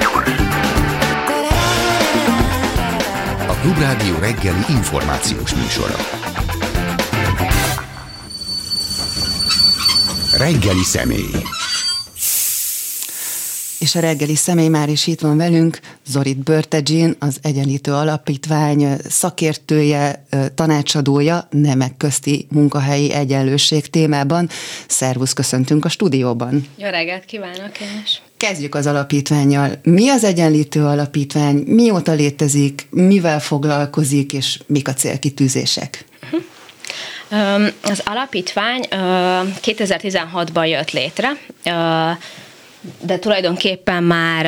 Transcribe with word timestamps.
gyors. 0.00 0.30
A 3.48 3.54
Klubrádió 3.60 4.18
reggeli 4.18 4.64
információs 4.68 5.54
műsora. 5.54 5.96
Reggeli 10.36 10.82
személy. 10.82 11.30
És 13.78 13.94
a 13.94 14.00
reggeli 14.00 14.34
személy 14.34 14.68
már 14.68 14.88
is 14.88 15.06
itt 15.06 15.20
van 15.20 15.36
velünk, 15.36 15.80
Zorit 16.06 16.38
Börtegyin, 16.38 17.16
az 17.18 17.38
Egyenlítő 17.42 17.92
Alapítvány 17.92 18.96
szakértője, 19.08 20.26
tanácsadója, 20.54 21.48
nemek 21.50 21.96
közti 21.96 22.46
munkahelyi 22.50 23.12
egyenlőség 23.12 23.86
témában. 23.86 24.48
Szervusz, 24.88 25.32
köszöntünk 25.32 25.84
a 25.84 25.88
stúdióban. 25.88 26.66
Jó 26.76 26.88
reggelt 26.88 27.24
kívánok 27.24 27.80
én 27.80 28.02
is. 28.04 28.22
Kezdjük 28.38 28.74
az 28.74 28.86
alapítványjal. 28.86 29.70
Mi 29.82 30.08
az 30.08 30.24
Egyenlítő 30.24 30.84
Alapítvány, 30.84 31.56
mióta 31.66 32.12
létezik, 32.12 32.86
mivel 32.90 33.40
foglalkozik, 33.40 34.32
és 34.32 34.58
mik 34.66 34.88
a 34.88 34.92
célkitűzések? 34.92 36.04
Az 37.82 38.02
alapítvány 38.04 38.80
2016-ban 39.62 40.68
jött 40.68 40.90
létre, 40.90 41.28
de 43.00 43.18
tulajdonképpen 43.18 44.02
már 44.02 44.44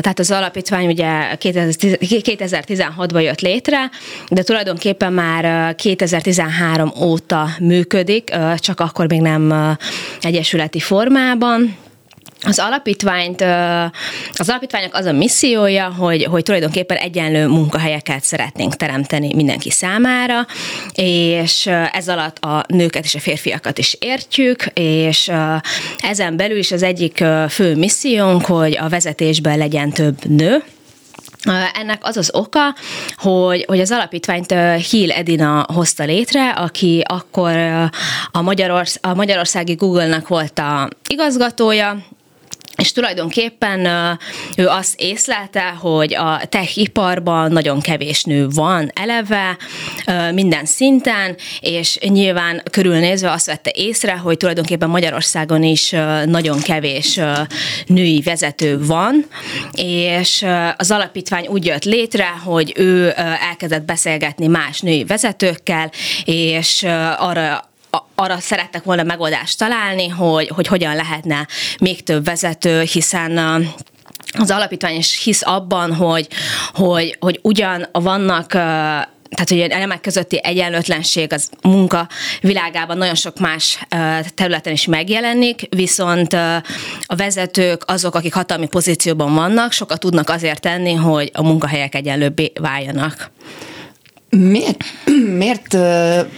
tehát 0.00 0.18
az 0.18 0.30
alapítvány 0.30 0.86
ugye 0.86 1.36
2016-ban 1.40 3.22
jött 3.22 3.40
létre, 3.40 3.90
de 4.28 4.42
tulajdonképpen 4.42 5.12
már 5.12 5.74
2013 5.74 6.92
óta 7.00 7.48
működik, 7.60 8.36
csak 8.56 8.80
akkor 8.80 9.08
még 9.08 9.20
nem 9.20 9.76
egyesületi 10.20 10.80
formában. 10.80 11.76
Az 12.42 12.58
alapítványt, 12.58 13.40
az 14.32 14.48
alapítványok 14.48 14.94
az 14.94 15.04
a 15.04 15.12
missziója, 15.12 15.94
hogy, 15.98 16.24
hogy 16.24 16.42
tulajdonképpen 16.42 16.96
egyenlő 16.96 17.46
munkahelyeket 17.46 18.24
szeretnénk 18.24 18.76
teremteni 18.76 19.34
mindenki 19.34 19.70
számára, 19.70 20.46
és 20.94 21.66
ez 21.92 22.08
alatt 22.08 22.38
a 22.38 22.64
nőket 22.68 23.04
és 23.04 23.14
a 23.14 23.20
férfiakat 23.20 23.78
is 23.78 23.96
értjük, 24.00 24.64
és 24.74 25.30
ezen 25.98 26.36
belül 26.36 26.58
is 26.58 26.72
az 26.72 26.82
egyik 26.82 27.24
fő 27.48 27.76
missziónk, 27.76 28.44
hogy 28.44 28.76
a 28.76 28.88
vezetésben 28.88 29.58
legyen 29.58 29.90
több 29.90 30.24
nő, 30.24 30.62
ennek 31.74 31.98
az 32.00 32.16
az 32.16 32.30
oka, 32.34 32.74
hogy, 33.16 33.64
hogy 33.68 33.80
az 33.80 33.90
alapítványt 33.90 34.54
Hill 34.90 35.10
Edina 35.10 35.66
hozta 35.72 36.04
létre, 36.04 36.50
aki 36.50 37.02
akkor 37.06 37.56
a, 38.32 38.42
Magyarorsz, 38.42 38.98
a 39.02 39.14
Magyarországi 39.14 39.74
Google-nak 39.74 40.28
volt 40.28 40.58
a 40.58 40.88
igazgatója, 41.08 41.96
és 42.82 42.92
tulajdonképpen 42.92 43.86
ő 44.56 44.66
azt 44.66 45.00
észlelte, 45.00 45.62
hogy 45.62 46.14
a 46.14 46.40
tech 46.48 46.78
iparban 46.78 47.52
nagyon 47.52 47.80
kevés 47.80 48.24
nő 48.24 48.48
van 48.48 48.90
eleve, 48.94 49.56
minden 50.32 50.64
szinten, 50.64 51.36
és 51.60 51.98
nyilván 52.00 52.62
körülnézve 52.70 53.30
azt 53.30 53.46
vette 53.46 53.70
észre, 53.74 54.16
hogy 54.16 54.36
tulajdonképpen 54.36 54.88
Magyarországon 54.88 55.62
is 55.62 55.90
nagyon 56.24 56.60
kevés 56.60 57.20
női 57.86 58.20
vezető 58.20 58.86
van, 58.86 59.24
és 59.72 60.46
az 60.76 60.90
alapítvány 60.90 61.46
úgy 61.46 61.66
jött 61.66 61.84
létre, 61.84 62.28
hogy 62.44 62.72
ő 62.76 63.12
elkezdett 63.50 63.84
beszélgetni 63.84 64.46
más 64.46 64.80
női 64.80 65.04
vezetőkkel, 65.04 65.90
és 66.24 66.86
arra 67.16 67.68
arra 68.14 68.38
szerettek 68.38 68.84
volna 68.84 69.02
megoldást 69.02 69.58
találni, 69.58 70.08
hogy, 70.08 70.48
hogy 70.48 70.66
hogyan 70.66 70.96
lehetne 70.96 71.46
még 71.80 72.02
több 72.02 72.24
vezető, 72.24 72.82
hiszen 72.82 73.38
az 74.38 74.50
alapítvány 74.50 74.96
is 74.96 75.22
hisz 75.22 75.42
abban, 75.44 75.94
hogy, 75.94 76.28
hogy, 76.74 77.16
hogy 77.20 77.38
ugyan 77.42 77.88
vannak 77.92 78.56
tehát 79.30 79.48
hogy 79.48 79.60
a 79.60 79.78
nemek 79.78 80.00
közötti 80.00 80.40
egyenlőtlenség 80.44 81.32
az 81.32 81.50
munka 81.62 82.08
világában 82.40 82.96
nagyon 82.96 83.14
sok 83.14 83.38
más 83.38 83.86
területen 84.34 84.72
is 84.72 84.86
megjelenik, 84.86 85.66
viszont 85.70 86.32
a 87.06 87.16
vezetők, 87.16 87.82
azok, 87.86 88.14
akik 88.14 88.34
hatalmi 88.34 88.66
pozícióban 88.66 89.34
vannak, 89.34 89.72
sokat 89.72 90.00
tudnak 90.00 90.30
azért 90.30 90.60
tenni, 90.60 90.94
hogy 90.94 91.30
a 91.34 91.42
munkahelyek 91.42 91.94
egyenlőbbé 91.94 92.52
váljanak. 92.60 93.30
Miért, 94.30 94.84
miért 95.42 95.72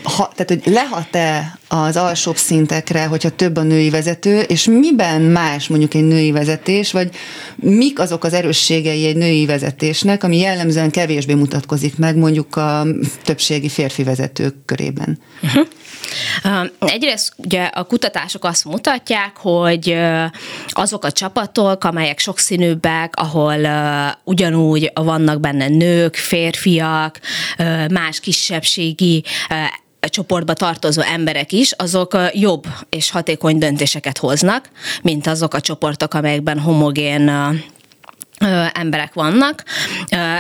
ha, 0.03 0.33
tehát, 0.35 0.47
hogy 0.47 0.63
lehat-e 0.65 1.59
az 1.69 1.97
alsóbb 1.97 2.37
szintekre, 2.37 3.05
hogyha 3.05 3.31
több 3.31 3.57
a 3.57 3.63
női 3.63 3.91
vezető, 3.91 4.41
és 4.41 4.65
miben 4.65 5.21
más 5.21 5.69
mondjuk 5.69 5.95
egy 5.95 6.05
női 6.05 6.31
vezetés, 6.31 6.93
vagy 6.93 7.11
mik 7.57 7.99
azok 7.99 8.25
az 8.25 8.33
erősségei 8.33 9.07
egy 9.07 9.17
női 9.17 9.47
vezetésnek, 9.47 10.25
ami 10.25 10.39
jellemzően 10.39 10.91
kevésbé 10.91 11.35
mutatkozik 11.35 11.99
meg 11.99 12.17
mondjuk 12.17 12.57
a 12.57 12.87
többségi 13.25 13.69
férfi 13.69 14.03
vezetők 14.03 14.55
körében? 14.65 15.19
Uh-huh. 15.43 15.67
Egyrészt 16.79 17.33
ugye 17.37 17.63
a 17.63 17.85
kutatások 17.85 18.45
azt 18.45 18.65
mutatják, 18.65 19.37
hogy 19.37 19.97
azok 20.69 21.05
a 21.05 21.13
csapatok, 21.13 21.85
amelyek 21.85 22.19
sokszínűbbek, 22.19 23.17
ahol 23.17 23.57
ugyanúgy 24.25 24.91
vannak 24.95 25.41
benne 25.41 25.69
nők, 25.69 26.15
férfiak, 26.15 27.21
más 27.91 28.21
kisebbségi 28.21 29.25
csoportba 30.01 30.53
tartozó 30.53 31.01
emberek 31.01 31.53
is, 31.53 31.73
azok 31.73 32.17
jobb 32.33 32.67
és 32.89 33.11
hatékony 33.11 33.59
döntéseket 33.59 34.19
hoznak, 34.19 34.71
mint 35.03 35.27
azok 35.27 35.55
a 35.55 35.61
csoportok, 35.61 36.15
amelyekben 36.15 36.59
homogén 36.59 37.31
emberek 38.73 39.13
vannak, 39.13 39.65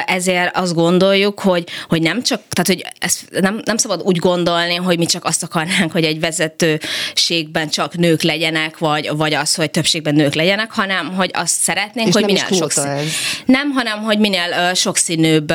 ezért 0.06 0.56
azt 0.56 0.74
gondoljuk, 0.74 1.40
hogy, 1.40 1.64
hogy 1.88 2.02
nem 2.02 2.22
csak, 2.22 2.42
tehát 2.48 2.66
hogy 2.66 2.92
ezt 2.98 3.40
nem, 3.40 3.60
nem 3.64 3.76
szabad 3.76 4.00
úgy 4.02 4.16
gondolni, 4.16 4.74
hogy 4.74 4.98
mi 4.98 5.06
csak 5.06 5.24
azt 5.24 5.42
akarnánk, 5.42 5.92
hogy 5.92 6.04
egy 6.04 6.20
vezetőségben 6.20 7.68
csak 7.68 7.96
nők 7.96 8.22
legyenek, 8.22 8.78
vagy, 8.78 9.10
vagy 9.16 9.34
az, 9.34 9.54
hogy 9.54 9.70
többségben 9.70 10.14
nők 10.14 10.34
legyenek, 10.34 10.72
hanem 10.72 11.14
hogy 11.14 11.30
azt 11.32 11.60
szeretnénk, 11.60 12.08
És 12.08 12.14
hogy 12.14 12.24
minél 12.24 12.46
sokszínűbb. 12.52 13.08
Nem, 13.44 13.70
hanem 13.70 14.02
hogy 14.02 14.18
minél 14.18 14.74
sokszínűbb 14.74 15.52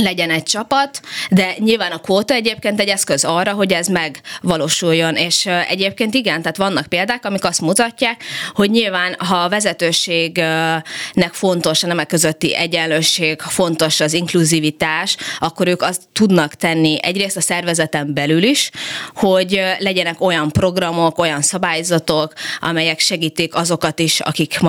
legyen 0.00 0.30
egy 0.30 0.42
csapat, 0.42 1.00
de 1.30 1.54
nyilván 1.58 1.92
a 1.92 1.98
kvóta 1.98 2.34
egyébként 2.34 2.80
egy 2.80 2.88
eszköz 2.88 3.24
arra, 3.24 3.52
hogy 3.52 3.72
ez 3.72 3.86
megvalósuljon, 3.86 5.16
és 5.16 5.46
egyébként 5.46 6.14
igen, 6.14 6.42
tehát 6.42 6.56
vannak 6.56 6.86
példák, 6.86 7.24
amik 7.24 7.44
azt 7.44 7.60
mutatják, 7.60 8.22
hogy 8.54 8.70
nyilván, 8.70 9.14
ha 9.18 9.36
a 9.36 9.48
vezetőségnek 9.48 11.32
fontos 11.32 11.82
a 11.82 11.86
nemek 11.86 12.06
közötti 12.06 12.56
egyenlőség, 12.56 13.40
fontos 13.40 14.00
az 14.00 14.12
inkluzivitás, 14.12 15.16
akkor 15.38 15.66
ők 15.66 15.82
azt 15.82 16.02
tudnak 16.12 16.54
tenni 16.54 16.98
egyrészt 17.02 17.36
a 17.36 17.40
szervezeten 17.40 18.14
belül 18.14 18.42
is, 18.42 18.70
hogy 19.14 19.60
legyenek 19.78 20.20
olyan 20.20 20.50
programok, 20.50 21.18
olyan 21.18 21.42
szabályzatok, 21.42 22.32
amelyek 22.60 22.98
segítik 22.98 23.54
azokat 23.54 23.98
is, 23.98 24.20
akik 24.20 24.60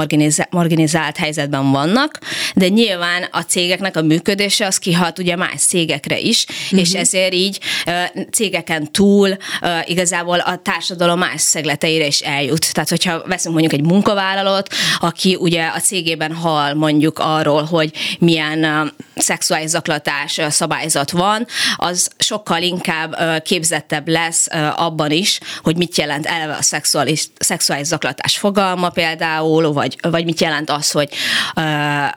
marginalizált 0.50 1.18
helyzetben 1.18 1.72
vannak, 1.72 2.20
de 2.56 2.68
nyilván 2.68 3.28
a 3.32 3.42
cégeknek 3.42 3.98
a 3.98 4.02
működése 4.02 4.66
az 4.66 4.78
kihat 4.78 5.13
kihat 5.14 5.20
ugye 5.20 5.36
más 5.36 5.62
cégekre 5.62 6.20
is, 6.20 6.46
uh-huh. 6.48 6.80
és 6.80 6.94
ezért 6.94 7.34
így 7.34 7.60
cégeken 8.32 8.92
túl 8.92 9.38
igazából 9.86 10.40
a 10.40 10.58
társadalom 10.58 11.20
más 11.20 11.42
szegleteire 11.42 12.06
is 12.06 12.20
eljut. 12.20 12.74
Tehát, 12.74 12.90
hogyha 12.90 13.24
veszünk 13.26 13.54
mondjuk 13.54 13.82
egy 13.82 13.86
munkavállalót, 13.86 14.74
aki 15.00 15.36
ugye 15.40 15.66
a 15.66 15.80
cégében 15.80 16.34
hall 16.34 16.74
mondjuk 16.74 17.20
arról, 17.20 17.64
hogy 17.64 17.92
milyen 18.20 18.92
szexuális 19.16 19.70
zaklatás 19.70 20.40
szabályzat 20.50 21.12
van, 21.12 21.48
az 21.76 22.10
sokkal 22.18 22.62
inkább 22.62 23.42
képzettebb 23.44 24.08
lesz 24.08 24.48
abban 24.76 25.12
is, 25.12 25.40
hogy 25.64 25.78
mit 25.78 25.98
jelent 25.98 26.26
eleve 26.26 26.54
a 26.54 26.62
szexuális, 26.62 27.28
szexuális 27.40 27.88
zaklatás 27.88 28.38
fogalma 28.38 28.90
például, 28.90 29.74
vagy, 29.74 29.98
vagy 30.02 30.26
mit 30.26 30.42
jelent 30.42 30.70
az, 30.70 30.92
hogy 30.92 31.10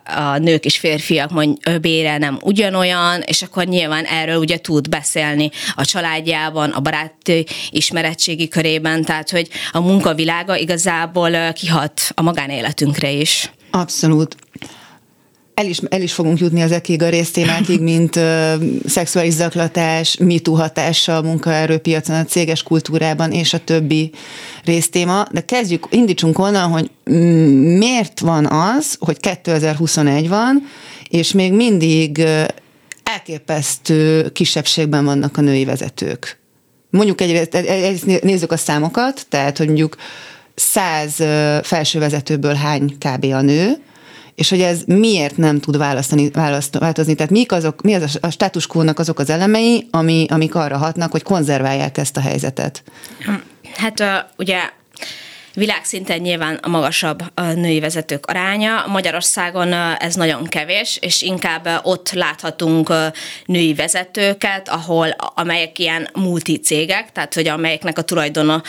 a 0.04 0.25
nők 0.38 0.64
és 0.64 0.78
férfiak 0.78 1.30
mondjuk 1.30 1.80
bére 1.80 2.18
nem 2.18 2.38
ugyanolyan, 2.42 2.84
olyan, 2.86 3.20
és 3.20 3.42
akkor 3.42 3.64
nyilván 3.64 4.04
erről 4.04 4.36
ugye 4.36 4.58
tud 4.58 4.88
beszélni 4.88 5.50
a 5.74 5.84
családjában, 5.84 6.70
a 6.70 6.80
baráti 6.80 7.46
ismeretségi 7.70 8.48
körében, 8.48 9.04
tehát 9.04 9.30
hogy 9.30 9.48
a 9.72 9.80
munkavilága 9.80 10.56
igazából 10.56 11.52
kihat 11.52 12.00
a 12.14 12.22
magánéletünkre 12.22 13.10
is. 13.10 13.50
Abszolút 13.70 14.36
el 15.56 15.66
is, 15.66 15.78
el 15.88 16.02
is 16.02 16.12
fogunk 16.12 16.38
jutni 16.38 16.60
ezekig 16.60 17.02
a 17.02 17.08
résztémákig, 17.08 17.80
mint 17.80 18.16
ö, 18.16 18.54
szexuális 18.86 19.32
zaklatás, 19.32 20.16
mitú 20.16 20.54
hatása 20.54 21.16
a 21.16 21.22
munkaerőpiacon, 21.22 22.16
a 22.16 22.24
céges 22.24 22.62
kultúrában 22.62 23.32
és 23.32 23.52
a 23.52 23.58
többi 23.58 24.10
résztéma. 24.64 25.26
De 25.32 25.44
kezdjük, 25.44 25.86
indítsunk 25.90 26.38
onnan, 26.38 26.70
hogy 26.70 26.90
miért 27.78 28.20
van 28.20 28.46
az, 28.46 28.96
hogy 29.00 29.16
2021 29.20 30.28
van, 30.28 30.62
és 31.08 31.32
még 31.32 31.52
mindig 31.52 32.24
elképesztő 33.02 34.28
kisebbségben 34.32 35.04
vannak 35.04 35.36
a 35.36 35.40
női 35.40 35.64
vezetők. 35.64 36.38
Mondjuk 36.90 37.20
egyrészt, 37.20 37.54
egyrészt 37.54 38.22
nézzük 38.22 38.52
a 38.52 38.56
számokat, 38.56 39.26
tehát 39.28 39.58
hogy 39.58 39.66
mondjuk 39.66 39.96
száz 40.54 41.14
felsővezetőből 41.62 42.54
hány 42.54 42.96
kb. 42.98 43.24
a 43.24 43.40
nő, 43.40 43.76
és 44.36 44.48
hogy 44.48 44.60
ez 44.60 44.82
miért 44.86 45.36
nem 45.36 45.60
tud 45.60 45.76
választani, 45.76 46.30
választ, 46.30 46.78
változni. 46.78 47.14
Tehát 47.14 47.32
mik 47.32 47.52
azok, 47.52 47.82
mi 47.82 47.94
az 47.94 48.18
a 48.20 48.30
status 48.30 48.66
quo-nak 48.66 48.98
azok 48.98 49.18
az 49.18 49.30
elemei, 49.30 49.86
ami, 49.90 50.26
amik 50.28 50.54
arra 50.54 50.76
hatnak, 50.76 51.10
hogy 51.10 51.22
konzerválják 51.22 51.98
ezt 51.98 52.16
a 52.16 52.20
helyzetet? 52.20 52.82
Hát 53.74 54.26
ugye 54.36 54.58
Világszinten 55.56 56.20
nyilván 56.20 56.58
a 56.62 56.68
magasabb 56.68 57.22
a 57.34 57.42
női 57.42 57.80
vezetők 57.80 58.26
aránya. 58.26 58.84
Magyarországon 58.86 59.72
ez 59.98 60.14
nagyon 60.14 60.44
kevés, 60.44 60.98
és 61.00 61.22
inkább 61.22 61.80
ott 61.82 62.10
láthatunk 62.12 62.92
női 63.44 63.74
vezetőket, 63.74 64.68
ahol 64.68 65.08
amelyek 65.34 65.78
ilyen 65.78 66.08
multicégek, 66.12 67.12
tehát 67.12 67.34
hogy 67.34 67.48
amelyeknek 67.48 67.98
a 67.98 68.02
tulajdona 68.02 68.62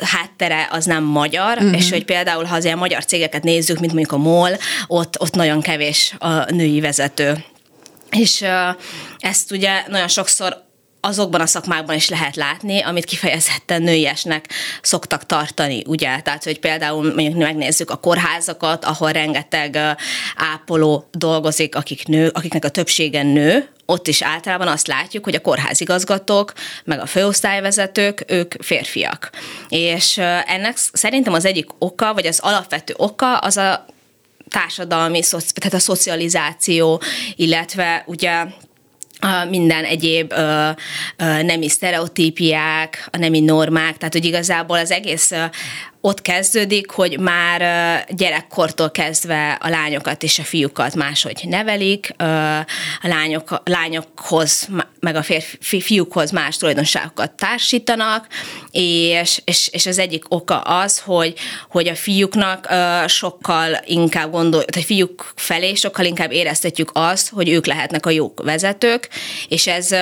háttere 0.00 0.68
az 0.70 0.84
nem 0.84 1.04
magyar, 1.04 1.56
uh-huh. 1.56 1.76
és 1.76 1.90
hogy 1.90 2.04
például, 2.04 2.44
ha 2.44 2.54
az 2.54 2.64
ilyen 2.64 2.78
magyar 2.78 3.04
cégeket 3.04 3.42
nézzük, 3.42 3.78
mint 3.78 3.92
mondjuk 3.92 4.12
a 4.12 4.22
MOL, 4.22 4.50
ott, 4.86 5.20
ott 5.20 5.34
nagyon 5.34 5.60
kevés 5.60 6.14
a 6.18 6.52
női 6.52 6.80
vezető. 6.80 7.44
És 8.10 8.44
ezt 9.18 9.52
ugye 9.52 9.82
nagyon 9.88 10.08
sokszor 10.08 10.64
azokban 11.06 11.40
a 11.40 11.46
szakmákban 11.46 11.96
is 11.96 12.08
lehet 12.08 12.36
látni, 12.36 12.80
amit 12.80 13.04
kifejezetten 13.04 13.82
nőiesnek 13.82 14.48
szoktak 14.82 15.26
tartani, 15.26 15.82
ugye? 15.86 16.20
Tehát, 16.20 16.44
hogy 16.44 16.58
például 16.58 17.04
mondjuk 17.14 17.36
megnézzük 17.36 17.90
a 17.90 17.96
kórházakat, 17.96 18.84
ahol 18.84 19.10
rengeteg 19.10 19.78
ápoló 20.36 21.08
dolgozik, 21.12 21.74
akik 21.74 22.06
nő, 22.06 22.30
akiknek 22.34 22.64
a 22.64 22.68
többsége 22.68 23.22
nő, 23.22 23.68
ott 23.86 24.08
is 24.08 24.22
általában 24.22 24.68
azt 24.68 24.86
látjuk, 24.86 25.24
hogy 25.24 25.34
a 25.34 25.40
kórházigazgatók, 25.40 26.52
meg 26.84 27.00
a 27.00 27.06
főosztályvezetők, 27.06 28.24
ők 28.26 28.54
férfiak. 28.62 29.30
És 29.68 30.18
ennek 30.46 30.76
szerintem 30.76 31.32
az 31.32 31.44
egyik 31.44 31.66
oka, 31.78 32.14
vagy 32.14 32.26
az 32.26 32.38
alapvető 32.38 32.94
oka 32.96 33.36
az 33.36 33.56
a 33.56 33.86
társadalmi, 34.50 35.20
tehát 35.54 35.74
a 35.74 35.78
szocializáció, 35.78 37.02
illetve 37.36 38.02
ugye 38.06 38.44
minden 39.50 39.84
egyéb 39.84 40.32
ö, 40.32 40.68
ö, 41.16 41.42
nemi 41.42 41.68
sztereotípiák, 41.68 43.08
a 43.10 43.16
nemi 43.16 43.40
normák, 43.40 43.96
tehát 43.96 44.12
hogy 44.12 44.24
igazából 44.24 44.78
az 44.78 44.90
egész 44.90 45.32
ott 46.06 46.22
kezdődik, 46.22 46.90
hogy 46.90 47.18
már 47.18 47.60
gyerekkortól 48.08 48.90
kezdve 48.90 49.58
a 49.60 49.68
lányokat 49.68 50.22
és 50.22 50.38
a 50.38 50.42
fiúkat 50.42 50.94
máshogy 50.94 51.40
nevelik, 51.48 52.14
a 52.18 52.66
lányok, 53.02 53.60
lányokhoz, 53.64 54.68
meg 55.00 55.16
a 55.16 55.22
férfi, 55.22 55.80
fiúkhoz 55.80 56.30
más 56.30 56.56
tulajdonságokat 56.56 57.30
társítanak, 57.30 58.26
és, 58.70 59.40
és, 59.44 59.68
és 59.68 59.86
az 59.86 59.98
egyik 59.98 60.24
oka 60.28 60.60
az, 60.60 60.98
hogy, 61.00 61.34
hogy 61.68 61.88
a 61.88 61.94
fiúknak 61.94 62.68
sokkal 63.06 63.80
inkább 63.84 64.30
gondol, 64.30 64.64
tehát 64.64 64.84
a 64.84 64.86
fiúk 64.86 65.32
felé 65.36 65.74
sokkal 65.74 66.04
inkább 66.04 66.32
éreztetjük 66.32 66.90
azt, 66.92 67.28
hogy 67.28 67.48
ők 67.48 67.66
lehetnek 67.66 68.06
a 68.06 68.10
jók 68.10 68.42
vezetők, 68.42 69.08
és 69.48 69.66
ez 69.66 69.94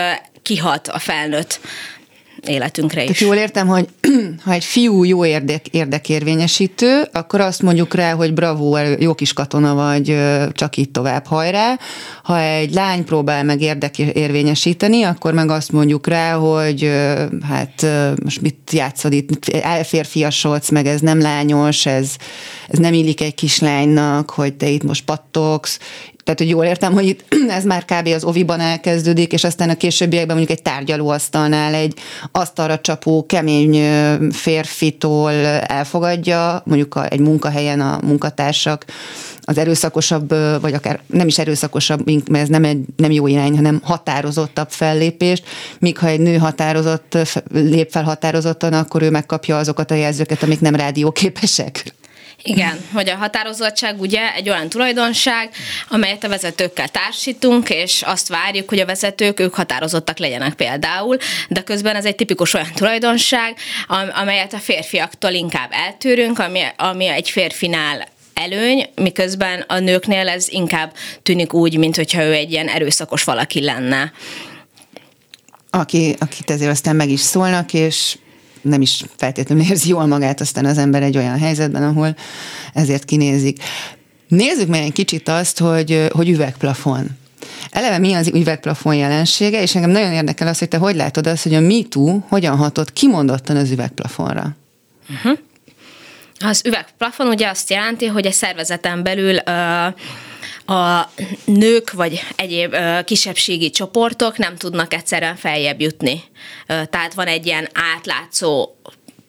kihat 0.43 0.89
a 0.89 0.99
felnőtt 0.99 1.61
életünkre 2.49 3.03
is. 3.03 3.07
Tehát 3.07 3.23
jól 3.23 3.37
értem, 3.37 3.67
hogy 3.67 3.89
ha 4.45 4.53
egy 4.53 4.65
fiú 4.65 5.05
jó 5.05 5.25
érdek, 5.25 5.69
érdekérvényesítő, 5.69 7.03
akkor 7.13 7.41
azt 7.41 7.63
mondjuk 7.63 7.95
rá, 7.95 8.13
hogy 8.13 8.35
bravo, 8.35 8.77
jó 8.99 9.15
kis 9.15 9.33
katona 9.33 9.75
vagy, 9.75 10.19
csak 10.53 10.77
itt 10.77 10.93
tovább 10.93 11.27
hajrá. 11.27 11.79
Ha 12.23 12.41
egy 12.41 12.75
lány 12.75 13.05
próbál 13.05 13.45
meg 13.45 13.61
érdekérvényesíteni, 13.61 15.03
akkor 15.03 15.33
meg 15.33 15.51
azt 15.51 15.73
mondjuk 15.73 16.07
rá, 16.07 16.33
hogy 16.33 16.91
hát 17.49 17.87
most 18.23 18.41
mit 18.41 18.71
játszod 18.73 19.13
itt, 19.13 19.49
elférfiasodsz, 19.49 20.71
meg 20.71 20.87
ez 20.87 21.01
nem 21.01 21.21
lányos, 21.21 21.87
ez, 21.87 22.17
ez 22.69 22.79
nem 22.79 22.93
illik 22.93 23.21
egy 23.21 23.35
kislánynak, 23.35 24.31
hogy 24.31 24.55
te 24.55 24.69
itt 24.69 24.83
most 24.83 25.05
pattogsz, 25.05 25.79
tehát, 26.25 26.41
hogy 26.41 26.49
jól 26.49 26.65
értem, 26.65 26.93
hogy 26.93 27.07
itt 27.07 27.25
ez 27.49 27.65
már 27.65 27.85
kb. 27.85 28.07
az 28.07 28.25
oviban 28.25 28.61
elkezdődik, 28.61 29.33
és 29.33 29.45
aztán 29.45 29.71
a 29.71 29.77
későbbiekben 29.77 30.37
mondjuk 30.37 30.59
egy 30.59 30.65
tárgyalóasztalnál 30.65 31.75
egy 31.75 31.99
asztalra 32.33 32.79
csapó 32.79 33.27
kemény 33.27 33.83
férfitól 34.31 35.33
elfogadja, 35.67 36.63
mondjuk 36.65 36.95
a, 36.95 37.11
egy 37.11 37.21
munkahelyen 37.21 37.81
a 37.81 37.99
munkatársak 38.03 38.85
az 39.47 39.59
erőszakosabb, 39.59 40.35
vagy 40.61 40.75
akár 40.75 41.01
nem 41.07 41.27
is 41.27 41.39
erőszakosabb, 41.39 42.07
mert 42.07 42.43
ez 42.43 42.49
nem, 42.49 42.65
egy, 42.65 42.81
nem 42.97 43.11
jó 43.11 43.27
irány, 43.27 43.57
hanem 43.57 43.81
határozottabb 43.83 44.71
fellépést, 44.71 45.45
míg 45.79 45.99
ha 45.99 46.07
egy 46.07 46.21
nő 46.21 46.37
határozott, 46.37 47.19
lép 47.53 47.91
fel 47.91 48.03
határozottan, 48.03 48.73
akkor 48.73 49.03
ő 49.03 49.11
megkapja 49.11 49.59
azokat 49.59 49.91
a 49.91 49.95
jelzőket, 49.95 50.43
amik 50.43 50.61
nem 50.61 50.75
rádióképesek. 50.75 51.95
Igen, 52.47 52.81
hogy 52.93 53.09
a 53.09 53.17
határozottság 53.17 54.01
ugye 54.01 54.35
egy 54.35 54.49
olyan 54.49 54.69
tulajdonság, 54.69 55.51
amelyet 55.89 56.25
a 56.25 56.29
vezetőkkel 56.29 56.89
társítunk, 56.89 57.71
és 57.71 58.03
azt 58.03 58.29
várjuk, 58.29 58.69
hogy 58.69 58.79
a 58.79 58.87
vezetők 58.87 59.41
ők 59.41 59.55
határozottak 59.55 60.19
legyenek 60.19 60.55
például, 60.55 61.17
de 61.49 61.63
közben 61.63 61.97
ez 61.97 62.05
egy 62.05 62.15
tipikus 62.15 62.55
olyan 62.55 62.73
tulajdonság, 62.75 63.57
amelyet 64.15 64.53
a 64.53 64.59
férfiaktól 64.59 65.31
inkább 65.31 65.71
eltűrünk, 65.73 66.39
ami, 66.39 66.61
ami 66.77 67.07
egy 67.07 67.31
férfinál 67.31 68.09
előny, 68.35 68.87
miközben 68.95 69.65
a 69.69 69.79
nőknél 69.79 70.29
ez 70.29 70.49
inkább 70.49 70.93
tűnik 71.23 71.53
úgy, 71.53 71.79
mint 71.79 71.97
hogyha 71.97 72.23
ő 72.23 72.33
egy 72.33 72.53
ilyen 72.53 72.69
erőszakos 72.69 73.25
valaki 73.25 73.61
lenne. 73.61 74.13
Aki, 75.71 76.15
akit 76.19 76.51
ezért 76.51 76.71
aztán 76.71 76.97
meg 76.97 77.09
is 77.09 77.21
szólnak, 77.21 77.73
és 77.73 78.17
nem 78.65 78.81
is 78.81 79.05
feltétlenül 79.17 79.65
érzi 79.71 79.89
jól 79.89 80.07
magát 80.07 80.41
aztán 80.41 80.65
az 80.65 80.79
ember 80.79 81.03
egy 81.03 81.17
olyan 81.17 81.39
helyzetben, 81.39 81.83
ahol 81.83 82.17
ezért 82.75 83.05
kinézik. 83.05 83.63
Nézzük 84.29 84.69
meg 84.69 84.81
egy 84.81 84.93
kicsit 84.93 85.29
azt, 85.29 85.59
hogy, 85.59 86.07
hogy 86.13 86.29
üvegplafon. 86.29 87.07
Eleve 87.71 87.99
mi 87.99 88.13
az 88.13 88.29
üvegplafon 88.29 88.95
jelensége, 88.95 89.63
és 89.63 89.75
engem 89.75 89.91
nagyon 89.91 90.13
érdekel 90.13 90.49
az, 90.49 90.59
hogy 90.59 90.69
te 90.69 90.77
hogy 90.77 90.97
látod 90.97 91.27
azt, 91.27 91.43
hogy 91.43 91.55
a 91.55 91.61
MeToo 91.61 92.19
hogyan 92.29 92.57
hatott 92.57 92.93
kimondottan 92.93 93.57
az 93.57 93.71
üvegplafonra? 93.71 94.57
Uh-huh. 95.11 95.39
Az 96.39 96.63
üvegplafon 96.67 97.27
ugye 97.27 97.49
azt 97.49 97.71
jelenti, 97.71 98.07
hogy 98.07 98.27
egy 98.27 98.33
szervezeten 98.33 99.03
belül 99.03 99.35
uh, 99.35 99.95
a 100.67 101.11
nők 101.45 101.93
vagy 101.93 102.23
egyéb 102.37 102.77
kisebbségi 103.05 103.71
csoportok 103.71 104.37
nem 104.39 104.57
tudnak 104.57 104.95
egyszerűen 104.95 105.37
feljebb 105.37 105.81
jutni. 105.81 106.23
Tehát 106.67 107.15
van 107.15 107.27
egy 107.27 107.47
ilyen 107.47 107.69
átlátszó 107.95 108.77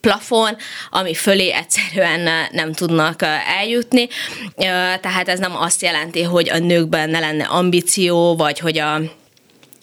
plafon, 0.00 0.56
ami 0.90 1.14
fölé 1.14 1.50
egyszerűen 1.50 2.48
nem 2.52 2.72
tudnak 2.72 3.22
eljutni. 3.58 4.08
Tehát 5.00 5.28
ez 5.28 5.38
nem 5.38 5.56
azt 5.56 5.82
jelenti, 5.82 6.22
hogy 6.22 6.50
a 6.50 6.58
nőkben 6.58 7.10
ne 7.10 7.18
lenne 7.18 7.44
ambíció, 7.44 8.36
vagy 8.36 8.58
hogy 8.58 8.78
a 8.78 9.00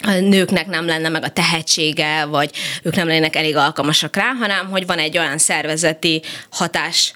a 0.05 0.11
nőknek 0.11 0.67
nem 0.67 0.85
lenne 0.85 1.09
meg 1.09 1.23
a 1.23 1.29
tehetsége, 1.29 2.25
vagy 2.25 2.51
ők 2.83 2.95
nem 2.95 3.07
lennének 3.07 3.35
elég 3.35 3.55
alkalmasak 3.55 4.15
rá, 4.15 4.31
hanem 4.39 4.69
hogy 4.69 4.85
van 4.85 4.97
egy 4.97 5.17
olyan 5.17 5.37
szervezeti 5.37 6.21
hatás 6.49 7.13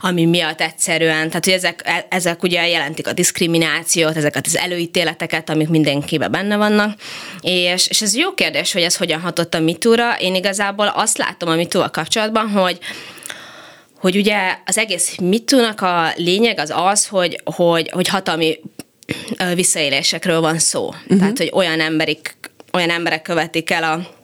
ami 0.00 0.24
miatt 0.24 0.60
egyszerűen, 0.60 1.28
tehát 1.28 1.44
hogy 1.44 1.54
ezek, 1.54 1.82
e, 1.84 2.06
ezek 2.08 2.42
ugye 2.42 2.68
jelentik 2.68 3.06
a 3.06 3.12
diszkriminációt, 3.12 4.16
ezeket 4.16 4.46
az 4.46 4.56
előítéleteket, 4.56 5.50
amik 5.50 5.68
mindenkiben 5.68 6.30
benne 6.30 6.56
vannak, 6.56 7.00
és, 7.40 7.86
és 7.88 8.02
ez 8.02 8.16
jó 8.16 8.34
kérdés, 8.34 8.72
hogy 8.72 8.82
ez 8.82 8.96
hogyan 8.96 9.20
hatott 9.20 9.54
a 9.54 9.60
mitúra. 9.60 10.16
Én 10.18 10.34
igazából 10.34 10.86
azt 10.86 11.18
látom 11.18 11.48
a 11.48 11.54
mitúval 11.54 11.90
kapcsolatban, 11.90 12.48
hogy 12.48 12.78
hogy 14.00 14.16
ugye 14.16 14.56
az 14.64 14.78
egész 14.78 15.16
mitúnak 15.20 15.80
a 15.80 16.12
lényeg 16.16 16.58
az 16.58 16.72
az, 16.76 17.06
hogy, 17.06 17.40
hogy, 17.44 17.90
hogy 17.90 18.08
hatalmi 18.08 18.58
visszaélésekről 19.54 20.40
van 20.40 20.58
szó. 20.58 20.86
Uh-huh. 20.86 21.18
Tehát, 21.18 21.38
hogy 21.38 21.50
olyan, 21.54 21.80
emberik, 21.80 22.36
olyan 22.72 22.90
emberek 22.90 23.22
követik 23.22 23.70
el 23.70 23.82
a 23.82 24.21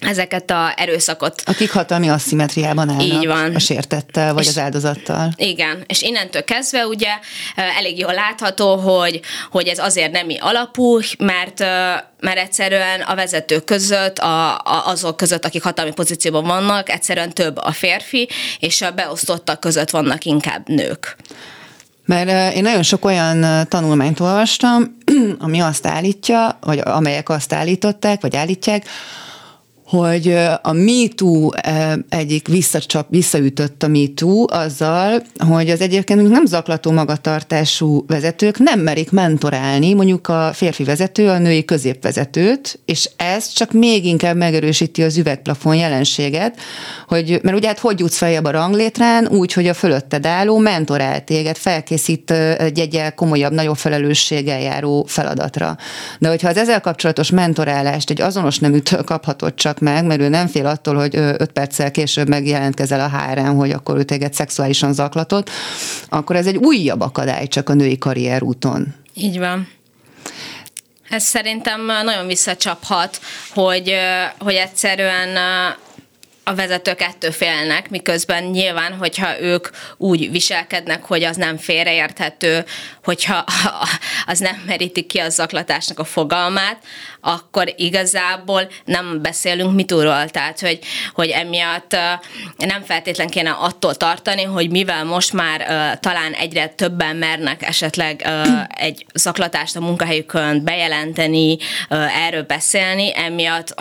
ezeket 0.00 0.50
a 0.50 0.72
erőszakot. 0.76 1.42
Akik 1.44 1.72
hatalmi 1.72 2.08
asszimetriában 2.08 2.88
állnak 2.88 3.04
Így 3.04 3.26
van. 3.26 3.54
a 3.54 3.58
sértettel 3.58 4.34
vagy 4.34 4.42
és 4.42 4.48
az 4.48 4.58
áldozattal. 4.58 5.32
Igen, 5.36 5.84
és 5.86 6.02
innentől 6.02 6.44
kezdve 6.44 6.86
ugye 6.86 7.10
elég 7.78 7.98
jól 7.98 8.14
látható, 8.14 8.76
hogy, 8.76 9.20
hogy 9.50 9.66
ez 9.66 9.78
azért 9.78 10.12
nemi 10.12 10.38
alapú, 10.38 10.98
mert 11.18 11.64
mert 12.20 12.38
egyszerűen 12.38 13.00
a 13.00 13.14
vezetők 13.14 13.64
között, 13.64 14.18
a, 14.18 14.54
a, 14.54 14.86
azok 14.86 15.16
között, 15.16 15.44
akik 15.44 15.62
hatalmi 15.62 15.92
pozícióban 15.92 16.44
vannak, 16.44 16.90
egyszerűen 16.90 17.32
több 17.32 17.56
a 17.56 17.72
férfi, 17.72 18.28
és 18.58 18.82
a 18.82 18.90
beosztottak 18.90 19.60
között 19.60 19.90
vannak 19.90 20.24
inkább 20.24 20.68
nők. 20.68 21.16
Mert 22.04 22.54
én 22.54 22.62
nagyon 22.62 22.82
sok 22.82 23.04
olyan 23.04 23.66
tanulmányt 23.68 24.20
olvastam, 24.20 24.96
ami 25.38 25.60
azt 25.60 25.86
állítja, 25.86 26.58
vagy 26.60 26.80
amelyek 26.84 27.28
azt 27.28 27.52
állították, 27.52 28.20
vagy 28.20 28.36
állítják, 28.36 28.84
hogy 29.86 30.36
a 30.62 30.72
MeToo 30.72 31.50
egyik 32.08 32.48
visszacsap, 32.48 33.06
visszaütött 33.10 33.82
a 33.82 33.88
MeToo 33.88 34.44
azzal, 34.48 35.22
hogy 35.48 35.70
az 35.70 35.80
egyébként 35.80 36.28
nem 36.28 36.46
zaklató 36.46 36.90
magatartású 36.90 38.04
vezetők 38.06 38.58
nem 38.58 38.80
merik 38.80 39.10
mentorálni 39.10 39.94
mondjuk 39.94 40.28
a 40.28 40.50
férfi 40.52 40.84
vezető, 40.84 41.28
a 41.28 41.38
női 41.38 41.64
középvezetőt, 41.64 42.78
és 42.84 43.10
ez 43.16 43.52
csak 43.52 43.72
még 43.72 44.04
inkább 44.04 44.36
megerősíti 44.36 45.02
az 45.02 45.16
üvegplafon 45.16 45.76
jelenséget, 45.76 46.56
hogy, 47.08 47.40
mert 47.42 47.56
ugye 47.56 47.66
hát 47.66 47.78
hogy 47.78 48.00
jutsz 48.00 48.16
feljebb 48.16 48.44
a 48.44 48.50
ranglétrán, 48.50 49.26
úgy, 49.26 49.52
hogy 49.52 49.66
a 49.66 49.74
fölötted 49.74 50.26
álló 50.26 50.58
mentorál 50.58 51.24
téged, 51.24 51.56
felkészít 51.56 52.30
egy 52.30 52.78
egyel 52.78 53.14
komolyabb, 53.14 53.52
nagyobb 53.52 53.76
felelősséggel 53.76 54.60
járó 54.60 55.04
feladatra. 55.08 55.76
De 56.18 56.28
hogyha 56.28 56.48
az 56.48 56.56
ezzel 56.56 56.80
kapcsolatos 56.80 57.30
mentorálást 57.30 58.10
egy 58.10 58.20
azonos 58.20 58.58
neműtől 58.58 59.04
kaphatod 59.04 59.54
csak 59.54 59.75
csak 59.76 59.94
meg, 59.94 60.04
mert 60.04 60.20
ő 60.20 60.28
nem 60.28 60.46
fél 60.46 60.66
attól, 60.66 60.94
hogy 60.94 61.16
öt 61.16 61.52
perccel 61.52 61.90
később 61.90 62.28
megjelentkezel 62.28 63.00
a 63.00 63.08
hárán, 63.08 63.54
hogy 63.54 63.70
akkor 63.70 63.96
ő 63.96 64.02
téged 64.02 64.34
szexuálisan 64.34 64.92
zaklatott, 64.92 65.50
akkor 66.08 66.36
ez 66.36 66.46
egy 66.46 66.56
újabb 66.56 67.00
akadály 67.00 67.46
csak 67.46 67.68
a 67.68 67.74
női 67.74 67.98
karrierúton. 67.98 68.94
Így 69.14 69.38
van. 69.38 69.68
Ez 71.10 71.22
szerintem 71.22 71.80
nagyon 72.04 72.26
visszacsaphat, 72.26 73.20
hogy, 73.50 73.94
hogy 74.38 74.54
egyszerűen 74.54 75.28
a 76.48 76.54
vezetők 76.54 77.00
ettől 77.00 77.32
félnek, 77.32 77.90
miközben 77.90 78.44
nyilván, 78.44 78.92
hogyha 78.92 79.40
ők 79.40 79.68
úgy 79.96 80.30
viselkednek, 80.30 81.04
hogy 81.04 81.22
az 81.22 81.36
nem 81.36 81.56
félreérthető, 81.56 82.64
hogyha 83.04 83.44
az 84.26 84.38
nem 84.38 84.62
merítik 84.66 85.06
ki 85.06 85.18
a 85.18 85.28
zaklatásnak 85.28 85.98
a 85.98 86.04
fogalmát, 86.04 86.78
akkor 87.20 87.72
igazából 87.76 88.68
nem 88.84 89.22
beszélünk 89.22 89.74
mitúról. 89.74 90.28
Tehát, 90.28 90.60
hogy, 90.60 90.78
hogy 91.12 91.28
emiatt 91.28 91.96
nem 92.56 92.82
feltétlen 92.82 93.28
kéne 93.28 93.50
attól 93.50 93.94
tartani, 93.94 94.42
hogy 94.42 94.70
mivel 94.70 95.04
most 95.04 95.32
már 95.32 95.60
talán 96.00 96.32
egyre 96.32 96.68
többen 96.68 97.16
mernek 97.16 97.62
esetleg 97.62 98.28
egy 98.74 99.06
zaklatást 99.14 99.76
a 99.76 99.80
munkahelyükön 99.80 100.64
bejelenteni, 100.64 101.56
erről 101.88 102.42
beszélni, 102.42 103.12
emiatt 103.16 103.74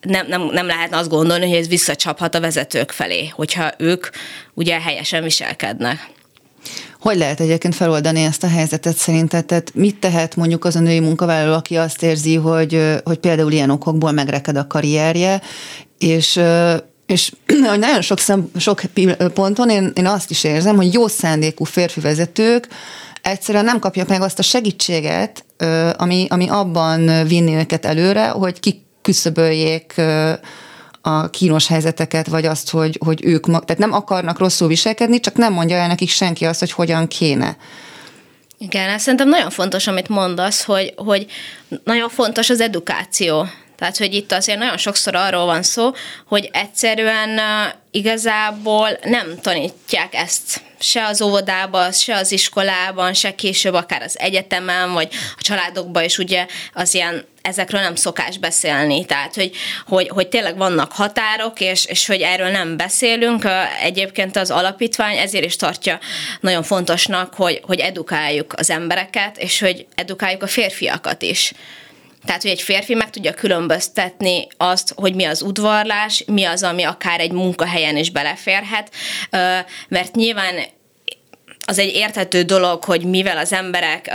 nem, 0.00 0.26
nem, 0.26 0.42
nem 0.52 0.66
lehetne 0.66 0.96
azt 0.96 1.08
gondolni, 1.08 1.48
hogy 1.48 1.58
ez 1.58 1.68
visszacsaphat 1.68 2.34
a 2.34 2.40
vezetők 2.40 2.90
felé, 2.90 3.26
hogyha 3.26 3.72
ők 3.78 4.06
ugye 4.54 4.80
helyesen 4.80 5.22
viselkednek. 5.22 6.10
Hogy 7.00 7.16
lehet 7.16 7.40
egyébként 7.40 7.74
feloldani 7.74 8.22
ezt 8.22 8.42
a 8.42 8.48
helyzetet 8.48 8.96
szerinted? 8.96 9.44
Tehát 9.44 9.74
mit 9.74 9.96
tehet 9.96 10.36
mondjuk 10.36 10.64
az 10.64 10.76
a 10.76 10.80
női 10.80 11.00
munkavállaló, 11.00 11.54
aki 11.54 11.76
azt 11.76 12.02
érzi, 12.02 12.34
hogy, 12.34 13.00
hogy 13.04 13.18
például 13.18 13.52
ilyen 13.52 13.70
okokból 13.70 14.12
megreked 14.12 14.56
a 14.56 14.66
karrierje, 14.66 15.40
és 15.98 16.40
és 17.06 17.32
nagyon 17.78 18.02
sok, 18.02 18.18
szem, 18.18 18.50
sok 18.56 18.82
ponton 19.34 19.70
én, 19.70 19.92
én 19.94 20.06
azt 20.06 20.30
is 20.30 20.44
érzem, 20.44 20.76
hogy 20.76 20.92
jó 20.92 21.06
szándékú 21.06 21.64
férfi 21.64 22.00
vezetők 22.00 22.68
egyszerűen 23.22 23.64
nem 23.64 23.78
kapják 23.78 24.08
meg 24.08 24.22
azt 24.22 24.38
a 24.38 24.42
segítséget, 24.42 25.44
ami, 25.96 26.26
ami 26.28 26.48
abban 26.48 27.26
vinni 27.26 27.54
őket 27.54 27.84
előre, 27.84 28.28
hogy 28.28 28.60
ki 28.60 28.82
küszöböljék 29.02 29.94
a 31.00 31.30
kínos 31.30 31.66
helyzeteket, 31.66 32.26
vagy 32.26 32.46
azt, 32.46 32.70
hogy, 32.70 32.98
hogy 33.04 33.24
ők, 33.24 33.44
tehát 33.44 33.78
nem 33.78 33.92
akarnak 33.92 34.38
rosszul 34.38 34.68
viselkedni, 34.68 35.20
csak 35.20 35.34
nem 35.34 35.52
mondja 35.52 35.76
el 35.76 35.86
nekik 35.86 36.08
senki 36.08 36.44
azt, 36.44 36.60
hogy 36.60 36.72
hogyan 36.72 37.08
kéne. 37.08 37.56
Igen, 38.58 38.88
ez 38.88 39.02
szerintem 39.02 39.28
nagyon 39.28 39.50
fontos, 39.50 39.86
amit 39.86 40.08
mondasz, 40.08 40.64
hogy, 40.64 40.94
hogy 40.96 41.26
nagyon 41.84 42.08
fontos 42.08 42.50
az 42.50 42.60
edukáció. 42.60 43.46
Tehát, 43.80 43.96
hogy 43.96 44.14
itt 44.14 44.32
azért 44.32 44.58
nagyon 44.58 44.76
sokszor 44.76 45.14
arról 45.14 45.44
van 45.44 45.62
szó, 45.62 45.90
hogy 46.26 46.50
egyszerűen 46.52 47.40
igazából 47.90 48.98
nem 49.02 49.38
tanítják 49.42 50.14
ezt 50.14 50.62
se 50.78 51.04
az 51.04 51.22
óvodában, 51.22 51.92
se 51.92 52.16
az 52.16 52.32
iskolában, 52.32 53.14
se 53.14 53.34
később 53.34 53.74
akár 53.74 54.02
az 54.02 54.18
egyetemen, 54.18 54.92
vagy 54.92 55.08
a 55.36 55.42
családokban 55.42 56.04
is 56.04 56.18
ugye 56.18 56.46
az 56.72 56.94
ilyen 56.94 57.24
ezekről 57.42 57.80
nem 57.80 57.94
szokás 57.94 58.38
beszélni, 58.38 59.04
tehát 59.04 59.34
hogy, 59.34 59.50
hogy, 59.86 60.08
hogy 60.08 60.28
tényleg 60.28 60.56
vannak 60.56 60.92
határok, 60.92 61.60
és, 61.60 61.84
és 61.84 62.06
hogy 62.06 62.20
erről 62.20 62.50
nem 62.50 62.76
beszélünk. 62.76 63.46
Egyébként 63.82 64.36
az 64.36 64.50
alapítvány 64.50 65.16
ezért 65.16 65.44
is 65.44 65.56
tartja 65.56 65.98
nagyon 66.40 66.62
fontosnak, 66.62 67.34
hogy, 67.34 67.60
hogy 67.62 67.78
edukáljuk 67.78 68.52
az 68.56 68.70
embereket, 68.70 69.38
és 69.38 69.60
hogy 69.60 69.86
edukáljuk 69.94 70.42
a 70.42 70.46
férfiakat 70.46 71.22
is. 71.22 71.52
Tehát, 72.24 72.42
hogy 72.42 72.50
egy 72.50 72.62
férfi 72.62 72.94
meg 72.94 73.10
tudja 73.10 73.34
különböztetni 73.34 74.46
azt, 74.56 74.92
hogy 74.96 75.14
mi 75.14 75.24
az 75.24 75.42
udvarlás, 75.42 76.24
mi 76.26 76.44
az, 76.44 76.62
ami 76.62 76.82
akár 76.82 77.20
egy 77.20 77.32
munkahelyen 77.32 77.96
is 77.96 78.10
beleférhet, 78.10 78.90
mert 79.88 80.14
nyilván 80.14 80.54
az 81.66 81.78
egy 81.78 81.94
érthető 81.94 82.42
dolog, 82.42 82.84
hogy 82.84 83.04
mivel 83.04 83.38
az 83.38 83.52
emberek 83.52 84.10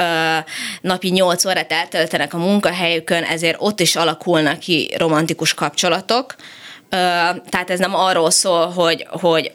napi 0.82 1.10
8 1.10 1.46
órát 1.46 1.72
eltöltenek 1.72 2.34
a 2.34 2.38
munkahelyükön, 2.38 3.24
ezért 3.24 3.58
ott 3.60 3.80
is 3.80 3.96
alakulnak 3.96 4.60
ki 4.60 4.94
romantikus 4.98 5.54
kapcsolatok. 5.54 6.36
Tehát 7.50 7.70
ez 7.70 7.80
nem 7.80 7.96
arról 7.96 8.32
szól, 8.32 8.70
hogy, 8.70 9.08
hogy 9.10 9.52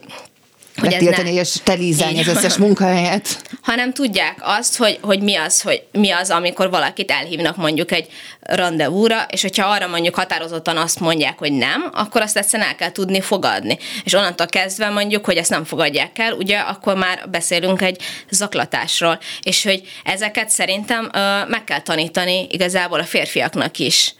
hogy 0.81 0.91
betiltani 0.91 1.33
és 1.33 1.57
telízelni 1.65 2.21
az 2.21 2.27
összes 2.27 2.57
munkahelyet. 2.57 3.43
Hanem 3.63 3.93
tudják 3.93 4.37
azt, 4.41 4.77
hogy, 4.77 4.99
hogy 5.03 5.23
mi 5.23 5.37
az, 5.37 5.63
hogy 5.63 5.83
mi 5.93 6.11
az, 6.11 6.31
amikor 6.31 6.71
valakit 6.71 7.11
elhívnak 7.11 7.57
mondjuk 7.57 7.93
egy 7.93 8.09
rendezvúra, 8.41 9.27
és 9.31 9.43
hogyha 9.43 9.67
arra 9.67 9.87
mondjuk 9.87 10.15
határozottan 10.15 10.77
azt 10.77 11.01
mondják, 11.01 11.39
hogy 11.39 11.53
nem, 11.53 11.91
akkor 11.93 12.21
azt 12.21 12.37
egyszerűen 12.37 12.69
el 12.69 12.75
kell 12.75 12.93
tudni 12.93 13.21
fogadni. 13.21 13.79
És 14.05 14.13
onnantól 14.13 14.47
kezdve 14.47 14.89
mondjuk, 14.89 15.25
hogy 15.25 15.37
ezt 15.37 15.51
nem 15.51 15.65
fogadják 15.65 16.19
el, 16.19 16.33
ugye 16.33 16.59
akkor 16.59 16.95
már 16.95 17.29
beszélünk 17.31 17.83
egy 17.83 18.03
zaklatásról. 18.31 19.19
És 19.43 19.65
hogy 19.65 19.83
ezeket 20.05 20.49
szerintem 20.49 21.11
meg 21.49 21.65
kell 21.65 21.81
tanítani 21.81 22.47
igazából 22.51 23.01
a 23.01 23.05
férfiaknak 23.05 23.79
is 23.79 24.15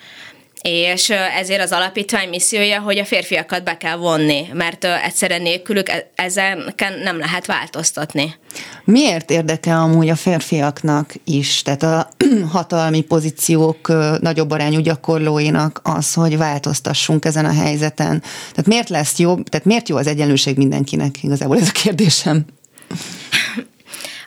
és 0.63 1.11
ezért 1.11 1.63
az 1.63 1.73
alapítvány 1.73 2.29
missziója, 2.29 2.81
hogy 2.81 2.99
a 2.99 3.05
férfiakat 3.05 3.65
be 3.65 3.77
kell 3.77 3.97
vonni, 3.97 4.47
mert 4.53 4.85
egyszerűen 4.85 5.43
nélkülük 5.43 5.89
e-, 5.89 6.11
ezen 6.15 6.75
nem 7.03 7.19
lehet 7.19 7.47
változtatni. 7.47 8.35
Miért 8.85 9.31
érdekel 9.31 9.81
amúgy 9.81 10.09
a 10.09 10.17
férfiaknak 10.17 11.15
is, 11.25 11.63
tehát 11.63 11.83
a 11.83 12.09
hatalmi 12.53 13.01
pozíciók 13.01 13.89
nagyobb 14.21 14.51
arányú 14.51 14.81
gyakorlóinak 14.81 15.81
az, 15.83 16.15
hogy 16.15 16.37
változtassunk 16.37 17.25
ezen 17.25 17.45
a 17.45 17.53
helyzeten? 17.53 18.21
Tehát 18.51 18.67
miért 18.67 18.89
lesz 18.89 19.19
jobb, 19.19 19.49
tehát 19.49 19.67
miért 19.67 19.89
jó 19.89 19.97
az 19.97 20.07
egyenlőség 20.07 20.57
mindenkinek? 20.57 21.23
Igazából 21.23 21.59
ez 21.59 21.69
a 21.69 21.81
kérdésem. 21.83 22.45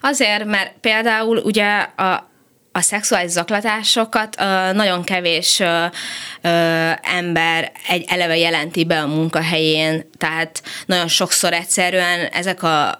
Azért, 0.01 0.45
mert 0.45 0.73
például 0.81 1.37
ugye 1.37 1.65
a, 1.79 2.29
a 2.75 2.81
szexuális 2.81 3.31
zaklatásokat 3.31 4.35
nagyon 4.73 5.03
kevés 5.03 5.61
ember 7.01 7.71
egy 7.87 8.05
eleve 8.07 8.37
jelenti 8.37 8.85
be 8.85 8.99
a 8.99 9.07
munkahelyén, 9.07 10.09
tehát 10.17 10.63
nagyon 10.85 11.07
sokszor 11.07 11.53
egyszerűen 11.53 12.25
ezek 12.25 12.63
a 12.63 12.97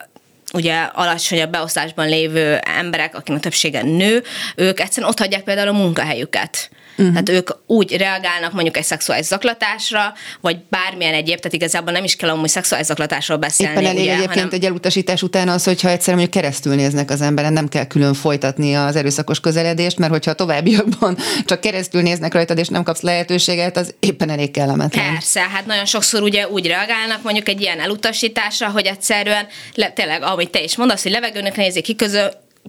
ugye 0.53 0.81
alacsonyabb 0.81 1.51
beosztásban 1.51 2.07
lévő 2.07 2.55
emberek, 2.55 3.15
akinek 3.15 3.41
többsége 3.41 3.81
nő, 3.81 4.23
ők 4.55 4.79
egyszerűen 4.79 5.11
ott 5.11 5.19
hagyják 5.19 5.43
például 5.43 5.67
a 5.67 5.71
munkahelyüket. 5.71 6.69
Uh-huh. 6.97 7.11
Tehát 7.11 7.29
ők 7.29 7.49
úgy 7.65 7.97
reagálnak 7.97 8.53
mondjuk 8.53 8.77
egy 8.77 8.83
szexuális 8.83 9.25
zaklatásra, 9.25 10.13
vagy 10.41 10.57
bármilyen 10.69 11.13
egyéb, 11.13 11.37
tehát 11.37 11.53
igazából 11.53 11.91
nem 11.91 12.03
is 12.03 12.15
kell 12.15 12.29
amúgy 12.29 12.49
szexuális 12.49 12.85
zaklatásról 12.85 13.37
beszélni. 13.37 13.73
Éppen 13.73 13.85
elég 13.85 14.01
ugye, 14.01 14.11
egyébként 14.11 14.33
hanem... 14.33 14.49
egy 14.51 14.65
elutasítás 14.65 15.21
után 15.21 15.49
az, 15.49 15.63
hogyha 15.63 15.89
egyszerűen 15.89 16.17
mondjuk 16.17 16.43
keresztül 16.43 16.75
néznek 16.75 17.09
az 17.09 17.21
emberen, 17.21 17.53
nem 17.53 17.67
kell 17.67 17.85
külön 17.85 18.13
folytatni 18.13 18.75
az 18.75 18.95
erőszakos 18.95 19.39
közeledést, 19.39 19.97
mert 19.97 20.11
hogyha 20.11 20.33
továbbiakban 20.33 21.17
csak 21.45 21.59
keresztül 21.59 22.01
néznek 22.01 22.33
rajtad, 22.33 22.57
és 22.57 22.67
nem 22.67 22.83
kapsz 22.83 23.01
lehetőséget, 23.01 23.77
az 23.77 23.93
éppen 23.99 24.29
elég 24.29 24.51
kellemetlen. 24.51 25.11
Persze, 25.13 25.39
hát 25.39 25.65
nagyon 25.65 25.85
sokszor 25.85 26.21
ugye 26.21 26.47
úgy 26.47 26.67
reagálnak 26.67 27.23
mondjuk 27.23 27.49
egy 27.49 27.61
ilyen 27.61 27.79
elutasításra, 27.79 28.69
hogy 28.69 28.85
egyszerűen 28.85 29.47
le, 29.73 29.89
tényleg, 29.89 30.21
ahogy 30.21 30.49
te 30.49 30.61
is 30.61 30.75
mondasz, 30.75 31.03
hogy 31.03 31.11
levegőnek 31.11 31.55
nézik, 31.55 31.83
kiközö, 31.83 32.25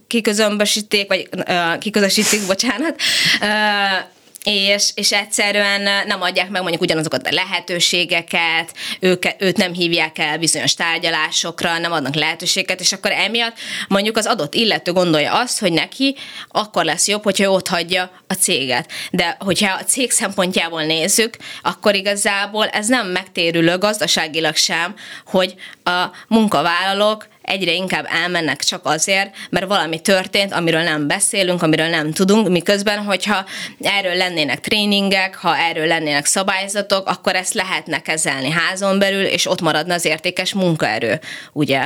kiközömbösíték, 0.07 1.09
vagy 1.09 1.28
uh, 1.37 1.78
kiközösítik, 1.78 2.47
bocsánat, 2.47 2.95
uh, 3.40 4.12
és, 4.45 4.91
és 4.95 5.13
egyszerűen 5.13 6.07
nem 6.07 6.23
adják 6.23 6.49
meg 6.49 6.61
mondjuk 6.61 6.83
ugyanazokat 6.83 7.27
a 7.27 7.33
lehetőségeket, 7.33 8.75
ők, 9.01 9.25
őt 9.39 9.57
nem 9.57 9.73
hívják 9.73 10.19
el 10.19 10.39
bizonyos 10.39 10.75
tárgyalásokra, 10.75 11.79
nem 11.79 11.93
adnak 11.93 12.15
lehetőséget, 12.15 12.81
és 12.81 12.93
akkor 12.93 13.11
emiatt 13.11 13.57
mondjuk 13.89 14.17
az 14.17 14.27
adott 14.27 14.55
illető 14.55 14.93
gondolja 14.93 15.33
azt, 15.33 15.59
hogy 15.59 15.73
neki 15.73 16.17
akkor 16.49 16.85
lesz 16.85 17.09
jobb, 17.09 17.23
hogyha 17.23 17.51
ott 17.51 17.69
hagyja 17.69 18.11
a 18.27 18.35
céget. 18.35 18.91
De 19.11 19.37
hogyha 19.39 19.75
a 19.75 19.85
cég 19.85 20.11
szempontjából 20.11 20.83
nézzük, 20.83 21.37
akkor 21.63 21.95
igazából 21.95 22.67
ez 22.67 22.87
nem 22.87 23.07
megtérülő 23.07 23.79
gazdaságilag 23.79 24.57
sem, 24.57 24.95
hogy 25.27 25.55
a 25.85 26.05
munkavállalók 26.29 27.27
egyre 27.45 27.73
inkább 27.73 28.07
elmennek 28.09 28.63
csak 28.63 28.81
azért, 28.85 29.31
mert 29.51 29.67
valami 29.67 30.01
történt, 30.01 30.53
amiről 30.53 30.83
nem 30.83 31.07
beszélünk, 31.07 31.63
amiről 31.63 31.89
nem 31.89 32.13
tudunk, 32.13 32.49
miközben, 32.49 33.05
hogyha 33.05 33.45
erről 33.81 34.15
lennének 34.15 34.61
tréningek, 34.61 35.35
ha 35.35 35.57
erről 35.57 35.87
lennének 35.87 36.27
szabályzatok, 36.27 37.09
akkor 37.09 37.35
ezt 37.35 37.55
lehetne 37.55 38.01
kezelni 38.01 38.51
házon 38.51 38.99
belül, 38.99 39.25
és 39.25 39.47
ott 39.47 39.61
maradna 39.61 39.95
az 39.95 40.05
értékes 40.05 40.53
munkaerő, 40.53 41.21
ugye? 41.53 41.85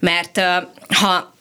Mert 0.00 0.40
ha 0.88 1.34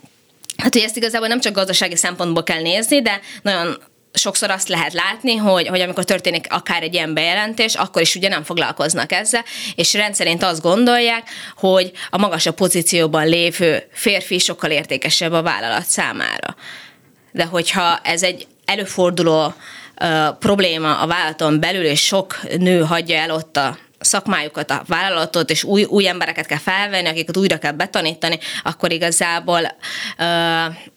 Hát, 0.58 0.74
hogy 0.74 0.84
ezt 0.84 0.98
igazából 0.98 1.28
nem 1.28 1.40
csak 1.40 1.54
gazdasági 1.54 1.96
szempontból 1.96 2.44
kell 2.44 2.62
nézni, 2.62 3.02
de 3.02 3.20
nagyon 3.42 3.78
sokszor 4.16 4.50
azt 4.50 4.68
lehet 4.68 4.94
látni, 4.94 5.36
hogy, 5.36 5.68
hogy 5.68 5.82
amikor 5.82 6.04
történik 6.04 6.48
akár 6.50 6.84
egy 6.84 6.94
ilyen 6.94 7.14
bejelentés, 7.14 7.76
akkor 7.76 8.02
is 8.02 8.16
ugye 8.16 8.30
nem 8.30 8.44
foglalkoznak 8.44 9.12
ezzel, 9.12 9.44
és 9.76 9.94
rendszerint 9.94 10.44
azt 10.44 10.62
gondolják, 10.62 11.30
hogy 11.56 11.92
a 12.10 12.18
magasabb 12.18 12.56
pozícióban 12.56 13.28
lévő 13.28 13.84
férfi 13.92 14.40
sokkal 14.40 14.72
értékesebb 14.72 15.32
a 15.32 15.42
vállalat 15.42 15.86
számára. 15.86 16.56
De 17.32 17.46
hogyha 17.46 18.00
ez 18.04 18.24
egy 18.24 18.48
előforduló 18.66 19.54
uh, 20.02 20.28
probléma 20.40 20.98
a 21.00 21.08
vállalaton 21.08 21.60
belül, 21.60 21.86
és 21.86 22.06
sok 22.06 22.40
nő 22.58 22.84
hagyja 22.84 23.18
el 23.18 23.32
ott 23.32 23.58
a 23.58 23.78
szakmájukat, 24.06 24.72
a 24.72 24.84
vállalatot, 24.88 25.50
és 25.50 25.64
új, 25.64 25.84
új 25.84 26.08
embereket 26.08 26.46
kell 26.46 26.58
felvenni, 26.58 27.08
akiket 27.08 27.38
újra 27.38 27.58
kell 27.58 27.72
betanítani, 27.72 28.40
akkor 28.64 28.92
igazából 28.92 29.60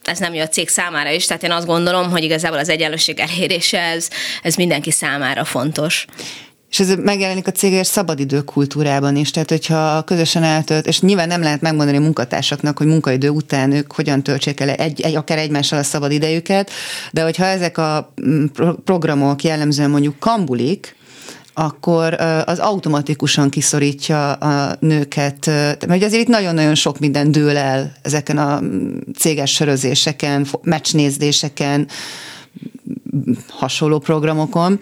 ez 0.04 0.18
nem 0.18 0.34
jó 0.34 0.42
a 0.42 0.48
cég 0.48 0.68
számára 0.68 1.10
is. 1.10 1.26
Tehát 1.26 1.42
én 1.42 1.50
azt 1.50 1.66
gondolom, 1.66 2.10
hogy 2.10 2.22
igazából 2.22 2.58
az 2.58 2.68
egyenlőség 2.68 3.20
elérése 3.20 3.80
ez, 3.80 4.08
ez 4.42 4.54
mindenki 4.54 4.90
számára 4.90 5.44
fontos. 5.44 6.06
És 6.70 6.80
ez 6.80 6.94
megjelenik 7.02 7.46
a 7.46 7.50
céges 7.50 7.86
szabadidő 7.86 8.42
kultúrában 8.42 9.16
is, 9.16 9.30
tehát 9.30 9.48
hogyha 9.48 10.02
közösen 10.02 10.42
eltölt, 10.42 10.86
és 10.86 11.00
nyilván 11.00 11.28
nem 11.28 11.42
lehet 11.42 11.60
megmondani 11.60 11.98
munkatársaknak, 11.98 12.78
hogy 12.78 12.86
munkaidő 12.86 13.28
után 13.28 13.72
ők 13.72 13.92
hogyan 13.92 14.22
töltsék 14.22 14.60
el 14.60 14.68
egy, 14.68 15.00
egy, 15.00 15.14
akár 15.14 15.38
egymással 15.38 15.78
a 15.78 15.82
szabadidejüket, 15.82 16.70
de 17.12 17.22
hogyha 17.22 17.44
ezek 17.44 17.78
a 17.78 18.12
mm, 18.26 18.44
programok 18.84 19.42
jellemzően 19.42 19.90
mondjuk 19.90 20.18
kambulik, 20.18 20.96
akkor 21.58 22.14
az 22.44 22.58
automatikusan 22.58 23.50
kiszorítja 23.50 24.32
a 24.32 24.76
nőket, 24.80 25.46
mert 25.86 26.02
azért 26.02 26.22
itt 26.22 26.28
nagyon-nagyon 26.28 26.74
sok 26.74 26.98
minden 26.98 27.32
dől 27.32 27.56
el 27.56 27.92
ezeken 28.02 28.38
a 28.38 28.60
céges 29.18 29.52
sörözéseken, 29.52 30.46
meccsnézdéseken, 30.62 31.88
hasonló 33.48 33.98
programokon, 33.98 34.78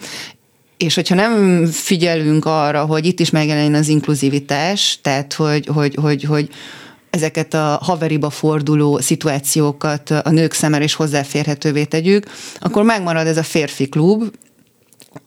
és 0.76 0.94
hogyha 0.94 1.14
nem 1.14 1.66
figyelünk 1.66 2.44
arra, 2.44 2.84
hogy 2.84 3.06
itt 3.06 3.20
is 3.20 3.30
megjelenjen 3.30 3.74
az 3.74 3.88
inkluzivitás, 3.88 4.98
tehát 5.02 5.32
hogy, 5.32 5.66
hogy, 5.66 5.94
hogy, 6.00 6.22
hogy 6.22 6.48
ezeket 7.10 7.54
a 7.54 7.78
haveriba 7.82 8.30
forduló 8.30 8.98
szituációkat 9.00 10.10
a 10.10 10.30
nők 10.30 10.52
szemére 10.52 10.84
is 10.84 10.94
hozzáférhetővé 10.94 11.84
tegyük, 11.84 12.26
akkor 12.58 12.82
megmarad 12.84 13.26
ez 13.26 13.36
a 13.36 13.42
férfi 13.42 13.88
klub, 13.88 14.24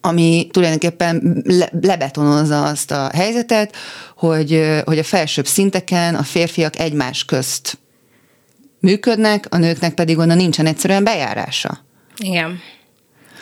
ami 0.02 0.48
tulajdonképpen 0.52 1.42
le, 1.46 1.70
lebetonozza 1.82 2.64
azt 2.64 2.92
a 2.92 3.10
helyzetet, 3.14 3.76
hogy, 4.16 4.82
hogy 4.86 5.00
a 5.00 5.04
felsőbb 5.04 5.48
szinteken 5.48 6.16
a 6.16 6.24
férfiak 6.24 6.80
egymás 6.80 7.26
közt 7.26 7.78
működnek, 8.80 9.46
a 9.50 9.58
nőknek 9.58 9.94
pedig 9.94 10.18
onnan 10.18 10.38
nincsen 10.38 10.66
egyszerűen 10.66 11.04
bejárása. 11.04 11.86
Igen. 12.18 12.60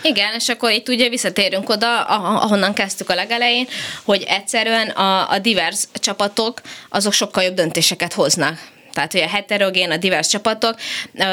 Igen, 0.02 0.34
és 0.36 0.50
akkor 0.50 0.72
itt 0.72 0.90
ugye 0.90 1.10
visszatérünk 1.10 1.70
oda, 1.70 2.02
ahonnan 2.04 2.74
kezdtük 2.74 3.10
a 3.10 3.16
legelején, 3.16 3.68
hogy 4.04 4.24
egyszerűen 4.28 4.88
a, 4.88 5.30
a 5.30 5.40
divers 5.40 5.84
csapatok 5.94 6.62
azok 6.90 7.14
sokkal 7.14 7.44
jobb 7.44 7.54
döntéseket 7.54 8.14
hoznak 8.14 8.76
tehát 8.98 9.12
hogy 9.12 9.22
a 9.22 9.28
heterogén, 9.28 9.92
a 9.92 9.98
divers 9.98 10.28
csapatok 10.28 10.76
uh, 11.14 11.26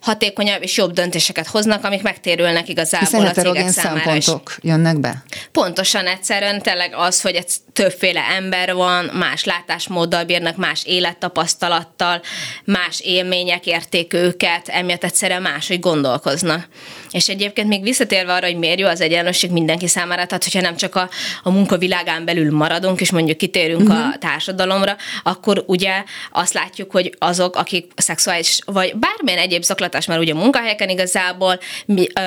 hatékonyabb 0.00 0.62
és 0.62 0.76
jobb 0.76 0.92
döntéseket 0.92 1.46
hoznak, 1.46 1.84
amik 1.84 2.02
megtérülnek 2.02 2.68
igazából 2.68 3.08
Hiszen 3.08 3.26
a 3.26 3.30
cégek 3.30 3.68
számára 3.68 4.00
szempontok 4.00 4.54
is. 4.56 4.70
jönnek 4.70 5.00
be? 5.00 5.24
Pontosan 5.52 6.06
egyszerűen 6.06 6.62
tényleg 6.62 6.94
az, 6.94 7.20
hogy 7.20 7.34
egy 7.34 7.46
többféle 7.72 8.20
ember 8.36 8.74
van, 8.74 9.04
más 9.04 9.44
látásmóddal 9.44 10.24
bírnak, 10.24 10.56
más 10.56 10.84
élettapasztalattal, 10.84 12.20
más 12.64 13.00
élmények 13.00 13.66
érték 13.66 14.12
őket, 14.12 14.68
emiatt 14.68 15.04
egyszerűen 15.04 15.42
máshogy 15.42 15.80
gondolkoznak. 15.80 16.68
És 17.12 17.28
egyébként 17.28 17.68
még 17.68 17.82
visszatérve 17.82 18.32
arra, 18.32 18.46
hogy 18.46 18.56
miért 18.56 18.78
jó 18.78 18.86
az 18.86 19.00
egyenlőség 19.00 19.50
mindenki 19.50 19.86
számára, 19.86 20.26
tehát 20.26 20.44
hogyha 20.44 20.60
nem 20.60 20.76
csak 20.76 20.94
a, 20.94 21.10
a 21.42 21.50
munkavilágán 21.50 22.24
belül 22.24 22.56
maradunk, 22.56 23.00
és 23.00 23.10
mondjuk 23.10 23.36
kitérünk 23.36 23.88
uh-huh. 23.88 23.98
a 23.98 24.06
mhm. 24.06 24.18
társadalomra, 24.18 24.96
akkor 25.22 25.64
ugye 25.66 26.04
azt 26.32 26.52
látjuk, 26.52 26.90
hogy 26.90 27.14
azok, 27.18 27.56
akik 27.56 27.92
szexuális, 27.96 28.58
vagy 28.64 28.94
bármilyen 28.96 29.38
egyéb 29.38 29.62
zaklatás, 29.62 30.06
mert 30.06 30.20
ugye 30.20 30.34
munkahelyeken 30.34 30.88
igazából 30.88 31.58
mi, 31.86 32.06
ö, 32.14 32.22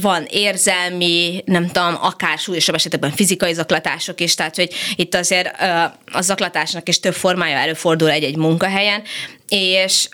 van 0.00 0.26
érzelmi, 0.30 1.42
nem 1.44 1.66
tudom, 1.66 1.98
akár 2.00 2.38
súlyosabb 2.38 2.74
esetekben 2.74 3.10
fizikai 3.10 3.52
zaklatások 3.52 4.20
is, 4.20 4.34
tehát 4.34 4.56
hogy 4.56 4.74
itt 4.96 5.14
azért 5.14 5.60
a 6.12 6.20
zaklatásnak 6.20 6.88
is 6.88 7.00
több 7.00 7.14
formája 7.14 7.56
előfordul 7.56 8.10
egy-egy 8.10 8.36
munkahelyen, 8.36 9.02
és 9.48 10.08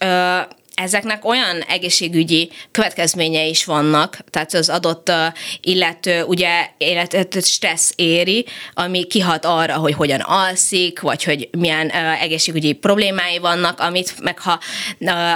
ezeknek 0.74 1.24
olyan 1.24 1.60
egészségügyi 1.60 2.50
következményei 2.70 3.48
is 3.48 3.64
vannak, 3.64 4.18
tehát 4.30 4.54
az 4.54 4.68
adott 4.68 5.12
illető 5.60 6.22
ugye 6.22 6.68
életet 6.78 7.44
stressz 7.44 7.92
éri, 7.96 8.46
ami 8.74 9.06
kihat 9.06 9.44
arra, 9.44 9.74
hogy 9.74 9.94
hogyan 9.94 10.20
alszik, 10.20 11.00
vagy 11.00 11.24
hogy 11.24 11.48
milyen 11.58 11.90
egészségügyi 12.20 12.72
problémái 12.72 13.38
vannak, 13.38 13.80
amit 13.80 14.14
meg 14.22 14.38
ha 14.38 14.58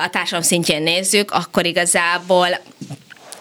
a 0.04 0.10
társadalom 0.10 0.42
szintjén 0.42 0.82
nézzük, 0.82 1.30
akkor 1.30 1.66
igazából 1.66 2.48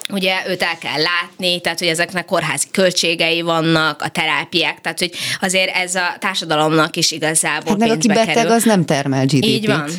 ugye 0.09 0.43
őt 0.47 0.61
el 0.61 0.77
kell 0.77 1.01
látni, 1.01 1.61
tehát 1.61 1.79
hogy 1.79 1.87
ezeknek 1.87 2.25
kórházi 2.25 2.67
költségei 2.71 3.41
vannak, 3.41 4.01
a 4.01 4.07
terápiák, 4.07 4.81
tehát 4.81 4.99
hogy 4.99 5.11
azért 5.41 5.75
ez 5.75 5.95
a 5.95 6.15
társadalomnak 6.19 6.95
is 6.95 7.11
igazából 7.11 7.69
hát 7.69 7.79
meg 7.79 7.89
aki 7.89 8.07
beteg, 8.07 8.33
kerül. 8.33 8.51
az 8.51 8.63
nem 8.63 8.85
termel 8.85 9.25
GDP-t. 9.25 9.45
Így 9.45 9.67
van. 9.67 9.89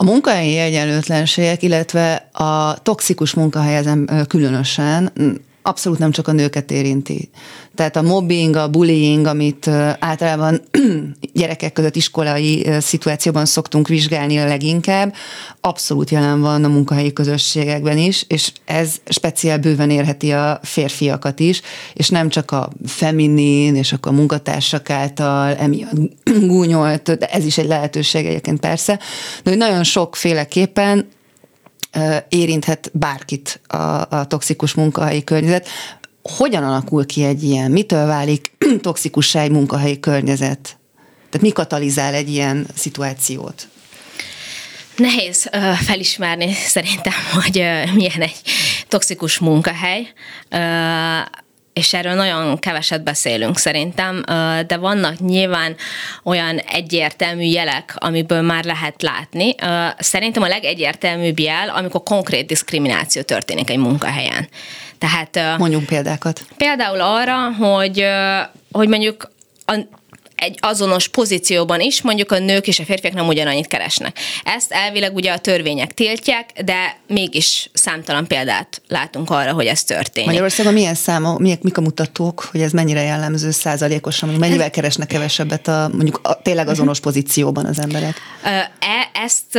A 0.00 0.04
munkahelyi 0.04 0.56
egyenlőtlenségek, 0.56 1.62
illetve 1.62 2.14
a 2.32 2.78
toxikus 2.82 3.34
munkahelyezem 3.34 4.06
különösen 4.28 5.12
abszolút 5.68 5.98
nem 5.98 6.10
csak 6.10 6.28
a 6.28 6.32
nőket 6.32 6.70
érinti. 6.70 7.30
Tehát 7.74 7.96
a 7.96 8.02
mobbing, 8.02 8.56
a 8.56 8.68
bullying, 8.68 9.26
amit 9.26 9.68
általában 9.98 10.60
gyerekek 11.32 11.72
között 11.72 11.96
iskolai 11.96 12.66
szituációban 12.80 13.46
szoktunk 13.46 13.88
vizsgálni 13.88 14.38
a 14.38 14.46
leginkább, 14.46 15.14
abszolút 15.60 16.10
jelen 16.10 16.40
van 16.40 16.64
a 16.64 16.68
munkahelyi 16.68 17.12
közösségekben 17.12 17.98
is, 17.98 18.24
és 18.28 18.52
ez 18.64 18.94
speciál 19.06 19.58
bőven 19.58 19.90
érheti 19.90 20.32
a 20.32 20.60
férfiakat 20.62 21.40
is, 21.40 21.60
és 21.92 22.08
nem 22.08 22.28
csak 22.28 22.50
a 22.50 22.68
feminin, 22.86 23.76
és 23.76 23.92
akkor 23.92 24.12
a 24.12 24.14
munkatársak 24.14 24.90
által 24.90 25.54
emiatt 25.54 25.92
gúnyolt, 26.46 27.18
de 27.18 27.26
ez 27.26 27.44
is 27.44 27.58
egy 27.58 27.66
lehetőség 27.66 28.26
egyébként 28.26 28.60
persze, 28.60 28.98
de 29.42 29.50
hogy 29.50 29.58
nagyon 29.58 29.84
sokféleképpen 29.84 31.06
érinthet 32.28 32.90
bárkit 32.92 33.60
a, 33.66 33.76
a 34.16 34.26
toxikus 34.26 34.74
munkahelyi 34.74 35.24
környezet. 35.24 35.68
Hogyan 36.22 36.64
alakul 36.64 37.06
ki 37.06 37.24
egy 37.24 37.42
ilyen? 37.42 37.70
Mitől 37.70 38.06
válik 38.06 38.52
toxikussá 38.80 39.42
egy 39.42 39.50
munkahelyi 39.50 40.00
környezet? 40.00 40.76
Tehát 41.30 41.46
mi 41.46 41.50
katalizál 41.50 42.14
egy 42.14 42.30
ilyen 42.30 42.66
szituációt? 42.74 43.68
Nehéz 44.96 45.50
felismerni 45.84 46.52
szerintem, 46.52 47.12
hogy 47.42 47.54
milyen 47.94 48.20
egy 48.20 48.40
toxikus 48.88 49.38
munkahely. 49.38 50.08
És 51.78 51.94
erről 51.94 52.14
nagyon 52.14 52.58
keveset 52.58 53.02
beszélünk 53.02 53.58
szerintem, 53.58 54.22
de 54.66 54.76
vannak 54.76 55.18
nyilván 55.18 55.76
olyan 56.22 56.58
egyértelmű 56.58 57.42
jelek, 57.42 57.94
amiből 57.98 58.42
már 58.42 58.64
lehet 58.64 59.02
látni. 59.02 59.54
Szerintem 59.98 60.42
a 60.42 60.48
legegyértelműbb 60.48 61.38
jel, 61.38 61.68
amikor 61.68 62.02
konkrét 62.02 62.46
diszkrimináció 62.46 63.22
történik 63.22 63.70
egy 63.70 63.78
munkahelyen. 63.78 64.48
Tehát, 64.98 65.58
Mondjunk 65.58 65.86
példákat. 65.86 66.40
Például 66.56 67.00
arra, 67.00 67.52
hogy, 67.52 68.04
hogy 68.72 68.88
mondjuk 68.88 69.30
a 69.66 69.78
egy 70.38 70.58
azonos 70.60 71.08
pozícióban 71.08 71.80
is 71.80 72.02
mondjuk 72.02 72.32
a 72.32 72.38
nők 72.38 72.66
és 72.66 72.78
a 72.78 72.84
férfiak 72.84 73.14
nem 73.14 73.26
ugyanannyit 73.26 73.66
keresnek. 73.66 74.18
Ezt 74.44 74.72
elvileg 74.72 75.14
ugye 75.14 75.32
a 75.32 75.38
törvények 75.38 75.94
tiltják, 75.94 76.50
de 76.64 76.96
mégis 77.06 77.70
számtalan 77.72 78.26
példát 78.26 78.82
látunk 78.88 79.30
arra, 79.30 79.52
hogy 79.52 79.66
ez 79.66 79.84
történik. 79.84 80.28
Magyarországon 80.28 80.72
milyen 80.72 80.94
számok, 80.94 81.38
milyen, 81.38 81.58
mik 81.62 81.76
a 81.76 81.80
mutatók, 81.80 82.48
hogy 82.50 82.60
ez 82.60 82.72
mennyire 82.72 83.02
jellemző 83.02 83.50
százalékosan, 83.50 84.28
hogy 84.28 84.38
mennyivel 84.38 84.70
keresnek 84.70 85.08
kevesebbet 85.08 85.68
a 85.68 85.90
mondjuk 85.92 86.20
a, 86.22 86.42
tényleg 86.42 86.68
azonos 86.68 87.00
pozícióban 87.00 87.64
az 87.64 87.80
emberek? 87.80 88.16
E, 88.42 89.10
ezt 89.12 89.58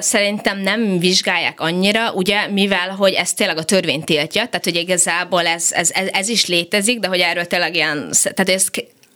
szerintem 0.00 0.60
nem 0.60 0.98
vizsgálják 0.98 1.60
annyira, 1.60 2.12
ugye, 2.12 2.46
mivel 2.46 2.88
hogy 2.88 3.12
ez 3.12 3.32
tényleg 3.32 3.58
a 3.58 3.64
törvény 3.64 4.04
tiltja, 4.04 4.46
tehát 4.46 4.64
hogy 4.64 4.76
igazából 4.76 5.46
ez, 5.46 5.68
ez, 5.70 5.90
ez, 5.92 6.08
ez 6.12 6.28
is 6.28 6.46
létezik, 6.46 6.98
de 6.98 7.08
hogy 7.08 7.20
erről 7.20 7.46
tényleg 7.46 7.74
ilyen, 7.74 8.10
tehát 8.22 8.48
ez 8.48 8.66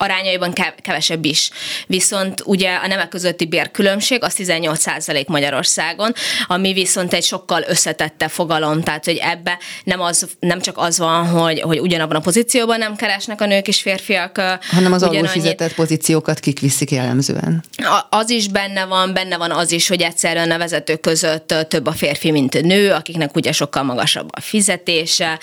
arányaiban 0.03 0.53
kevesebb 0.81 1.25
is. 1.25 1.49
Viszont 1.87 2.41
ugye 2.45 2.75
a 2.75 2.87
nemek 2.87 3.07
közötti 3.07 3.45
bérkülönbség 3.45 4.23
az 4.23 4.35
18% 4.37 5.27
Magyarországon, 5.27 6.13
ami 6.47 6.73
viszont 6.73 7.13
egy 7.13 7.23
sokkal 7.23 7.63
összetettebb 7.67 8.29
fogalom, 8.29 8.81
tehát 8.81 9.05
hogy 9.05 9.19
ebbe 9.21 9.57
nem, 9.83 10.01
az, 10.01 10.27
nem 10.39 10.61
csak 10.61 10.77
az 10.77 10.97
van, 10.97 11.27
hogy, 11.27 11.61
hogy 11.61 11.79
ugyanabban 11.79 12.15
a 12.15 12.19
pozícióban 12.19 12.77
nem 12.77 12.95
keresnek 12.95 13.41
a 13.41 13.45
nők 13.45 13.67
és 13.67 13.81
férfiak. 13.81 14.41
Hanem 14.71 14.93
az 14.93 15.03
alul 15.03 15.27
fizetett 15.27 15.73
pozíciókat 15.73 16.39
kik 16.39 16.59
viszik 16.59 16.91
jellemzően. 16.91 17.63
Az 18.09 18.29
is 18.29 18.47
benne 18.47 18.85
van, 18.85 19.13
benne 19.13 19.37
van 19.37 19.51
az 19.51 19.71
is, 19.71 19.87
hogy 19.87 20.01
egyszerűen 20.01 20.51
a 20.51 20.57
vezetők 20.57 20.99
között 20.99 21.53
több 21.67 21.85
a 21.85 21.91
férfi, 21.91 22.31
mint 22.31 22.55
a 22.55 22.59
nő, 22.59 22.91
akiknek 22.91 23.35
ugye 23.35 23.51
sokkal 23.51 23.83
magasabb 23.83 24.29
a 24.31 24.41
fizetése. 24.41 25.39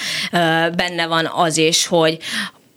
Benne 0.77 1.07
van 1.07 1.31
az 1.35 1.57
is, 1.57 1.87
hogy 1.87 2.19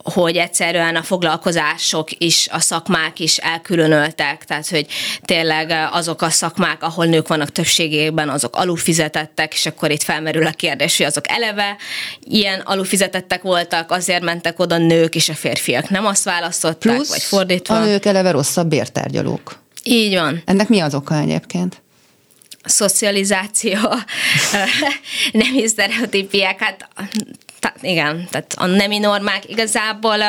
hogy 0.03 0.37
egyszerűen 0.37 0.95
a 0.95 1.01
foglalkozások 1.01 2.09
is, 2.17 2.47
a 2.51 2.59
szakmák 2.59 3.19
is 3.19 3.37
elkülönöltek, 3.37 4.45
tehát 4.45 4.69
hogy 4.69 4.85
tényleg 5.21 5.89
azok 5.91 6.21
a 6.21 6.29
szakmák, 6.29 6.83
ahol 6.83 7.05
nők 7.05 7.27
vannak 7.27 7.51
többségében, 7.51 8.29
azok 8.29 8.55
alulfizetettek, 8.55 9.53
és 9.53 9.65
akkor 9.65 9.91
itt 9.91 10.03
felmerül 10.03 10.45
a 10.45 10.51
kérdés, 10.51 10.97
hogy 10.97 11.05
azok 11.05 11.29
eleve 11.29 11.75
ilyen 12.19 12.59
alulfizetettek 12.59 13.41
voltak, 13.41 13.91
azért 13.91 14.23
mentek 14.23 14.59
oda 14.59 14.77
nők 14.77 15.15
és 15.15 15.29
a 15.29 15.33
férfiak 15.33 15.89
nem 15.89 16.05
azt 16.05 16.23
választották, 16.23 16.95
Plusz 16.95 17.09
vagy 17.09 17.23
fordítva. 17.23 17.75
a 17.75 17.85
nők 17.85 18.05
eleve 18.05 18.31
rosszabb 18.31 18.67
bértárgyalók. 18.67 19.61
Így 19.83 20.13
van. 20.13 20.41
Ennek 20.45 20.69
mi 20.69 20.79
az 20.79 20.95
oka 20.95 21.17
egyébként? 21.17 21.81
szocializáció, 22.65 23.79
nemi 25.31 25.67
sztereotípiák, 25.67 26.59
hát 26.59 26.89
igen, 27.81 28.27
tehát 28.31 28.53
a 28.57 28.65
nemi 28.65 28.97
normák 28.97 29.49
igazából 29.49 30.21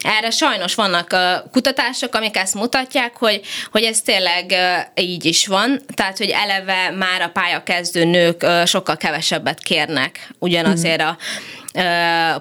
erre 0.00 0.30
sajnos 0.30 0.74
vannak 0.74 1.16
kutatások, 1.52 2.14
amik 2.14 2.36
ezt 2.36 2.54
mutatják, 2.54 3.16
hogy, 3.16 3.40
hogy 3.70 3.82
ez 3.82 4.00
tényleg 4.00 4.54
így 4.94 5.24
is 5.24 5.46
van, 5.46 5.80
tehát 5.94 6.18
hogy 6.18 6.28
eleve 6.28 6.90
már 6.90 7.20
a 7.20 7.30
pályakezdő 7.32 8.04
nők 8.04 8.46
sokkal 8.64 8.96
kevesebbet 8.96 9.62
kérnek 9.62 10.28
ugyanazért 10.38 11.00
a 11.00 11.16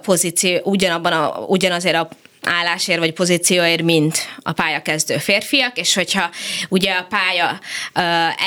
pozíció, 0.02 0.60
ugyanabban 0.64 1.14
a, 1.14 1.38
ugyanazért 1.48 1.96
a 1.96 2.10
állásért 2.48 3.00
vagy 3.00 3.14
pozícióért, 3.14 3.82
mint 3.82 4.18
a 4.42 4.52
pályakezdő 4.52 5.18
férfiak, 5.18 5.78
és 5.78 5.94
hogyha 5.94 6.30
ugye 6.70 6.92
a 6.92 7.08
pálya 7.10 7.60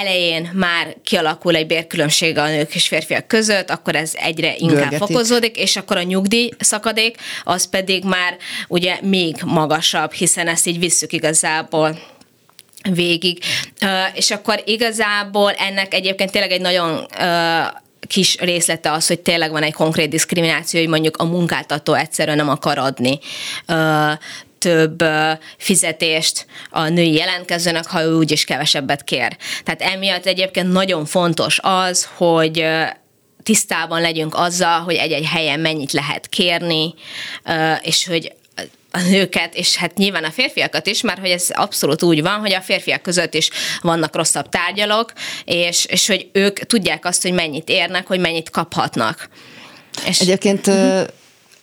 elején 0.00 0.50
már 0.54 0.96
kialakul 1.04 1.56
egy 1.56 1.66
bérkülönbség 1.66 2.38
a 2.38 2.46
nők 2.46 2.74
és 2.74 2.88
férfiak 2.88 3.26
között, 3.26 3.70
akkor 3.70 3.96
ez 3.96 4.12
egyre 4.14 4.54
inkább 4.56 4.78
Görgetik. 4.78 4.98
fokozódik, 4.98 5.56
és 5.56 5.76
akkor 5.76 5.96
a 5.96 6.02
nyugdíj 6.02 6.50
szakadék, 6.58 7.16
az 7.44 7.68
pedig 7.68 8.04
már 8.04 8.36
ugye 8.68 8.98
még 9.02 9.36
magasabb, 9.44 10.12
hiszen 10.12 10.48
ezt 10.48 10.66
így 10.66 10.78
visszük 10.78 11.12
igazából 11.12 11.98
végig. 12.90 13.38
És 14.14 14.30
akkor 14.30 14.62
igazából 14.64 15.52
ennek 15.52 15.94
egyébként 15.94 16.30
tényleg 16.30 16.50
egy 16.50 16.60
nagyon 16.60 17.06
kis 18.10 18.36
részlete 18.36 18.92
az, 18.92 19.06
hogy 19.06 19.20
tényleg 19.20 19.50
van 19.50 19.62
egy 19.62 19.72
konkrét 19.72 20.08
diszkrimináció, 20.08 20.80
hogy 20.80 20.88
mondjuk 20.88 21.16
a 21.16 21.24
munkáltató 21.24 21.94
egyszerűen 21.94 22.36
nem 22.36 22.48
akar 22.48 22.78
adni 22.78 23.18
több 24.58 25.04
fizetést 25.56 26.46
a 26.70 26.88
női 26.88 27.12
jelentkezőnek, 27.12 27.86
ha 27.86 28.02
ő 28.02 28.14
úgyis 28.14 28.44
kevesebbet 28.44 29.04
kér. 29.04 29.36
Tehát 29.64 29.82
emiatt 29.82 30.26
egyébként 30.26 30.72
nagyon 30.72 31.04
fontos 31.04 31.58
az, 31.62 32.08
hogy 32.16 32.66
tisztában 33.42 34.00
legyünk 34.00 34.34
azzal, 34.34 34.80
hogy 34.80 34.94
egy-egy 34.94 35.26
helyen 35.26 35.60
mennyit 35.60 35.92
lehet 35.92 36.28
kérni, 36.28 36.94
és 37.82 38.06
hogy 38.06 38.32
a 38.90 39.00
nőket, 39.00 39.54
és 39.54 39.76
hát 39.76 39.96
nyilván 39.96 40.24
a 40.24 40.30
férfiakat 40.30 40.86
is, 40.86 41.02
mert 41.02 41.18
hogy 41.20 41.30
ez 41.30 41.46
abszolút 41.50 42.02
úgy 42.02 42.22
van, 42.22 42.38
hogy 42.38 42.52
a 42.52 42.60
férfiak 42.60 43.02
között 43.02 43.34
is 43.34 43.50
vannak 43.80 44.16
rosszabb 44.16 44.48
tárgyalók, 44.48 45.12
és, 45.44 45.84
és 45.84 46.06
hogy 46.06 46.28
ők 46.32 46.58
tudják 46.58 47.04
azt, 47.04 47.22
hogy 47.22 47.32
mennyit 47.32 47.68
érnek, 47.68 48.06
hogy 48.06 48.20
mennyit 48.20 48.50
kaphatnak. 48.50 49.28
És... 50.06 50.20
Egyébként 50.20 50.70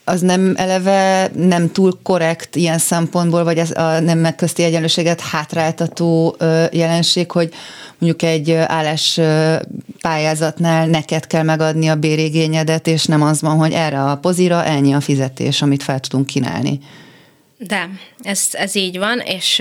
az 0.04 0.22
nem 0.22 0.54
eleve 0.58 1.30
nem 1.36 1.72
túl 1.72 2.00
korrekt 2.04 2.56
ilyen 2.56 2.78
szempontból, 2.78 3.44
vagy 3.44 3.58
ez 3.58 3.72
a 3.72 4.00
nem 4.00 4.36
közti 4.36 4.64
egyenlőséget 4.64 5.22
hátráltató 5.22 6.36
jelenség, 6.72 7.32
hogy 7.32 7.54
mondjuk 7.98 8.22
egy 8.22 8.52
állás 8.52 9.20
pályázatnál 10.02 10.88
neked 10.88 11.28
kell 11.28 11.44
megadni 11.44 11.88
a 11.88 11.96
bérigényedet, 11.96 12.88
és 12.88 13.06
nem 13.06 13.22
az 13.22 13.42
van, 13.42 13.58
hogy 13.58 13.72
erre 13.72 14.04
a 14.04 14.18
pozira 14.18 14.64
ennyi 14.64 14.94
a 14.94 15.02
fizetés, 15.02 15.62
amit 15.62 15.84
fel 15.84 16.00
tudunk 16.00 16.26
kínálni. 16.26 16.80
De, 17.58 17.90
ez, 18.22 18.48
ez 18.52 18.76
így 18.76 18.98
van, 18.98 19.20
és 19.20 19.60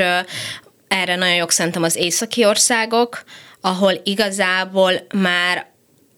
erre 0.88 1.16
nagyon 1.16 1.34
jók 1.34 1.50
szerintem 1.50 1.82
az 1.82 1.96
északi 1.96 2.44
országok, 2.44 3.24
ahol 3.60 4.00
igazából 4.04 4.92
már 5.14 5.66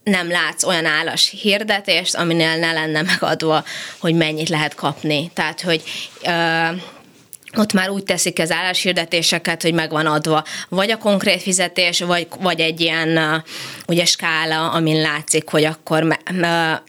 nem 0.02 0.30
látsz 0.30 0.64
olyan 0.64 0.86
állas 0.86 1.34
hirdetést, 1.40 2.14
aminél 2.14 2.56
ne 2.56 2.72
lenne 2.72 3.02
megadva, 3.02 3.64
hogy 3.98 4.14
mennyit 4.14 4.48
lehet 4.48 4.74
kapni. 4.74 5.30
Tehát, 5.34 5.60
hogy 5.60 5.82
ott 7.56 7.72
már 7.72 7.90
úgy 7.90 8.02
teszik 8.02 8.38
az 8.38 8.50
álláshirdetéseket, 8.50 9.62
hogy 9.62 9.74
meg 9.74 9.90
van 9.90 10.06
adva 10.06 10.44
vagy 10.68 10.90
a 10.90 10.98
konkrét 10.98 11.42
fizetés, 11.42 12.00
vagy, 12.00 12.26
vagy 12.40 12.60
egy 12.60 12.80
ilyen 12.80 13.44
ugye 13.86 14.04
skála, 14.04 14.70
amin 14.70 15.00
látszik, 15.00 15.48
hogy 15.48 15.64
akkor 15.64 16.02
me, 16.02 16.18
me, 16.32 16.82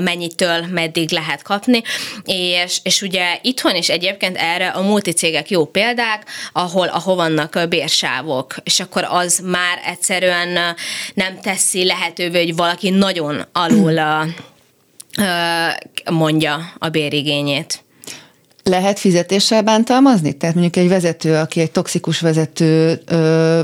mennyitől 0.00 0.66
meddig 0.66 1.10
lehet 1.10 1.42
kapni, 1.42 1.82
és, 2.24 2.80
és 2.82 3.02
ugye 3.02 3.38
itthon 3.42 3.74
is 3.74 3.88
egyébként 3.88 4.36
erre 4.36 4.68
a 4.68 4.82
multicégek 4.82 5.50
jó 5.50 5.64
példák, 5.64 6.22
ahol, 6.52 6.86
ahol 6.88 7.14
vannak 7.14 7.58
bérsávok, 7.68 8.54
és 8.62 8.80
akkor 8.80 9.06
az 9.08 9.42
már 9.44 9.78
egyszerűen 9.86 10.76
nem 11.14 11.40
teszi 11.40 11.84
lehetővé, 11.84 12.44
hogy 12.44 12.56
valaki 12.56 12.90
nagyon 12.90 13.46
alul 13.52 14.00
mondja 16.10 16.72
a 16.78 16.88
bérigényét. 16.88 17.82
Lehet 18.68 18.98
fizetéssel 18.98 19.62
bántalmazni? 19.62 20.32
Tehát 20.32 20.54
mondjuk 20.54 20.76
egy 20.84 20.88
vezető, 20.88 21.34
aki 21.34 21.60
egy 21.60 21.70
toxikus 21.70 22.20
vezető 22.20 23.02
ö, 23.06 23.60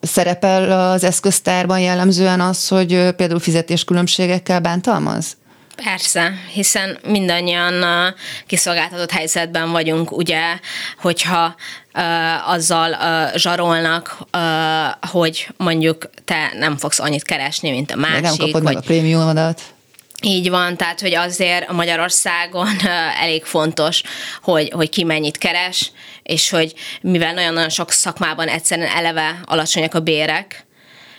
szerepel 0.00 0.90
az 0.90 1.04
eszköztárban 1.04 1.80
jellemzően 1.80 2.40
az, 2.40 2.68
hogy 2.68 3.10
például 3.16 3.40
fizetéskülönbségekkel 3.40 4.60
bántalmaz? 4.60 5.36
Persze, 5.84 6.32
hiszen 6.52 6.98
mindannyian 7.06 7.84
kiszolgáltatott 8.46 9.10
helyzetben 9.10 9.70
vagyunk, 9.70 10.16
ugye, 10.16 10.40
hogyha 10.98 11.54
uh, 11.94 12.50
azzal 12.50 12.90
uh, 12.90 13.36
zsarolnak, 13.36 14.18
uh, 14.32 15.10
hogy 15.10 15.48
mondjuk 15.56 16.10
te 16.24 16.52
nem 16.58 16.76
fogsz 16.76 16.98
annyit 16.98 17.22
keresni, 17.22 17.70
mint 17.70 17.90
a 17.90 17.96
másik. 17.96 18.20
De 18.20 18.28
nem 18.28 18.36
kapod 18.36 18.52
vagy, 18.52 18.62
meg 18.62 18.76
a 18.76 18.80
prémiumodat. 18.80 19.73
Így 20.26 20.50
van, 20.50 20.76
tehát 20.76 21.00
hogy 21.00 21.14
azért 21.14 21.72
Magyarországon 21.72 22.68
elég 23.20 23.44
fontos, 23.44 24.02
hogy, 24.42 24.70
hogy 24.70 24.88
ki 24.88 25.04
mennyit 25.04 25.38
keres, 25.38 25.92
és 26.22 26.50
hogy 26.50 26.74
mivel 27.00 27.34
nagyon-nagyon 27.34 27.68
sok 27.68 27.90
szakmában 27.90 28.48
egyszerűen 28.48 28.88
eleve 28.88 29.40
alacsonyak 29.44 29.94
a 29.94 30.00
bérek, 30.00 30.63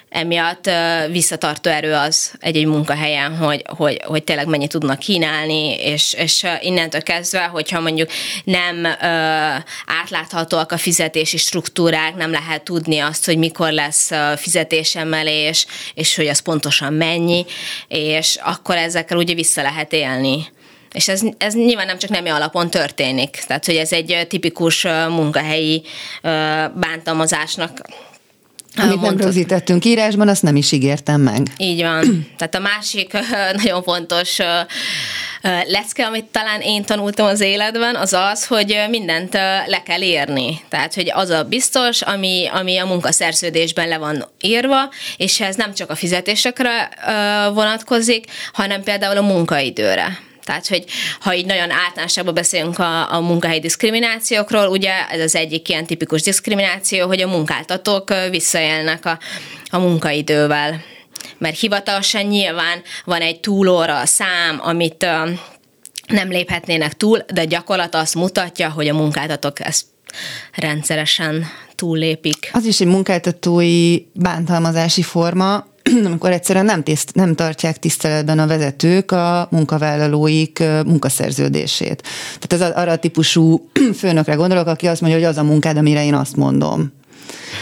emiatt 0.09 0.69
visszatartó 1.11 1.69
erő 1.69 1.93
az 1.93 2.31
egy-egy 2.39 2.65
munkahelyen, 2.65 3.37
hogy, 3.37 3.63
hogy, 3.67 4.01
hogy 4.03 4.23
tényleg 4.23 4.47
mennyit 4.47 4.69
tudnak 4.69 4.99
kínálni, 4.99 5.75
és, 5.75 6.13
és 6.13 6.45
innentől 6.61 7.01
kezdve, 7.01 7.43
hogyha 7.43 7.79
mondjuk 7.79 8.09
nem 8.43 8.83
ö, 8.83 8.91
átláthatóak 9.85 10.71
a 10.71 10.77
fizetési 10.77 11.37
struktúrák, 11.37 12.15
nem 12.15 12.31
lehet 12.31 12.63
tudni 12.63 12.99
azt, 12.99 13.25
hogy 13.25 13.37
mikor 13.37 13.71
lesz 13.71 14.11
fizetésemelés, 14.35 15.65
és 15.93 16.15
hogy 16.15 16.27
az 16.27 16.39
pontosan 16.39 16.93
mennyi, 16.93 17.45
és 17.87 18.37
akkor 18.43 18.75
ezekkel 18.75 19.17
ugye 19.17 19.33
vissza 19.33 19.61
lehet 19.61 19.93
élni. 19.93 20.53
És 20.91 21.07
ez, 21.07 21.21
ez 21.37 21.53
nyilván 21.53 21.85
nem 21.85 21.97
csak 21.97 22.09
nemi 22.09 22.29
alapon 22.29 22.69
történik. 22.69 23.43
Tehát, 23.47 23.65
hogy 23.65 23.75
ez 23.75 23.91
egy 23.91 24.25
tipikus 24.29 24.83
munkahelyi 25.07 25.83
bántalmazásnak 26.73 27.81
amit 28.77 29.01
nem 29.01 29.17
rögzítettünk 29.17 29.85
írásban, 29.85 30.27
azt 30.27 30.43
nem 30.43 30.55
is 30.55 30.71
ígértem 30.71 31.21
meg. 31.21 31.47
Így 31.57 31.81
van. 31.81 32.03
Tehát 32.37 32.55
a 32.55 32.59
másik 32.59 33.17
nagyon 33.63 33.83
fontos 33.83 34.37
lecke, 35.67 36.05
amit 36.05 36.25
talán 36.25 36.61
én 36.61 36.83
tanultam 36.83 37.25
az 37.25 37.41
életben, 37.41 37.95
az 37.95 38.13
az, 38.13 38.45
hogy 38.45 38.77
mindent 38.89 39.33
le 39.65 39.83
kell 39.85 40.01
írni. 40.01 40.61
Tehát, 40.69 40.93
hogy 40.93 41.11
az 41.13 41.29
a 41.29 41.43
biztos, 41.43 42.01
ami, 42.01 42.49
ami 42.53 42.77
a 42.77 42.85
munkaszerződésben 42.85 43.87
le 43.87 43.97
van 43.97 44.25
írva, 44.41 44.89
és 45.17 45.41
ez 45.41 45.55
nem 45.55 45.73
csak 45.73 45.89
a 45.89 45.95
fizetésekre 45.95 46.89
vonatkozik, 47.53 48.25
hanem 48.53 48.83
például 48.83 49.17
a 49.17 49.21
munkaidőre. 49.21 50.24
Tehát, 50.45 50.67
hogy 50.67 50.85
ha 51.19 51.35
így 51.35 51.45
nagyon 51.45 51.71
általánosságban 51.71 52.33
beszélünk 52.33 52.79
a, 52.79 53.13
a 53.13 53.19
munkahelyi 53.19 53.59
diszkriminációkról, 53.59 54.67
ugye 54.67 55.07
ez 55.07 55.19
az 55.19 55.35
egyik 55.35 55.69
ilyen 55.69 55.85
tipikus 55.85 56.21
diszkrimináció, 56.21 57.07
hogy 57.07 57.21
a 57.21 57.27
munkáltatók 57.27 58.13
visszaélnek 58.29 59.05
a, 59.05 59.19
a 59.69 59.77
munkaidővel. 59.77 60.81
Mert 61.37 61.59
hivatalosan 61.59 62.25
nyilván 62.25 62.81
van 63.05 63.21
egy 63.21 63.39
túlóra 63.39 64.05
szám, 64.05 64.59
amit 64.61 65.05
nem 66.07 66.29
léphetnének 66.29 66.93
túl, 66.93 67.25
de 67.33 67.45
gyakorlat 67.45 67.95
azt 67.95 68.15
mutatja, 68.15 68.69
hogy 68.69 68.87
a 68.87 68.93
munkáltatók 68.93 69.59
ezt 69.59 69.85
rendszeresen 70.55 71.45
túllépik. 71.75 72.49
Az 72.53 72.65
is 72.65 72.79
egy 72.79 72.87
munkáltatói 72.87 73.97
bántalmazási 74.13 75.01
forma, 75.01 75.65
amikor 76.05 76.31
egyszerűen 76.31 76.65
nem, 76.65 76.83
tiszt, 76.83 77.13
nem 77.13 77.35
tartják 77.35 77.79
tiszteletben 77.79 78.39
a 78.39 78.47
vezetők 78.47 79.11
a 79.11 79.47
munkavállalóik 79.51 80.63
munkaszerződését. 80.85 82.03
Tehát 82.39 82.71
ez 82.71 82.77
arra 82.77 82.91
a 82.91 82.97
típusú 82.97 83.69
főnökre 83.99 84.33
gondolok, 84.33 84.67
aki 84.67 84.87
azt 84.87 85.01
mondja, 85.01 85.19
hogy 85.19 85.27
az 85.29 85.37
a 85.37 85.43
munkád, 85.43 85.77
amire 85.77 86.05
én 86.05 86.13
azt 86.13 86.35
mondom. 86.35 86.91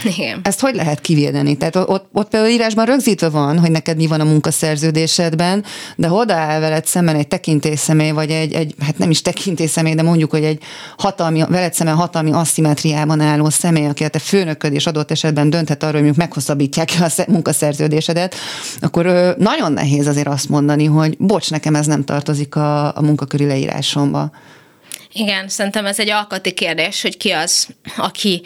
Igen. 0.04 0.40
Ezt 0.42 0.60
hogy 0.60 0.74
lehet 0.74 1.00
kivédeni? 1.00 1.56
Tehát 1.56 1.76
ott, 1.76 2.08
ott 2.12 2.28
például 2.28 2.52
írásban 2.52 2.84
rögzítve 2.84 3.28
van, 3.28 3.58
hogy 3.58 3.70
neked 3.70 3.96
mi 3.96 4.06
van 4.06 4.20
a 4.20 4.24
munkaszerződésedben, 4.24 5.64
de 5.96 6.08
ha 6.08 6.14
odaáll 6.14 6.60
veled 6.60 6.86
szemben 6.86 7.16
egy 7.16 7.28
tekintélyszemély, 7.28 8.10
vagy 8.10 8.30
egy, 8.30 8.52
egy, 8.52 8.74
hát 8.80 8.98
nem 8.98 9.10
is 9.10 9.22
tekintélyszemély, 9.22 9.94
de 9.94 10.02
mondjuk, 10.02 10.30
hogy 10.30 10.44
egy 10.44 10.62
hatalmi, 10.96 11.44
veled 11.48 11.74
szemben 11.74 11.96
hatalmi 11.96 12.32
aszimetriában 12.32 13.20
álló 13.20 13.48
személy, 13.48 13.86
aki 13.86 14.04
a 14.04 14.08
te 14.08 14.18
főnököd 14.18 14.72
és 14.72 14.86
adott 14.86 15.10
esetben 15.10 15.50
dönthet 15.50 15.82
arról, 15.82 15.92
hogy 15.94 16.02
mondjuk 16.02 16.26
meghosszabbítják 16.26 16.88
a 17.00 17.24
munkaszerződésedet, 17.26 18.34
akkor 18.80 19.34
nagyon 19.38 19.72
nehéz 19.72 20.06
azért 20.06 20.28
azt 20.28 20.48
mondani, 20.48 20.84
hogy 20.84 21.16
bocs, 21.18 21.50
nekem 21.50 21.74
ez 21.74 21.86
nem 21.86 22.04
tartozik 22.04 22.56
a, 22.56 22.96
a 22.96 23.02
munkaköri 23.02 23.46
leírásomba. 23.46 24.30
Igen, 25.16 25.48
szerintem 25.48 25.86
ez 25.86 25.98
egy 25.98 26.10
alkati 26.10 26.52
kérdés, 26.52 27.02
hogy 27.02 27.16
ki 27.16 27.30
az, 27.30 27.68
aki 27.96 28.42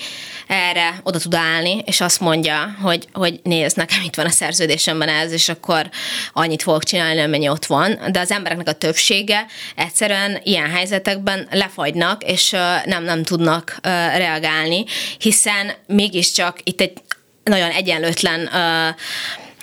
erre 0.47 1.01
oda 1.03 1.19
tud 1.19 1.35
állni, 1.35 1.83
és 1.87 2.01
azt 2.01 2.21
mondja, 2.21 2.77
hogy, 2.83 3.09
hogy 3.13 3.41
nézd, 3.43 3.77
nekem 3.77 4.03
itt 4.05 4.15
van 4.15 4.27
a 4.27 4.31
szerződésemben 4.31 5.09
ez, 5.09 5.33
és 5.33 5.49
akkor 5.49 5.91
annyit 6.33 6.63
fogok 6.63 6.85
csinálni, 6.85 7.21
amennyi 7.21 7.49
ott 7.49 7.67
van. 7.67 7.99
De 8.11 8.21
az 8.21 8.31
embereknek 8.31 8.69
a 8.69 8.73
többsége 8.73 9.47
egyszerűen 9.77 10.41
ilyen 10.43 10.71
helyzetekben 10.71 11.49
lefagynak, 11.51 12.25
és 12.25 12.51
nem, 12.85 13.05
nem 13.05 13.23
tudnak 13.23 13.79
reagálni, 14.17 14.85
hiszen 15.19 15.73
mégiscsak 15.87 16.59
itt 16.65 16.81
egy 16.81 16.93
nagyon 17.45 17.71
egyenlőtlen 17.71 18.41
uh, 18.41 18.97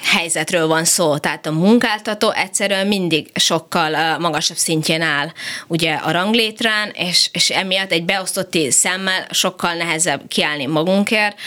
helyzetről 0.06 0.68
van 0.68 0.84
szó. 0.84 1.18
Tehát 1.18 1.46
a 1.46 1.52
munkáltató 1.52 2.32
egyszerűen 2.32 2.88
mindig 2.88 3.32
sokkal 3.36 4.18
magasabb 4.18 4.58
szintjén 4.58 5.02
áll 5.02 5.32
ugye 5.68 5.94
a 5.94 6.12
ranglétrán, 6.12 6.90
és, 6.94 7.30
és 7.32 7.50
emiatt 7.50 7.92
egy 7.92 8.06
beosztott 8.06 8.58
szemmel 8.70 9.28
sokkal 9.30 9.74
nehezebb 9.74 10.22
kiállni 10.28 10.66
magunkért. 10.66 11.40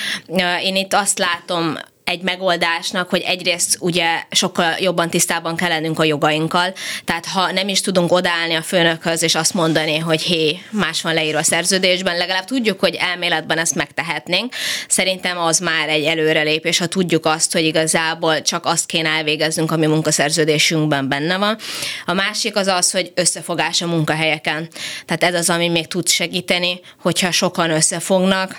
Én 0.62 0.76
itt 0.76 0.94
azt 0.94 1.18
látom 1.18 1.76
egy 2.08 2.22
megoldásnak, 2.22 3.10
hogy 3.10 3.20
egyrészt 3.20 3.76
ugye 3.80 4.22
sokkal 4.30 4.74
jobban 4.78 5.10
tisztában 5.10 5.56
kell 5.56 5.68
lennünk 5.68 5.98
a 5.98 6.04
jogainkkal, 6.04 6.72
tehát 7.04 7.26
ha 7.26 7.52
nem 7.52 7.68
is 7.68 7.80
tudunk 7.80 8.12
odállni 8.12 8.54
a 8.54 8.62
főnökhöz 8.62 9.22
és 9.22 9.34
azt 9.34 9.54
mondani, 9.54 9.98
hogy 9.98 10.22
hé, 10.22 10.58
más 10.70 11.02
van 11.02 11.14
leírva 11.14 11.38
a 11.38 11.42
szerződésben, 11.42 12.16
legalább 12.16 12.44
tudjuk, 12.44 12.80
hogy 12.80 12.94
elméletben 12.94 13.58
ezt 13.58 13.74
megtehetnénk. 13.74 14.54
Szerintem 14.88 15.38
az 15.38 15.58
már 15.58 15.88
egy 15.88 16.04
előrelépés, 16.04 16.78
ha 16.78 16.86
tudjuk 16.86 17.26
azt, 17.26 17.52
hogy 17.52 17.64
igazából 17.64 18.42
csak 18.42 18.66
azt 18.66 18.86
kéne 18.86 19.08
elvégeznünk, 19.08 19.70
ami 19.70 19.86
munkaszerződésünkben 19.86 21.08
benne 21.08 21.36
van. 21.36 21.56
A 22.06 22.12
másik 22.12 22.56
az 22.56 22.66
az, 22.66 22.90
hogy 22.90 23.12
összefogás 23.14 23.82
a 23.82 23.86
munkahelyeken. 23.86 24.68
Tehát 25.06 25.34
ez 25.34 25.34
az, 25.34 25.50
ami 25.50 25.68
még 25.68 25.86
tud 25.86 26.08
segíteni, 26.08 26.80
hogyha 27.00 27.30
sokan 27.30 27.70
összefognak, 27.70 28.58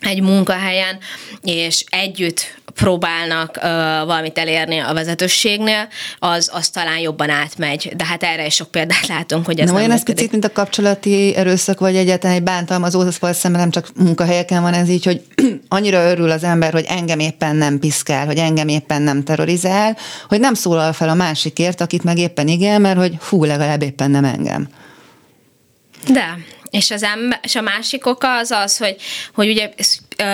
egy 0.00 0.22
munkahelyen, 0.22 0.98
és 1.42 1.84
együtt 1.88 2.54
próbálnak 2.74 3.56
uh, 3.56 3.62
valamit 4.06 4.38
elérni 4.38 4.78
a 4.78 4.92
vezetőségnél, 4.92 5.88
az, 6.18 6.50
az 6.52 6.68
talán 6.68 6.98
jobban 6.98 7.30
átmegy. 7.30 7.92
De 7.96 8.04
hát 8.04 8.22
erre 8.22 8.46
is 8.46 8.54
sok 8.54 8.70
példát 8.70 9.06
látunk, 9.16 9.46
hogy 9.46 9.58
ez 9.58 9.66
nem, 9.66 9.74
nem 9.74 9.84
olyan 9.84 9.96
ez 9.96 10.04
picit, 10.04 10.30
mint 10.30 10.44
a 10.44 10.52
kapcsolati 10.52 11.34
erőszak, 11.36 11.80
vagy 11.80 11.96
egyáltalán 11.96 12.36
egy 12.36 12.42
bántalmazó, 12.42 13.00
az 13.00 13.36
szemben 13.36 13.60
nem 13.60 13.70
csak 13.70 13.88
munkahelyeken 13.96 14.62
van 14.62 14.72
ez 14.72 14.88
így, 14.88 15.04
hogy 15.04 15.22
annyira 15.68 16.10
örül 16.10 16.30
az 16.30 16.44
ember, 16.44 16.72
hogy 16.72 16.84
engem 16.88 17.18
éppen 17.18 17.56
nem 17.56 17.78
piszkál, 17.78 18.26
hogy 18.26 18.38
engem 18.38 18.68
éppen 18.68 19.02
nem 19.02 19.24
terrorizál, 19.24 19.96
hogy 20.28 20.40
nem 20.40 20.54
szólal 20.54 20.92
fel 20.92 21.08
a 21.08 21.14
másikért, 21.14 21.80
akit 21.80 22.04
meg 22.04 22.18
éppen 22.18 22.48
igen, 22.48 22.80
mert 22.80 22.98
hogy 22.98 23.16
hú, 23.28 23.44
legalább 23.44 23.82
éppen 23.82 24.10
nem 24.10 24.24
engem. 24.24 24.68
De, 26.08 26.38
és, 26.70 26.90
az 26.90 27.02
ember, 27.02 27.40
és 27.42 27.54
a 27.54 27.60
másik 27.60 28.06
oka 28.06 28.36
az 28.36 28.50
az, 28.50 28.76
hogy, 28.76 28.96
hogy 29.34 29.48
ugye 29.48 29.70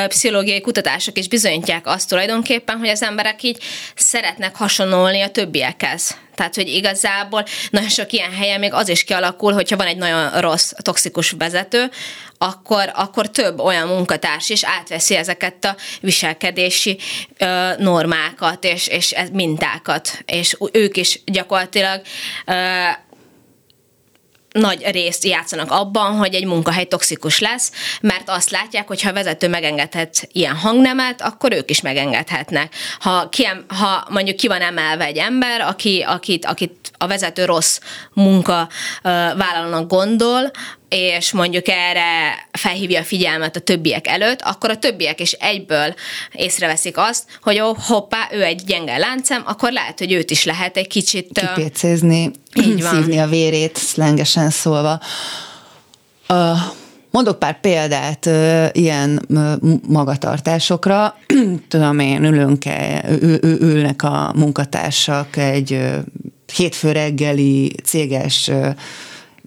pszichológiai 0.08 0.60
kutatások 0.60 1.18
is 1.18 1.28
bizonyítják 1.28 1.86
azt 1.86 2.08
tulajdonképpen, 2.08 2.78
hogy 2.78 2.88
az 2.88 3.02
emberek 3.02 3.42
így 3.42 3.62
szeretnek 3.94 4.56
hasonlulni 4.56 5.20
a 5.20 5.30
többiekhez. 5.30 6.16
Tehát, 6.34 6.54
hogy 6.54 6.68
igazából 6.68 7.44
nagyon 7.70 7.88
sok 7.88 8.12
ilyen 8.12 8.32
helyen 8.32 8.60
még 8.60 8.72
az 8.72 8.88
is 8.88 9.04
kialakul, 9.04 9.52
hogyha 9.52 9.76
van 9.76 9.86
egy 9.86 9.96
nagyon 9.96 10.40
rossz, 10.40 10.72
toxikus 10.82 11.30
vezető, 11.30 11.90
akkor, 12.38 12.90
akkor 12.94 13.30
több 13.30 13.60
olyan 13.60 13.88
munkatárs 13.88 14.50
is 14.50 14.64
átveszi 14.64 15.16
ezeket 15.16 15.64
a 15.64 15.76
viselkedési 16.00 16.98
ö, 17.38 17.70
normákat 17.78 18.64
és, 18.64 18.86
és 18.86 19.14
mintákat, 19.32 20.22
és 20.26 20.56
ők 20.72 20.96
is 20.96 21.20
gyakorlatilag 21.24 22.02
ö, 22.46 22.52
nagy 24.52 24.84
részt 24.90 25.24
játszanak 25.24 25.70
abban, 25.70 26.16
hogy 26.16 26.34
egy 26.34 26.46
munkahely 26.46 26.84
toxikus 26.84 27.40
lesz, 27.40 27.72
mert 28.00 28.28
azt 28.28 28.50
látják, 28.50 28.86
hogy 28.86 29.02
ha 29.02 29.08
a 29.08 29.12
vezető 29.12 29.48
megengedhet 29.48 30.28
ilyen 30.32 30.56
hangnemet, 30.56 31.22
akkor 31.22 31.52
ők 31.52 31.70
is 31.70 31.80
megengedhetnek. 31.80 32.74
Ha, 32.98 33.28
ki, 33.28 33.48
ha 33.68 34.06
mondjuk 34.08 34.36
ki 34.36 34.48
van 34.48 34.60
emelve 34.60 35.04
egy 35.04 35.16
ember, 35.16 35.60
aki, 35.60 36.04
akit, 36.06 36.44
akit 36.44 36.90
a 36.98 37.06
vezető 37.06 37.44
rossz 37.44 37.78
munka 38.12 38.68
vállalónak 39.02 39.88
gondol, 39.88 40.50
és 40.92 41.32
mondjuk 41.32 41.68
erre 41.68 42.46
felhívja 42.50 43.00
a 43.00 43.04
figyelmet 43.04 43.56
a 43.56 43.60
többiek 43.60 44.06
előtt, 44.06 44.42
akkor 44.42 44.70
a 44.70 44.78
többiek 44.78 45.20
is 45.20 45.32
egyből 45.32 45.94
észreveszik 46.32 46.96
azt, 46.96 47.24
hogy 47.42 47.60
ó, 47.60 47.74
hoppá, 47.78 48.28
ő 48.32 48.42
egy 48.42 48.62
gyenge 48.66 48.96
láncem, 48.96 49.42
akkor 49.46 49.72
lehet, 49.72 49.98
hogy 49.98 50.12
őt 50.12 50.30
is 50.30 50.44
lehet 50.44 50.76
egy 50.76 50.86
kicsit... 50.86 51.28
Kipécézni, 51.54 52.30
így 52.54 52.82
van. 52.82 52.94
szívni 52.94 53.18
a 53.18 53.26
vérét, 53.26 53.76
szlengesen 53.76 54.50
szólva. 54.50 55.00
Uh, 56.28 56.58
mondok 57.10 57.38
pár 57.38 57.60
példát 57.60 58.26
uh, 58.26 58.68
ilyen 58.72 59.26
uh, 59.28 59.52
magatartásokra. 59.88 61.16
Tudom 61.68 61.98
én, 61.98 62.24
ülünk 62.24 62.64
-e, 62.64 63.04
ülnek 63.42 64.02
a 64.02 64.32
munkatársak 64.36 65.36
egy 65.36 65.72
uh, 65.72 65.94
hétfő 66.56 66.92
reggeli 66.92 67.72
céges 67.84 68.50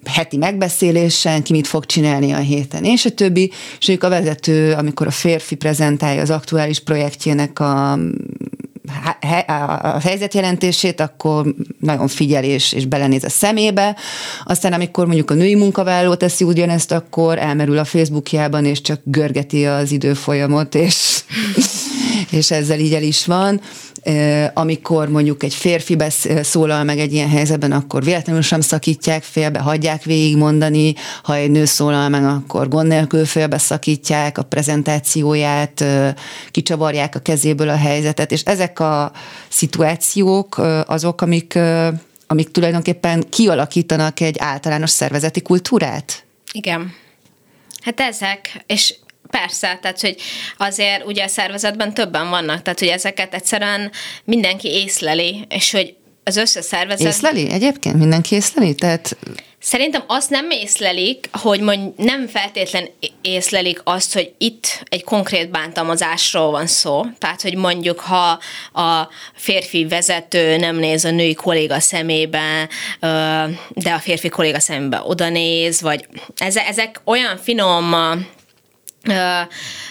heti 0.06 0.36
megbeszélésen, 0.36 1.42
ki 1.42 1.52
mit 1.52 1.66
fog 1.66 1.86
csinálni 1.86 2.32
a 2.32 2.38
héten, 2.38 2.84
és 2.84 3.04
a 3.04 3.10
többi, 3.10 3.52
és 3.78 3.88
ők 3.88 4.02
a 4.02 4.08
vezető, 4.08 4.72
amikor 4.72 5.06
a 5.06 5.10
férfi 5.10 5.54
prezentálja 5.54 6.20
az 6.20 6.30
aktuális 6.30 6.80
projektjének 6.80 7.60
a 7.60 7.98
a 9.82 10.00
helyzetjelentését, 10.00 11.00
akkor 11.00 11.54
nagyon 11.80 12.08
figyel 12.08 12.44
és, 12.44 12.72
és 12.72 12.86
belenéz 12.86 13.24
a 13.24 13.28
szemébe. 13.28 13.96
Aztán 14.44 14.72
amikor 14.72 15.06
mondjuk 15.06 15.30
a 15.30 15.34
női 15.34 15.54
munkavállaló 15.54 16.14
teszi 16.14 16.44
ugyanezt, 16.44 16.92
akkor 16.92 17.38
elmerül 17.38 17.78
a 17.78 17.84
Facebookjában, 17.84 18.64
és 18.64 18.80
csak 18.80 19.00
görgeti 19.04 19.66
az 19.66 19.90
időfolyamot, 19.90 20.74
és, 20.74 21.24
és 22.38 22.50
ezzel 22.50 22.78
így 22.78 22.94
el 22.94 23.02
is 23.02 23.26
van 23.26 23.60
amikor 24.54 25.08
mondjuk 25.08 25.42
egy 25.42 25.54
férfi 25.54 25.96
szólal 26.42 26.84
meg 26.84 26.98
egy 26.98 27.12
ilyen 27.12 27.28
helyzetben, 27.28 27.72
akkor 27.72 28.04
véletlenül 28.04 28.42
sem 28.42 28.60
szakítják 28.60 29.22
félbe, 29.22 29.58
hagyják 29.58 30.02
végigmondani, 30.02 30.94
ha 31.22 31.34
egy 31.34 31.50
nő 31.50 31.64
szólal 31.64 32.08
meg, 32.08 32.24
akkor 32.24 32.68
gond 32.68 32.88
nélkül 32.88 33.24
félbe 33.24 33.58
szakítják 33.58 34.38
a 34.38 34.42
prezentációját, 34.42 35.84
kicsavarják 36.50 37.14
a 37.14 37.18
kezéből 37.18 37.68
a 37.68 37.76
helyzetet, 37.76 38.32
és 38.32 38.42
ezek 38.42 38.80
a 38.80 39.12
szituációk 39.48 40.60
azok, 40.86 41.20
amik, 41.20 41.58
amik 42.26 42.50
tulajdonképpen 42.50 43.24
kialakítanak 43.28 44.20
egy 44.20 44.36
általános 44.38 44.90
szervezeti 44.90 45.42
kultúrát? 45.42 46.24
Igen. 46.52 46.92
Hát 47.80 48.00
ezek, 48.00 48.64
és 48.66 48.94
Persze, 49.30 49.78
tehát 49.82 50.00
hogy 50.00 50.16
azért 50.58 51.06
ugye 51.06 51.24
a 51.24 51.28
szervezetben 51.28 51.94
többen 51.94 52.28
vannak, 52.28 52.62
tehát 52.62 52.78
hogy 52.78 52.88
ezeket 52.88 53.34
egyszerűen 53.34 53.90
mindenki 54.24 54.68
észleli, 54.68 55.44
és 55.48 55.70
hogy 55.70 55.94
az 56.24 56.36
összes 56.36 56.64
szervezet... 56.64 57.06
Észleli 57.06 57.50
egyébként? 57.50 57.96
Mindenki 57.96 58.34
észleli? 58.34 58.74
Tehát... 58.74 59.16
Szerintem 59.58 60.02
azt 60.06 60.30
nem 60.30 60.50
észlelik, 60.50 61.28
hogy 61.32 61.60
mond, 61.60 61.92
nem 61.96 62.26
feltétlen 62.26 62.88
észlelik 63.20 63.80
azt, 63.84 64.12
hogy 64.12 64.32
itt 64.38 64.82
egy 64.88 65.04
konkrét 65.04 65.50
bántalmazásról 65.50 66.50
van 66.50 66.66
szó. 66.66 67.04
Tehát, 67.18 67.42
hogy 67.42 67.56
mondjuk, 67.56 68.00
ha 68.00 68.38
a 68.82 69.08
férfi 69.34 69.86
vezető 69.86 70.56
nem 70.56 70.76
néz 70.76 71.04
a 71.04 71.10
női 71.10 71.34
kolléga 71.34 71.80
szemébe, 71.80 72.68
de 73.68 73.92
a 73.92 73.98
férfi 73.98 74.28
kolléga 74.28 74.60
szemébe 74.60 75.02
oda 75.04 75.28
néz, 75.28 75.80
vagy 75.80 76.06
ezek 76.68 77.00
olyan 77.04 77.36
finom 77.36 77.94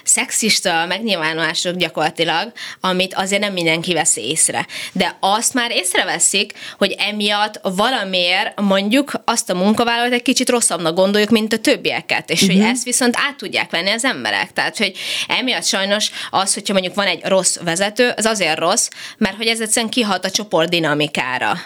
szexista 0.04 0.86
megnyilvánulások 0.86 1.75
gyakorlatilag, 1.75 2.51
amit 2.80 3.13
azért 3.13 3.41
nem 3.41 3.54
mindenki 3.54 3.93
vesz 3.93 4.15
észre. 4.15 4.67
De 4.91 5.17
azt 5.19 5.54
már 5.54 5.71
észreveszik, 5.71 6.54
hogy 6.78 6.95
emiatt 6.97 7.60
valamiért 7.62 8.62
mondjuk 8.62 9.12
azt 9.25 9.49
a 9.49 9.56
munkavállalót 9.56 10.13
egy 10.13 10.21
kicsit 10.21 10.49
rosszabbnak 10.49 10.95
gondoljuk, 10.95 11.30
mint 11.30 11.54
a 11.54 11.58
többieket, 11.58 12.30
és 12.30 12.41
uh-huh. 12.41 12.56
hogy 12.56 12.65
mhm. 12.65 12.73
ezt 12.73 12.84
viszont 12.84 13.15
át 13.28 13.38
tudják 13.38 13.71
venni 13.71 13.89
az 13.89 14.04
emberek. 14.04 14.54
Tehát, 14.54 14.78
hogy 14.78 14.97
emiatt 15.28 15.65
sajnos 15.65 16.12
az, 16.30 16.54
hogyha 16.54 16.73
mondjuk 16.73 16.95
van 16.95 17.08
egy 17.08 17.21
rossz 17.23 17.58
vezető, 17.58 18.13
az 18.15 18.25
azért 18.25 18.60
rossz, 18.60 18.89
mert 19.17 19.36
hogy 19.36 19.47
ez 19.47 19.60
egyszerűen 19.60 19.91
kihat 19.91 20.25
a 20.25 20.30
csoport 20.30 20.69
dinamikára. 20.69 21.58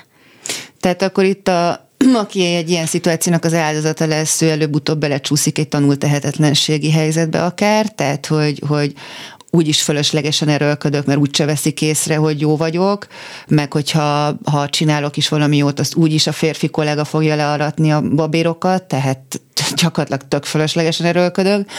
Tehát 0.80 1.02
akkor 1.02 1.24
itt 1.24 1.48
a 1.48 1.89
aki 2.16 2.46
egy 2.46 2.70
ilyen 2.70 2.86
szituációnak 2.86 3.46
az 3.46 3.54
áldozata 3.54 4.06
lesz, 4.06 4.42
ő 4.42 4.50
előbb-utóbb 4.50 5.00
belecsúszik 5.00 5.58
egy 5.58 5.68
tanult 5.68 6.00
tehetetlenségi 6.00 6.92
helyzetbe 6.92 7.44
akár, 7.44 7.92
tehát 7.92 8.26
hogy, 8.26 8.62
hogy 8.68 8.94
úgyis 9.52 9.82
fölöslegesen 9.82 10.48
erőlködök, 10.48 11.06
mert 11.06 11.20
úgyse 11.20 11.46
veszik 11.46 11.82
észre, 11.82 12.16
hogy 12.16 12.40
jó 12.40 12.58
vagyok, 12.58 13.08
meg 13.48 13.74
hogyha 13.74 14.38
ha 14.44 14.70
csinálok 14.70 15.18
is 15.18 15.30
valami 15.30 15.58
jót, 15.58 15.80
azt 15.80 15.96
úgyis 15.96 16.28
a 16.28 16.32
férfi 16.32 16.70
kollega 16.70 17.06
fogja 17.06 17.36
learatni 17.36 17.92
a 17.92 18.02
babérokat, 18.02 18.84
tehát 18.84 19.42
gyakorlatilag 19.82 20.28
tök 20.28 20.46
fölöslegesen 20.46 21.06
erőlködök, 21.06 21.70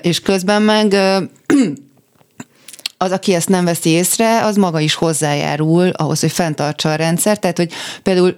és 0.00 0.20
közben 0.20 0.62
meg 0.62 0.96
az, 2.96 3.10
aki 3.10 3.34
ezt 3.34 3.48
nem 3.48 3.64
veszi 3.64 3.90
észre, 3.90 4.44
az 4.44 4.56
maga 4.56 4.80
is 4.80 4.94
hozzájárul 4.94 5.88
ahhoz, 5.88 6.20
hogy 6.20 6.32
fenntartsa 6.32 6.92
a 6.92 6.94
rendszer. 6.94 7.38
Tehát, 7.38 7.56
hogy 7.56 7.72
például 8.02 8.36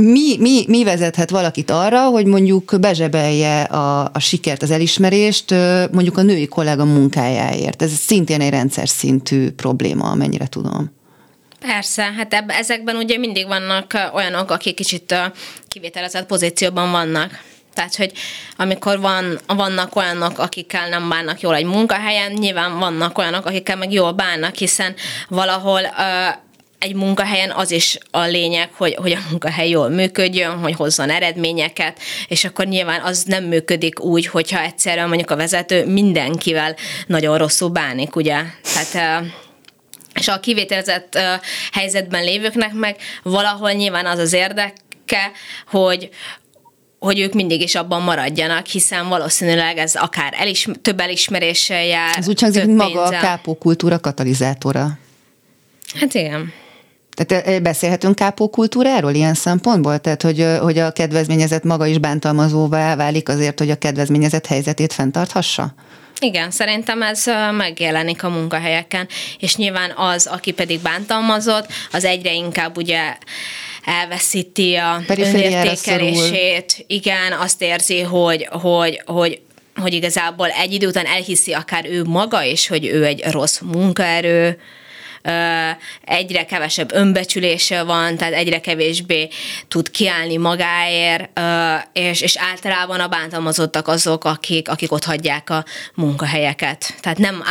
mi, 0.00 0.36
mi, 0.38 0.64
mi 0.68 0.84
vezethet 0.84 1.30
valakit 1.30 1.70
arra, 1.70 2.08
hogy 2.08 2.26
mondjuk 2.26 2.80
bezsebelje 2.80 3.62
a, 3.62 4.10
a 4.12 4.18
sikert, 4.18 4.62
az 4.62 4.70
elismerést 4.70 5.50
mondjuk 5.92 6.16
a 6.16 6.22
női 6.22 6.46
kollega 6.46 6.84
munkájáért? 6.84 7.82
Ez 7.82 7.92
szintén 7.92 8.40
egy 8.40 8.50
rendszer 8.50 8.88
szintű 8.88 9.50
probléma, 9.50 10.10
amennyire 10.10 10.46
tudom. 10.46 10.98
Persze, 11.60 12.02
hát 12.02 12.34
eb- 12.34 12.50
ezekben 12.50 12.96
ugye 12.96 13.18
mindig 13.18 13.46
vannak 13.46 14.10
olyanok, 14.14 14.50
akik 14.50 14.74
kicsit 14.74 15.14
kivételezett 15.68 16.26
pozícióban 16.26 16.90
vannak. 16.90 17.42
Tehát, 17.74 17.96
hogy 17.96 18.12
amikor 18.56 19.00
van, 19.00 19.38
vannak 19.46 19.96
olyanok, 19.96 20.38
akikkel 20.38 20.88
nem 20.88 21.08
bánnak 21.08 21.40
jól 21.40 21.54
egy 21.54 21.64
munkahelyen, 21.64 22.32
nyilván 22.32 22.78
vannak 22.78 23.18
olyanok, 23.18 23.46
akikkel 23.46 23.76
meg 23.76 23.92
jól 23.92 24.12
bánnak, 24.12 24.54
hiszen 24.54 24.94
valahol 25.28 25.80
uh, 25.80 26.34
egy 26.80 26.94
munkahelyen 26.94 27.50
az 27.50 27.70
is 27.70 27.98
a 28.10 28.20
lényeg, 28.20 28.70
hogy, 28.72 28.94
hogy 28.94 29.12
a 29.12 29.18
munkahely 29.30 29.68
jól 29.68 29.88
működjön, 29.88 30.58
hogy 30.58 30.74
hozzon 30.74 31.10
eredményeket, 31.10 31.98
és 32.28 32.44
akkor 32.44 32.66
nyilván 32.66 33.00
az 33.00 33.22
nem 33.22 33.44
működik 33.44 34.00
úgy, 34.00 34.26
hogyha 34.26 34.60
egyszerűen 34.60 35.08
mondjuk 35.08 35.30
a 35.30 35.36
vezető 35.36 35.86
mindenkivel 35.86 36.76
nagyon 37.06 37.38
rosszul 37.38 37.68
bánik, 37.68 38.16
ugye? 38.16 38.42
Tehát 38.62 39.24
és 40.14 40.28
a 40.28 40.40
kivételezett 40.40 41.18
helyzetben 41.72 42.24
lévőknek 42.24 42.72
meg 42.72 42.96
valahol 43.22 43.70
nyilván 43.70 44.06
az 44.06 44.18
az 44.18 44.32
érdeke, 44.32 45.30
hogy, 45.68 46.08
hogy 46.98 47.18
ők 47.18 47.32
mindig 47.32 47.62
is 47.62 47.74
abban 47.74 48.02
maradjanak, 48.02 48.66
hiszen 48.66 49.08
valószínűleg 49.08 49.78
ez 49.78 49.94
akár 49.94 50.34
elismer, 50.36 50.76
több 50.82 51.00
elismeréssel 51.00 51.84
jár. 51.84 52.18
Ez 52.18 52.28
úgy 52.28 52.40
hangzik, 52.40 52.66
maga 52.66 53.02
a 53.02 53.10
kápókultúra 53.10 53.98
katalizátora. 53.98 54.98
Hát 55.94 56.14
igen. 56.14 56.52
Tehát 57.26 57.62
beszélhetünk 57.62 58.14
kápókultúráról 58.14 59.14
ilyen 59.14 59.34
szempontból? 59.34 59.98
Tehát, 59.98 60.22
hogy, 60.22 60.46
hogy 60.60 60.78
a 60.78 60.90
kedvezményezett 60.90 61.64
maga 61.64 61.86
is 61.86 61.98
bántalmazóvá 61.98 62.96
válik 62.96 63.28
azért, 63.28 63.58
hogy 63.58 63.70
a 63.70 63.78
kedvezményezett 63.78 64.46
helyzetét 64.46 64.92
fenntarthassa? 64.92 65.74
Igen, 66.20 66.50
szerintem 66.50 67.02
ez 67.02 67.24
megjelenik 67.56 68.24
a 68.24 68.28
munkahelyeken, 68.28 69.08
és 69.38 69.56
nyilván 69.56 69.92
az, 69.96 70.26
aki 70.26 70.52
pedig 70.52 70.80
bántalmazott, 70.80 71.66
az 71.92 72.04
egyre 72.04 72.32
inkább 72.32 72.76
ugye 72.76 73.16
elveszíti 73.84 74.74
a 74.74 75.02
önértékelését. 75.08 76.84
Igen, 76.86 77.32
azt 77.32 77.62
érzi, 77.62 78.00
hogy, 78.00 78.48
hogy, 78.50 79.02
hogy 79.06 79.40
hogy 79.74 79.94
igazából 79.94 80.48
egy 80.48 80.72
idő 80.72 80.86
után 80.86 81.06
elhiszi 81.06 81.52
akár 81.52 81.86
ő 81.86 82.04
maga 82.04 82.42
is, 82.42 82.68
hogy 82.68 82.86
ő 82.86 83.04
egy 83.04 83.24
rossz 83.30 83.58
munkaerő, 83.60 84.58
egyre 86.04 86.44
kevesebb 86.44 86.92
önbecsülése 86.92 87.82
van, 87.82 88.16
tehát 88.16 88.32
egyre 88.32 88.60
kevésbé 88.60 89.28
tud 89.68 89.90
kiállni 89.90 90.36
magáért, 90.36 91.40
és, 91.92 92.20
és 92.20 92.36
általában 92.36 93.00
a 93.00 93.08
bántalmazottak 93.08 93.88
azok, 93.88 94.24
akik, 94.24 94.68
akik 94.68 94.92
ott 94.92 95.04
hagyják 95.04 95.50
a 95.50 95.64
munkahelyeket. 95.94 96.94
Tehát 97.00 97.18
nem, 97.18 97.42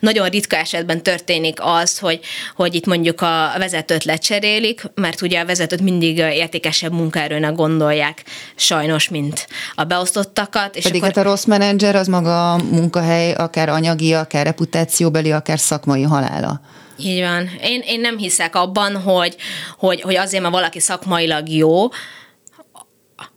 nagyon 0.00 0.28
ritka 0.28 0.56
esetben 0.56 1.02
történik 1.02 1.58
az, 1.60 1.98
hogy, 1.98 2.20
hogy 2.56 2.74
itt 2.74 2.86
mondjuk 2.86 3.20
a 3.20 3.52
vezetőt 3.58 4.04
lecserélik, 4.04 4.82
mert 4.94 5.22
ugye 5.22 5.40
a 5.40 5.44
vezetőt 5.44 5.80
mindig 5.80 6.18
értékesebb 6.18 6.92
munkaerőnek 6.92 7.54
gondolják 7.54 8.22
sajnos, 8.54 9.08
mint 9.08 9.46
a 9.74 9.84
beosztottakat. 9.84 10.76
És 10.76 10.82
Pedig 10.82 11.02
akkor... 11.02 11.14
hát 11.14 11.24
a 11.24 11.28
rossz 11.28 11.44
menedzser 11.44 11.96
az 11.96 12.06
maga 12.06 12.52
a 12.52 12.56
munkahely, 12.56 13.32
akár 13.32 13.68
anyagi, 13.68 14.14
akár 14.14 14.44
reputációbeli, 14.44 15.32
akár 15.32 15.58
szakmai 15.58 16.02
halála. 16.02 16.60
Így 17.02 17.20
van. 17.20 17.50
Én, 17.62 17.82
én 17.84 18.00
nem 18.00 18.18
hiszek 18.18 18.56
abban, 18.56 18.96
hogy, 18.96 19.36
hogy, 19.78 20.00
hogy 20.00 20.16
azért, 20.16 20.42
mert 20.42 20.54
valaki 20.54 20.80
szakmailag 20.80 21.48
jó, 21.48 21.88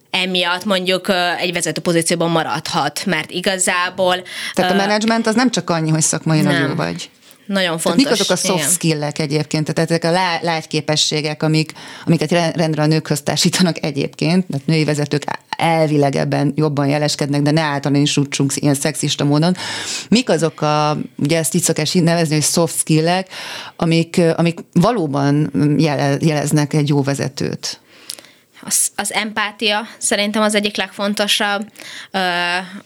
emiatt 0.10 0.66
mondjuk 0.66 1.12
egy 1.40 1.54
vezető 1.54 1.82
pozícióban 1.82 2.30
maradhat, 2.30 3.06
mert 3.06 3.32
igazából... 3.32 4.24
Tehát 4.54 4.72
a 4.72 4.76
menedzsment 4.76 5.28
az 5.28 5.36
nem 5.36 5.52
csak 5.52 5.70
annyi, 5.70 5.90
hogy 5.90 6.02
szakmailag 6.02 6.70
jó 6.70 6.76
vagy. 6.76 7.10
Nagyon 7.46 7.78
fontos. 7.78 8.04
Tehát 8.04 8.20
mik 8.20 8.30
azok 8.30 8.30
a 8.30 8.48
soft 8.48 8.74
skillek 8.74 9.20
egyébként? 9.20 9.74
Tehát 9.74 9.92
ezek 9.92 10.04
a 10.04 10.40
lágyképességek, 10.42 11.44
amik, 11.44 11.72
amiket 12.06 12.32
rendre 12.56 12.82
a 12.82 12.86
nőkhöz 12.86 13.22
társítanak 13.22 13.84
egyébként, 13.84 14.46
tehát 14.48 14.66
női 14.66 14.84
vezetők 14.84 15.24
elvileg 15.58 16.16
ebben 16.16 16.54
jobban 16.56 16.88
jeleskednek, 16.88 17.42
de 17.42 17.52
ne 17.52 17.62
általánosítsunk 17.62 18.52
ilyen 18.56 18.74
szexista 18.74 19.24
módon. 19.24 19.56
Mik 20.10 20.30
azok 20.30 20.62
a, 20.62 20.98
ugye 21.16 21.38
ezt 21.38 21.54
így 21.54 21.62
szokás 21.62 21.92
nevezni, 21.94 22.34
hogy 22.34 22.44
soft 22.44 22.78
skillek, 22.78 23.28
amik, 23.76 24.22
amik 24.36 24.60
valóban 24.74 25.52
jeleznek 26.20 26.74
egy 26.74 26.90
jó 26.90 27.02
vezetőt? 27.04 27.82
Az, 28.66 28.88
az 28.96 29.14
empátia 29.14 29.88
szerintem 29.98 30.42
az 30.42 30.56
egyik 30.56 30.78
legfontosabb, 30.78 31.68
ö, 32.12 32.20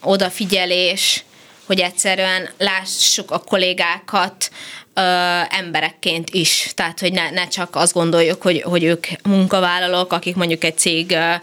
odafigyelés, 0.02 1.24
hogy 1.68 1.80
egyszerűen 1.80 2.50
lássuk 2.58 3.32
a 3.32 3.40
kollégákat 3.40 4.52
ö, 4.94 5.02
emberekként 5.50 6.30
is. 6.30 6.72
Tehát, 6.74 7.00
hogy 7.00 7.12
ne, 7.12 7.30
ne 7.30 7.48
csak 7.48 7.76
azt 7.76 7.94
gondoljuk, 7.94 8.42
hogy, 8.42 8.62
hogy 8.62 8.84
ők 8.84 9.08
munkavállalók, 9.24 10.14
akik 10.14 10.36
mondjuk 10.36 10.64
egy 10.64 10.78
cég 10.78 11.12
ö, 11.12 11.34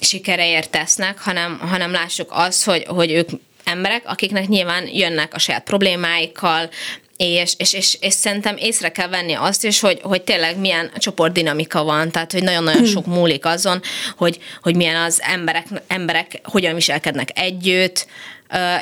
sikereért 0.00 0.70
tesznek, 0.70 1.18
hanem, 1.18 1.58
hanem 1.58 1.90
lássuk 1.92 2.28
azt, 2.32 2.64
hogy, 2.64 2.84
hogy 2.86 3.10
ők 3.10 3.28
emberek, 3.64 4.02
akiknek 4.06 4.48
nyilván 4.48 4.88
jönnek 4.92 5.34
a 5.34 5.38
saját 5.38 5.64
problémáikkal, 5.64 6.68
és, 7.16 7.54
és, 7.58 7.72
és, 7.72 7.96
és 8.00 8.12
szerintem 8.12 8.56
észre 8.56 8.88
kell 8.92 9.08
venni 9.08 9.32
azt 9.32 9.64
is, 9.64 9.80
hogy, 9.80 10.00
hogy 10.02 10.22
tényleg 10.22 10.58
milyen 10.58 10.90
csoportdinamika 10.98 11.84
van, 11.84 12.10
tehát 12.10 12.32
hogy 12.32 12.42
nagyon-nagyon 12.42 12.82
hmm. 12.82 12.90
sok 12.90 13.06
múlik 13.06 13.44
azon, 13.44 13.80
hogy, 14.16 14.38
hogy 14.62 14.76
milyen 14.76 15.02
az 15.02 15.20
emberek, 15.22 15.66
emberek 15.86 16.40
hogyan 16.44 16.74
viselkednek 16.74 17.28
együtt, 17.34 18.06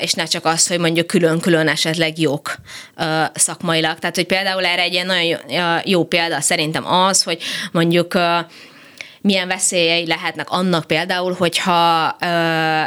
és 0.00 0.12
ne 0.12 0.24
csak 0.24 0.44
az, 0.44 0.66
hogy 0.66 0.78
mondjuk 0.78 1.06
külön-külön 1.06 1.68
esetleg 1.68 2.18
jók 2.18 2.54
szakmailag. 3.34 3.98
Tehát, 3.98 4.16
hogy 4.16 4.26
például 4.26 4.64
erre 4.64 4.82
egy 4.82 4.92
ilyen 4.92 5.06
nagyon 5.06 5.40
jó 5.84 6.04
példa 6.04 6.40
szerintem 6.40 6.86
az, 6.86 7.22
hogy 7.22 7.42
mondjuk 7.72 8.18
milyen 9.20 9.48
veszélyei 9.48 10.06
lehetnek 10.06 10.50
annak 10.50 10.84
például, 10.84 11.34
hogyha 11.38 12.16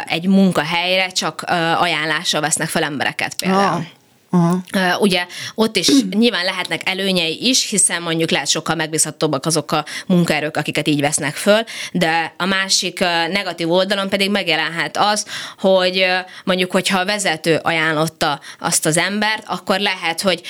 egy 0.06 0.28
munkahelyre 0.28 1.08
csak 1.08 1.42
ajánlásra 1.80 2.42
vesznek 2.42 2.68
fel 2.68 2.84
embereket 2.84 3.36
például. 3.36 3.76
Ah. 3.76 3.84
Uh-huh. 4.32 4.60
Uh, 4.76 5.02
ugye 5.02 5.26
ott 5.56 5.76
is 5.76 5.88
nyilván 6.10 6.46
lehetnek 6.46 6.90
előnyei 6.90 7.48
is, 7.48 7.70
hiszen 7.70 8.02
mondjuk 8.02 8.30
lehet 8.30 8.48
sokkal 8.48 8.76
megbízhatóbbak 8.76 9.46
azok 9.46 9.72
a 9.72 9.86
munkaerők, 10.08 10.58
akiket 10.58 10.88
így 10.88 11.02
vesznek 11.02 11.36
föl, 11.36 11.64
de 11.92 12.34
a 12.38 12.46
másik 12.46 13.00
negatív 13.32 13.72
oldalon 13.72 14.10
pedig 14.10 14.32
megjelenhet 14.32 14.98
az, 14.98 15.26
hogy 15.60 16.06
mondjuk, 16.44 16.72
hogyha 16.72 17.00
a 17.00 17.06
vezető 17.06 17.60
ajánlotta 17.64 18.40
azt 18.60 18.86
az 18.86 18.98
embert, 18.98 19.44
akkor 19.48 19.80
lehet, 19.80 20.22
hogy 20.22 20.42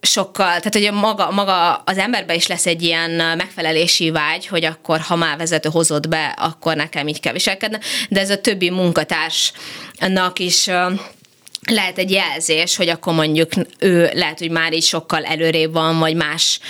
sokkal, 0.00 0.46
tehát 0.46 0.72
hogy 0.72 0.92
maga, 0.92 1.30
maga 1.30 1.74
az 1.74 1.98
emberben 1.98 2.36
is 2.36 2.46
lesz 2.46 2.66
egy 2.66 2.82
ilyen 2.82 3.10
megfelelési 3.10 4.10
vágy, 4.10 4.46
hogy 4.46 4.64
akkor, 4.64 5.00
ha 5.00 5.16
már 5.16 5.36
vezető 5.36 5.68
hozott 5.68 6.08
be, 6.08 6.34
akkor 6.38 6.76
nekem 6.76 7.08
így 7.08 7.20
kell 7.20 7.32
viselkedni, 7.32 7.78
de 8.08 8.20
ez 8.20 8.30
a 8.30 8.40
többi 8.40 8.70
munkatársnak 8.70 10.38
is 10.38 10.70
lehet 11.70 11.98
egy 11.98 12.10
jelzés, 12.10 12.76
hogy 12.76 12.88
akkor 12.88 13.14
mondjuk 13.14 13.50
ő 13.78 14.10
lehet, 14.14 14.38
hogy 14.38 14.50
már 14.50 14.72
így 14.72 14.82
sokkal 14.82 15.24
előrébb 15.24 15.72
van, 15.72 15.98
vagy 15.98 16.14
más 16.14 16.60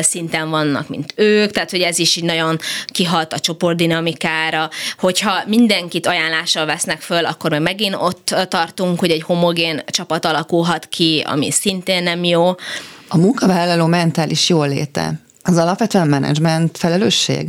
szinten 0.00 0.50
vannak, 0.50 0.88
mint 0.88 1.12
ők, 1.16 1.50
tehát 1.50 1.70
hogy 1.70 1.80
ez 1.80 1.98
is 1.98 2.16
így 2.16 2.24
nagyon 2.24 2.58
kihalt 2.86 3.32
a 3.32 3.38
csoportdinamikára, 3.38 4.70
hogyha 4.98 5.42
mindenkit 5.46 6.06
ajánlással 6.06 6.66
vesznek 6.66 7.00
föl, 7.00 7.24
akkor 7.24 7.50
meg 7.50 7.78
megint 7.78 7.96
ott 7.98 8.34
tartunk, 8.48 9.00
hogy 9.00 9.10
egy 9.10 9.22
homogén 9.22 9.82
csapat 9.86 10.24
alakulhat 10.24 10.86
ki, 10.86 11.22
ami 11.26 11.50
szintén 11.50 12.02
nem 12.02 12.24
jó. 12.24 12.48
A 13.08 13.16
munkavállaló 13.16 13.86
mentális 13.86 14.48
jóléte, 14.48 15.20
az 15.42 15.56
alapvetően 15.56 16.08
menedzsment 16.08 16.78
felelősség? 16.78 17.48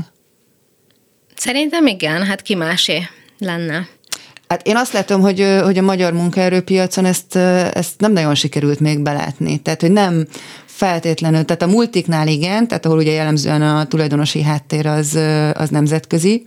Szerintem 1.35 1.87
igen, 1.87 2.25
hát 2.25 2.41
ki 2.41 2.55
másé 2.55 3.07
lenne. 3.37 3.87
Hát 4.49 4.67
én 4.67 4.75
azt 4.75 4.93
látom, 4.93 5.21
hogy, 5.21 5.59
hogy 5.63 5.77
a 5.77 5.81
magyar 5.81 6.13
munkaerőpiacon 6.13 7.05
ezt, 7.05 7.35
ezt 7.35 7.99
nem 7.99 8.11
nagyon 8.11 8.35
sikerült 8.35 8.79
még 8.79 8.99
belátni. 8.99 9.57
Tehát, 9.57 9.81
hogy 9.81 9.91
nem 9.91 10.27
feltétlenül, 10.65 11.45
tehát 11.45 11.61
a 11.61 11.67
multiknál 11.67 12.27
igen, 12.27 12.67
tehát 12.67 12.85
ahol 12.85 12.97
ugye 12.97 13.11
jellemzően 13.11 13.61
a 13.61 13.85
tulajdonosi 13.85 14.41
háttér 14.41 14.85
az, 14.85 15.19
az 15.53 15.69
nemzetközi, 15.69 16.45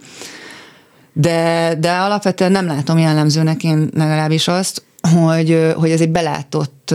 de, 1.13 1.75
de 1.81 1.93
alapvetően 1.93 2.53
nem 2.53 2.67
látom 2.67 2.99
jellemzőnek 2.99 3.65
én 3.65 3.91
legalábbis 3.95 4.49
azt, 4.49 4.83
hogy, 5.11 5.73
hogy 5.77 5.91
ez 5.91 6.01
egy 6.01 6.11
belátott 6.11 6.95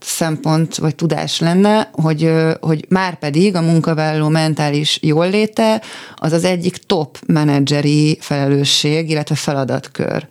szempont 0.00 0.76
vagy 0.76 0.94
tudás 0.94 1.40
lenne, 1.40 1.90
hogy, 1.92 2.32
hogy 2.60 2.84
már 2.88 3.18
pedig 3.18 3.54
a 3.54 3.60
munkavállaló 3.60 4.28
mentális 4.28 4.98
jólléte 5.02 5.82
az 6.16 6.32
az 6.32 6.44
egyik 6.44 6.76
top 6.76 7.18
menedzseri 7.26 8.18
felelősség, 8.20 9.10
illetve 9.10 9.34
feladatkör. 9.34 10.28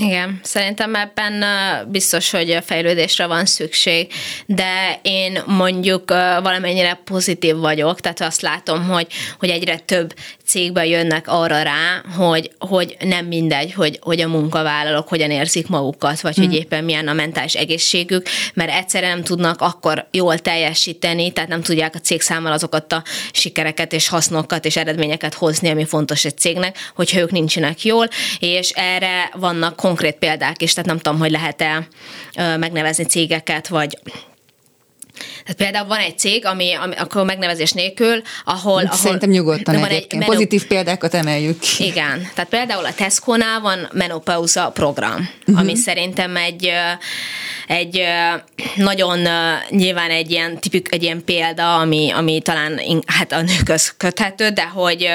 Igen, 0.00 0.40
szerintem 0.42 0.94
ebben 0.94 1.44
biztos, 1.88 2.30
hogy 2.30 2.58
fejlődésre 2.64 3.26
van 3.26 3.46
szükség, 3.46 4.12
de 4.46 4.98
én 5.02 5.42
mondjuk 5.46 6.10
valamennyire 6.42 7.00
pozitív 7.04 7.56
vagyok, 7.56 8.00
tehát 8.00 8.20
azt 8.20 8.40
látom, 8.40 8.84
hogy, 8.84 9.06
hogy 9.38 9.48
egyre 9.48 9.78
több 9.78 10.14
cégbe 10.46 10.86
jönnek 10.86 11.28
arra 11.28 11.62
rá, 11.62 12.02
hogy, 12.16 12.50
hogy 12.58 12.96
nem 13.00 13.26
mindegy, 13.26 13.72
hogy, 13.72 13.98
hogy 14.02 14.20
a 14.20 14.28
munkavállalók 14.28 15.08
hogyan 15.08 15.30
érzik 15.30 15.68
magukat, 15.68 16.20
vagy 16.20 16.34
hmm. 16.34 16.44
hogy 16.44 16.54
éppen 16.54 16.84
milyen 16.84 17.08
a 17.08 17.12
mentális 17.12 17.54
egészségük, 17.54 18.26
mert 18.54 18.70
egyszerűen 18.70 19.10
nem 19.10 19.24
tudnak 19.24 19.60
akkor 19.60 20.06
jól 20.10 20.38
teljesíteni, 20.38 21.32
tehát 21.32 21.50
nem 21.50 21.62
tudják 21.62 21.94
a 21.94 21.98
cég 21.98 22.20
számára 22.20 22.54
azokat 22.54 22.92
a 22.92 23.02
sikereket 23.32 23.92
és 23.92 24.08
hasznokat 24.08 24.64
és 24.64 24.76
eredményeket 24.76 25.34
hozni, 25.34 25.68
ami 25.68 25.84
fontos 25.84 26.24
egy 26.24 26.38
cégnek, 26.38 26.78
hogyha 26.94 27.20
ők 27.20 27.30
nincsenek 27.30 27.84
jól, 27.84 28.08
és 28.38 28.70
erre 28.70 29.30
vannak 29.34 29.82
konkrét 29.84 30.14
példák 30.14 30.62
is, 30.62 30.72
tehát 30.72 30.88
nem 30.88 30.98
tudom, 30.98 31.18
hogy 31.18 31.30
lehet-e 31.30 31.88
megnevezni 32.56 33.04
cégeket, 33.04 33.68
vagy 33.68 33.98
tehát 35.42 35.56
például 35.56 35.86
van 35.86 35.98
egy 35.98 36.18
cég, 36.18 36.46
ami, 36.46 36.72
ami 36.72 36.94
akkor 36.96 37.24
megnevezés 37.24 37.72
nélkül, 37.72 38.22
ahol... 38.44 38.84
ahol 38.84 38.96
Szerintem 38.96 39.30
nyugodtan 39.30 39.80
van. 39.80 39.88
Egy 39.88 40.06
menop... 40.12 40.28
Pozitív 40.28 40.66
példákat 40.66 41.14
emeljük 41.14 41.58
ki. 41.58 41.84
Igen. 41.84 42.28
Tehát 42.34 42.50
például 42.50 42.84
a 42.84 42.94
Tesco-nál 42.94 43.60
van 43.60 43.88
menopauza 43.92 44.70
program, 44.70 45.28
uh-huh. 45.40 45.58
ami 45.58 45.76
szerintem 45.76 46.36
egy 46.36 46.70
egy 47.66 48.02
nagyon 48.74 49.18
nyilván 49.68 50.10
egy 50.10 50.30
ilyen 50.30 50.58
tipik, 50.60 50.88
egy 50.90 51.02
ilyen 51.02 51.24
példa, 51.24 51.78
ami, 51.78 52.10
ami 52.10 52.40
talán 52.40 52.80
hát 53.06 53.32
a 53.32 53.40
nőköz 53.40 53.94
köthető, 53.96 54.48
de 54.48 54.64
hogy 54.64 55.08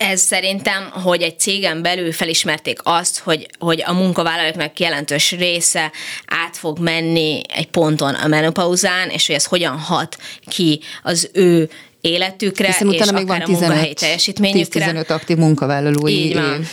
ez 0.00 0.20
szerintem, 0.20 0.90
hogy 0.90 1.22
egy 1.22 1.38
cégen 1.38 1.82
belül 1.82 2.12
felismerték 2.12 2.78
azt, 2.82 3.18
hogy, 3.18 3.46
hogy 3.58 3.82
a 3.86 3.92
munkavállalóknak 3.92 4.78
jelentős 4.78 5.30
része 5.30 5.92
át 6.26 6.56
fog 6.56 6.78
menni 6.78 7.40
egy 7.48 7.66
ponton 7.66 8.14
a 8.14 8.26
menopauzán, 8.26 9.08
és 9.08 9.26
hogy 9.26 9.36
ez 9.36 9.44
hogyan 9.44 9.78
hat 9.78 10.16
ki 10.46 10.80
az 11.02 11.30
ő 11.32 11.70
életükre, 12.00 12.66
Hiszen 12.66 12.92
és 12.92 13.10
még 13.10 13.26
van 13.26 13.38
15, 13.40 13.48
a 13.48 13.50
munkahelyi 13.50 13.94
teljesítményükre. 13.94 14.80
15 14.80 15.10
aktív 15.10 15.36
munkavállalói 15.36 16.12
Így 16.12 16.34
van. 16.34 16.60
év. 16.60 16.68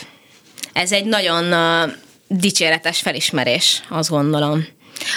Ez 0.74 0.92
egy 0.92 1.06
nagyon 1.06 1.54
dicséretes 2.28 3.00
felismerés, 3.00 3.84
azt 3.90 4.10
gondolom 4.10 4.68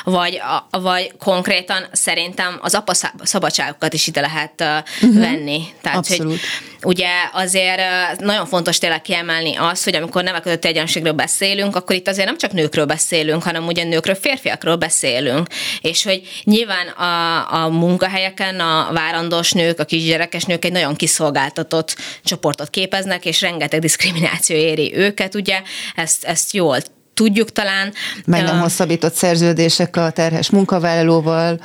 vagy, 0.05 0.41
vagy 0.71 1.13
konkrétan 1.19 1.87
szerintem 1.93 2.59
az 2.63 2.75
apa 2.75 2.93
szabadságokat 3.23 3.93
is 3.93 4.07
ide 4.07 4.21
lehet 4.21 4.61
uh-huh. 4.61 5.21
venni. 5.21 5.63
Tehát, 5.83 5.99
Abszolút. 5.99 6.31
hogy 6.31 6.41
ugye 6.83 7.09
azért 7.33 7.81
nagyon 8.19 8.47
fontos 8.47 8.79
tényleg 8.79 9.03
kiemelni 9.03 9.57
azt, 9.57 9.85
hogy 9.85 9.95
amikor 9.95 10.23
nemek 10.23 10.43
közötti 10.43 10.69
egyenlőségről 10.69 11.13
beszélünk, 11.13 11.77
akkor 11.77 11.97
itt 11.97 12.09
azért 12.09 12.27
nem 12.27 12.39
csak 12.39 12.53
nőkről 12.53 12.85
beszélünk, 12.85 13.43
hanem 13.43 13.67
ugye 13.67 13.85
nőkről, 13.85 14.15
férfiakról 14.15 14.77
beszélünk. 14.77 15.47
És 15.81 16.03
hogy 16.03 16.23
nyilván 16.45 16.89
a, 16.89 17.65
a 17.65 17.69
munkahelyeken 17.69 18.61
a 18.61 18.89
várandós 18.93 19.53
nők, 19.53 19.81
a 19.81 19.85
kisgyerekes 19.85 20.45
nők 20.45 20.65
egy 20.65 20.73
nagyon 20.73 20.97
kiszolgáltatott 20.97 21.97
csoportot 22.25 22.71
képeznek, 22.71 23.25
és 23.25 23.41
rengeteg 23.41 23.81
diszkrimináció 23.81 24.57
éri 24.57 24.97
őket, 24.97 25.35
ugye 25.35 25.63
ezt, 25.95 26.25
ezt 26.25 26.53
jól 26.53 26.79
tudjuk 27.15 27.53
talán. 27.53 27.93
Meg 28.25 28.43
nem 28.43 28.61
hosszabbított 28.61 29.15
szerződések 29.15 29.97
a 29.97 30.11
terhes 30.11 30.51
munkavállalóval, 30.51 31.61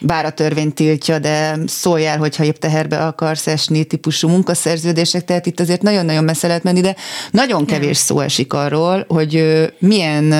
bár 0.00 0.24
a 0.24 0.30
törvény 0.30 0.72
tiltja, 0.72 1.18
de 1.18 1.58
szóljál, 1.66 2.18
hogyha 2.18 2.44
épp 2.44 2.56
teherbe 2.56 2.98
akarsz 3.06 3.46
esni 3.46 3.84
típusú 3.84 4.28
munkaszerződések, 4.28 5.24
tehát 5.24 5.46
itt 5.46 5.60
azért 5.60 5.82
nagyon-nagyon 5.82 6.24
messze 6.24 6.46
lehet 6.46 6.62
menni, 6.62 6.80
de 6.80 6.96
nagyon 7.30 7.64
kevés 7.64 7.96
szó 7.96 8.20
esik 8.20 8.52
arról, 8.52 9.04
hogy 9.08 9.44
milyen 9.78 10.34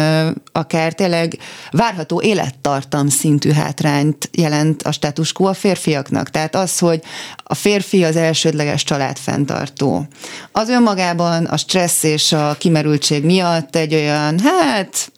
akár 0.53 0.93
tényleg 0.93 1.39
várható 1.71 2.21
élettartam 2.23 3.09
szintű 3.09 3.51
hátrányt 3.51 4.29
jelent 4.33 4.83
a 4.83 4.93
status 4.93 5.33
quo 5.33 5.47
a 5.47 5.55
férfiaknak. 5.55 6.31
Tehát 6.31 6.55
az, 6.55 6.79
hogy 6.79 7.03
a 7.37 7.55
férfi 7.55 8.05
az 8.05 8.17
elsődleges 8.17 8.85
családfenntartó. 8.85 10.07
Az 10.53 10.69
önmagában 10.69 11.45
a 11.45 11.57
stressz 11.57 12.03
és 12.03 12.33
a 12.33 12.57
kimerültség 12.59 13.25
miatt 13.25 13.77
egy 13.77 13.95
olyan, 13.95 14.39
hát 14.39 15.11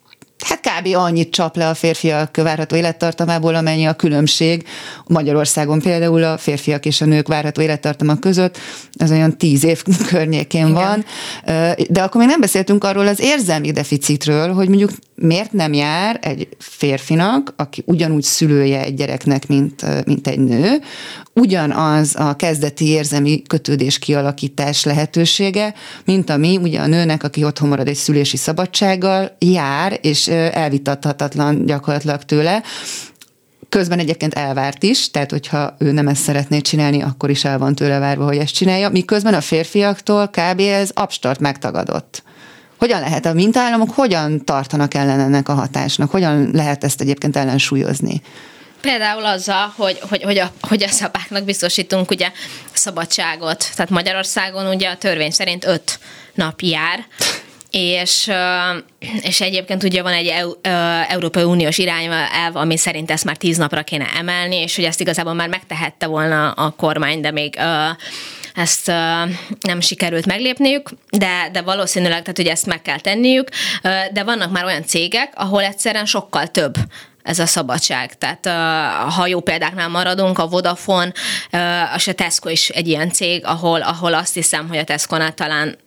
hát 0.44 0.60
kb. 0.60 0.96
annyit 0.96 1.30
csap 1.30 1.56
le 1.56 1.68
a 1.68 1.74
férfiak 1.74 2.36
várható 2.36 2.76
élettartamából, 2.76 3.54
amennyi 3.54 3.84
a 3.84 3.92
különbség 3.92 4.64
Magyarországon 5.06 5.80
például 5.80 6.24
a 6.24 6.38
férfiak 6.38 6.86
és 6.86 7.00
a 7.00 7.04
nők 7.04 7.28
várható 7.28 7.60
élettartama 7.60 8.18
között, 8.18 8.58
az 8.98 9.10
olyan 9.10 9.38
tíz 9.38 9.64
év 9.64 9.82
környékén 10.10 10.66
Igen. 10.66 10.72
van. 10.72 11.04
De 11.88 12.02
akkor 12.02 12.20
még 12.20 12.30
nem 12.30 12.40
beszéltünk 12.40 12.84
arról 12.84 13.06
az 13.06 13.20
érzelmi 13.20 13.70
deficitről, 13.70 14.52
hogy 14.52 14.68
mondjuk 14.68 14.90
miért 15.14 15.52
nem 15.52 15.72
jár 15.72 16.18
egy 16.22 16.48
férfinak, 16.58 17.54
aki 17.56 17.82
ugyanúgy 17.86 18.22
szülője 18.22 18.82
egy 18.82 18.94
gyereknek, 18.94 19.46
mint, 19.46 20.04
mint 20.06 20.26
egy 20.28 20.38
nő, 20.38 20.80
ugyanaz 21.32 22.14
a 22.16 22.36
kezdeti 22.36 22.86
érzelmi 22.86 23.42
kötődés 23.42 23.98
kialakítás 23.98 24.84
lehetősége, 24.84 25.74
mint 26.04 26.30
ami 26.30 26.56
ugye 26.56 26.80
a 26.80 26.86
nőnek, 26.86 27.22
aki 27.22 27.44
otthon 27.44 27.68
marad 27.68 27.88
egy 27.88 27.94
szülési 27.94 28.36
szabadsággal, 28.36 29.36
jár, 29.38 29.98
és 30.02 30.27
elvitathatatlan 30.28 31.66
gyakorlatilag 31.66 32.22
tőle, 32.22 32.62
Közben 33.68 33.98
egyébként 33.98 34.34
elvárt 34.34 34.82
is, 34.82 35.10
tehát 35.10 35.30
hogyha 35.30 35.74
ő 35.78 35.92
nem 35.92 36.08
ezt 36.08 36.22
szeretné 36.22 36.60
csinálni, 36.60 37.02
akkor 37.02 37.30
is 37.30 37.44
el 37.44 37.58
van 37.58 37.74
tőle 37.74 37.98
várva, 37.98 38.24
hogy 38.24 38.36
ezt 38.36 38.54
csinálja, 38.54 38.88
miközben 38.88 39.34
a 39.34 39.40
férfiaktól 39.40 40.28
kb. 40.28 40.60
ez 40.60 40.90
abstart 40.94 41.40
megtagadott. 41.40 42.22
Hogyan 42.78 43.00
lehet 43.00 43.26
a 43.26 43.32
mintállamok, 43.32 43.90
hogyan 43.90 44.44
tartanak 44.44 44.94
ellen 44.94 45.20
ennek 45.20 45.48
a 45.48 45.54
hatásnak? 45.54 46.10
Hogyan 46.10 46.50
lehet 46.52 46.84
ezt 46.84 47.00
egyébként 47.00 47.36
ellensúlyozni? 47.36 48.22
Például 48.80 49.24
azzal, 49.24 49.72
hogy, 49.76 49.98
hogy, 50.08 50.22
hogy, 50.22 50.38
a, 50.38 50.52
hogy 50.60 50.82
a 50.82 50.88
szabáknak 50.88 51.44
biztosítunk 51.44 52.10
ugye 52.10 52.30
szabadságot. 52.72 53.70
Tehát 53.74 53.90
Magyarországon 53.90 54.66
ugye 54.66 54.88
a 54.88 54.96
törvény 54.96 55.30
szerint 55.30 55.64
öt 55.64 55.98
nap 56.34 56.60
jár, 56.60 57.06
és, 57.70 58.30
és 59.20 59.40
egyébként 59.40 59.82
ugye 59.82 60.02
van 60.02 60.12
egy 60.12 60.34
Európai 61.08 61.42
Uniós 61.42 61.78
irányelv, 61.78 62.56
ami 62.56 62.76
szerint 62.76 63.10
ezt 63.10 63.24
már 63.24 63.36
tíz 63.36 63.56
napra 63.56 63.82
kéne 63.82 64.06
emelni, 64.16 64.56
és 64.56 64.76
hogy 64.76 64.84
ezt 64.84 65.00
igazából 65.00 65.34
már 65.34 65.48
megtehette 65.48 66.06
volna 66.06 66.50
a 66.50 66.70
kormány, 66.70 67.20
de 67.20 67.30
még 67.30 67.58
ezt 68.54 68.86
nem 69.60 69.80
sikerült 69.80 70.26
meglépniük, 70.26 70.90
de, 71.10 71.48
de 71.52 71.62
valószínűleg, 71.62 72.20
tehát 72.20 72.38
ugye 72.38 72.50
ezt 72.50 72.66
meg 72.66 72.82
kell 72.82 73.00
tenniük, 73.00 73.48
de 74.12 74.22
vannak 74.24 74.50
már 74.50 74.64
olyan 74.64 74.84
cégek, 74.84 75.32
ahol 75.34 75.62
egyszerűen 75.62 76.06
sokkal 76.06 76.46
több 76.46 76.74
ez 77.22 77.38
a 77.38 77.46
szabadság. 77.46 78.18
Tehát 78.18 78.46
ha 79.12 79.26
jó 79.26 79.40
példáknál 79.40 79.88
maradunk, 79.88 80.38
a 80.38 80.46
Vodafone, 80.46 81.12
a 81.94 82.12
Tesco 82.14 82.48
is 82.48 82.68
egy 82.68 82.88
ilyen 82.88 83.10
cég, 83.10 83.44
ahol, 83.44 83.80
ahol 83.80 84.14
azt 84.14 84.34
hiszem, 84.34 84.68
hogy 84.68 84.78
a 84.78 84.84
Tesco-nál 84.84 85.34
talán 85.34 85.78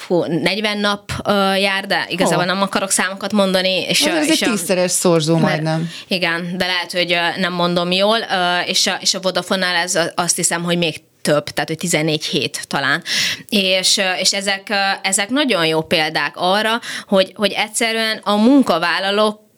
fú, 0.00 0.24
40 0.24 0.78
nap 0.78 1.12
uh, 1.24 1.60
jár, 1.60 1.86
de 1.86 2.06
igazából 2.08 2.44
oh. 2.44 2.46
nem 2.46 2.62
akarok 2.62 2.90
számokat 2.90 3.32
mondani. 3.32 3.80
És, 3.88 4.00
ez, 4.00 4.14
ez 4.14 4.30
és 4.30 4.40
egy 4.40 4.50
tízszeres 4.50 4.90
szorzó 4.90 5.36
mert, 5.36 5.46
majdnem. 5.46 5.90
Igen, 6.08 6.56
de 6.56 6.66
lehet, 6.66 6.92
hogy 6.92 7.16
nem 7.36 7.52
mondom 7.52 7.92
jól, 7.92 8.18
uh, 8.18 8.68
és 8.68 8.86
a, 8.86 8.98
és 9.00 9.14
a 9.14 9.20
Vodafone-nál 9.20 9.74
ez 9.74 9.98
azt 10.14 10.36
hiszem, 10.36 10.62
hogy 10.62 10.78
még 10.78 11.00
több, 11.22 11.44
tehát 11.44 11.68
hogy 11.68 11.78
14 11.78 12.24
hét 12.24 12.64
talán. 12.68 13.02
És, 13.48 14.00
és 14.18 14.32
ezek, 14.32 14.72
ezek 15.02 15.28
nagyon 15.28 15.66
jó 15.66 15.82
példák 15.82 16.32
arra, 16.36 16.80
hogy, 17.06 17.32
hogy 17.34 17.52
egyszerűen 17.52 18.20
a 18.22 18.36
munkavállalók 18.36 19.49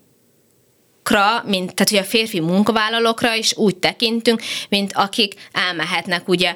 mint, 1.44 1.74
tehát 1.74 1.88
hogy 1.88 1.98
a 1.98 2.04
férfi 2.04 2.40
munkavállalókra 2.40 3.34
is 3.34 3.56
úgy 3.56 3.76
tekintünk, 3.76 4.42
mint 4.68 4.92
akik 4.94 5.34
elmehetnek 5.52 6.28
ugye 6.28 6.54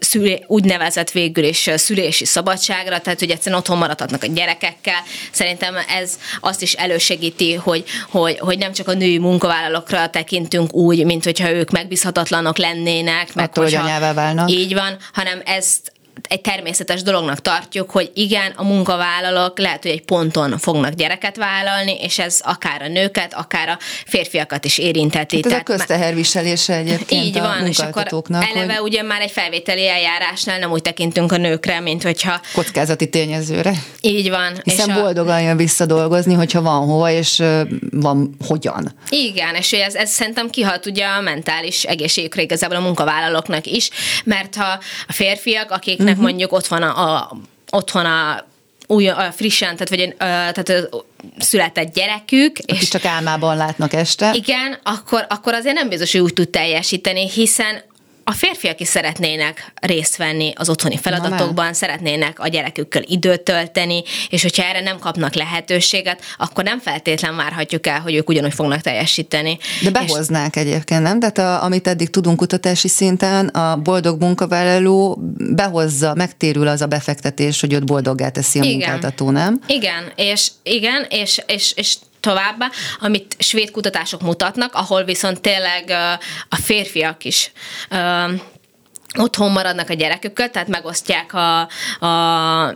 szülé, 0.00 0.44
úgynevezett 0.46 1.10
végül 1.10 1.44
is 1.44 1.70
szülési 1.74 2.24
szabadságra, 2.24 2.98
tehát 2.98 3.18
hogy 3.18 3.30
egyszerűen 3.30 3.60
otthon 3.60 3.78
maradhatnak 3.78 4.22
a 4.22 4.26
gyerekekkel. 4.26 5.02
Szerintem 5.30 5.74
ez 5.88 6.18
azt 6.40 6.62
is 6.62 6.72
elősegíti, 6.72 7.54
hogy, 7.54 7.84
hogy, 8.10 8.38
hogy 8.38 8.58
nem 8.58 8.72
csak 8.72 8.88
a 8.88 8.94
női 8.94 9.18
munkavállalókra 9.18 10.10
tekintünk 10.10 10.74
úgy, 10.74 11.04
mint 11.04 11.24
hogyha 11.24 11.50
ők 11.50 11.70
megbízhatatlanok 11.70 12.58
lennének, 12.58 13.34
meg 13.34 13.48
Attól, 13.48 13.64
hogyha, 13.64 14.06
hogy 14.06 14.14
válnak. 14.14 14.50
Így 14.50 14.74
van, 14.74 14.96
hanem 15.12 15.40
ezt 15.44 15.92
egy 16.28 16.40
természetes 16.40 17.02
dolognak 17.02 17.40
tartjuk, 17.40 17.90
hogy 17.90 18.10
igen, 18.14 18.52
a 18.56 18.64
munkavállalók 18.64 19.58
lehet, 19.58 19.82
hogy 19.82 19.90
egy 19.90 20.02
ponton 20.02 20.58
fognak 20.58 20.92
gyereket 20.92 21.36
vállalni, 21.36 21.96
és 22.00 22.18
ez 22.18 22.40
akár 22.42 22.82
a 22.82 22.88
nőket, 22.88 23.34
akár 23.34 23.68
a 23.68 23.78
férfiakat 24.06 24.64
is 24.64 24.78
érinteti. 24.78 25.36
Hát 25.36 25.44
ez 25.44 25.50
Tehát 25.50 25.68
a 25.68 25.72
közteherviselése 25.72 26.74
egyébként 26.74 27.24
Így 27.24 27.38
van, 27.38 27.66
és 27.66 27.78
akkor 27.78 28.06
eleve 28.28 28.74
hogy... 28.74 28.88
ugye 28.90 29.02
már 29.02 29.20
egy 29.20 29.30
felvételi 29.30 29.88
eljárásnál 29.88 30.58
nem 30.58 30.70
úgy 30.70 30.82
tekintünk 30.82 31.32
a 31.32 31.36
nőkre, 31.36 31.80
mint 31.80 32.02
hogyha... 32.02 32.40
Kockázati 32.54 33.08
tényezőre. 33.08 33.72
Így 34.00 34.30
van. 34.30 34.52
Hiszen 34.62 34.88
és 34.88 34.94
boldogan 34.94 35.36
a... 35.36 35.40
jön 35.40 35.56
visszadolgozni, 35.56 36.34
hogyha 36.34 36.62
van 36.62 36.86
hova, 36.86 37.10
és 37.10 37.42
van 37.90 38.36
hogyan. 38.46 38.94
Igen, 39.08 39.54
és 39.54 39.72
ez, 39.72 39.94
ez 39.94 40.10
szerintem 40.10 40.50
kihat 40.50 40.86
ugye 40.86 41.06
a 41.06 41.20
mentális 41.20 41.82
egészségükre 41.82 42.42
igazából 42.42 42.76
a 42.76 42.80
munkavállalóknak 42.80 43.66
is, 43.66 43.90
mert 44.24 44.54
ha 44.54 44.78
a 45.06 45.12
férfiak, 45.12 45.70
akik 45.70 46.02
akiknek 46.04 46.16
uh-huh. 46.16 46.30
mondjuk 46.30 46.52
ott 46.52 46.66
van 46.66 46.82
a, 46.82 47.18
a 47.18 47.36
otthon 47.70 48.04
a 48.04 48.44
új, 48.86 49.08
a 49.08 49.32
frissen, 49.32 49.76
tehát, 49.76 49.88
vagy, 49.88 50.14
tehát 50.18 50.88
született 51.38 51.94
gyerekük. 51.94 52.58
Akik 52.62 52.82
és 52.82 52.88
csak 52.88 53.04
álmában 53.04 53.56
látnak 53.56 53.92
este. 53.92 54.32
Igen, 54.34 54.78
akkor, 54.82 55.26
akkor 55.28 55.54
azért 55.54 55.74
nem 55.74 55.88
biztos, 55.88 56.12
hogy 56.12 56.20
úgy 56.20 56.32
tud 56.32 56.48
teljesíteni, 56.48 57.30
hiszen 57.30 57.82
a 58.24 58.32
férfiak 58.32 58.80
is 58.80 58.88
szeretnének 58.88 59.72
részt 59.80 60.16
venni 60.16 60.52
az 60.56 60.68
otthoni 60.68 60.96
feladatokban, 60.96 61.72
szeretnének 61.72 62.38
a 62.40 62.48
gyerekükkel 62.48 63.02
időt 63.06 63.40
tölteni, 63.40 64.02
és 64.28 64.42
hogyha 64.42 64.62
erre 64.62 64.80
nem 64.80 64.98
kapnak 64.98 65.34
lehetőséget, 65.34 66.20
akkor 66.38 66.64
nem 66.64 66.80
feltétlen 66.80 67.36
várhatjuk 67.36 67.86
el, 67.86 68.00
hogy 68.00 68.14
ők 68.14 68.28
ugyanúgy 68.28 68.54
fognak 68.54 68.80
teljesíteni. 68.80 69.58
De 69.82 69.90
behoznák 69.90 70.56
és... 70.56 70.62
egyébként, 70.62 71.02
nem? 71.02 71.20
Tehát 71.20 71.38
a, 71.38 71.64
amit 71.64 71.86
eddig 71.86 72.10
tudunk 72.10 72.36
kutatási 72.36 72.88
szinten, 72.88 73.46
a 73.46 73.76
boldog 73.76 74.20
munkavállaló 74.20 75.18
behozza, 75.36 76.14
megtérül 76.14 76.68
az 76.68 76.82
a 76.82 76.86
befektetés, 76.86 77.60
hogy 77.60 77.72
őt 77.72 77.84
boldoggá 77.84 78.28
teszi 78.28 78.58
a 78.58 78.62
igen. 78.62 78.76
munkáltató, 78.76 79.30
nem? 79.30 79.60
Igen, 79.66 80.12
és 80.16 80.50
igen, 80.62 81.06
és, 81.08 81.42
és, 81.46 81.72
és 81.76 81.96
továbbá, 82.24 82.70
amit 83.00 83.36
svéd 83.38 83.70
kutatások 83.70 84.20
mutatnak, 84.20 84.74
ahol 84.74 85.04
viszont 85.04 85.40
tényleg 85.40 85.90
a 86.48 86.56
férfiak 86.56 87.24
is 87.24 87.52
otthon 89.18 89.50
maradnak 89.50 89.90
a 89.90 89.94
gyerekükkel, 89.94 90.50
tehát 90.50 90.68
megosztják 90.68 91.34
a, 91.34 91.60
a, 92.06 92.74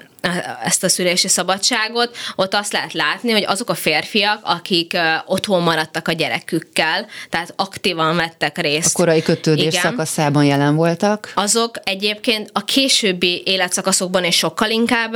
ezt 0.64 0.84
a 0.84 0.88
szülési 0.88 1.28
szabadságot, 1.28 2.16
ott 2.36 2.54
azt 2.54 2.72
lehet 2.72 2.92
látni, 2.92 3.32
hogy 3.32 3.44
azok 3.46 3.70
a 3.70 3.74
férfiak, 3.74 4.40
akik 4.42 4.96
otthon 5.26 5.62
maradtak 5.62 6.08
a 6.08 6.12
gyerekükkel, 6.12 7.06
tehát 7.30 7.52
aktívan 7.56 8.16
vettek 8.16 8.58
részt. 8.58 8.94
A 8.94 8.98
korai 8.98 9.22
kötődés 9.22 9.66
igen, 9.66 9.80
szakaszában 9.82 10.44
jelen 10.44 10.76
voltak. 10.76 11.32
Azok 11.34 11.76
egyébként 11.84 12.50
a 12.52 12.64
későbbi 12.64 13.42
életszakaszokban 13.44 14.24
is 14.24 14.36
sokkal 14.36 14.70
inkább 14.70 15.14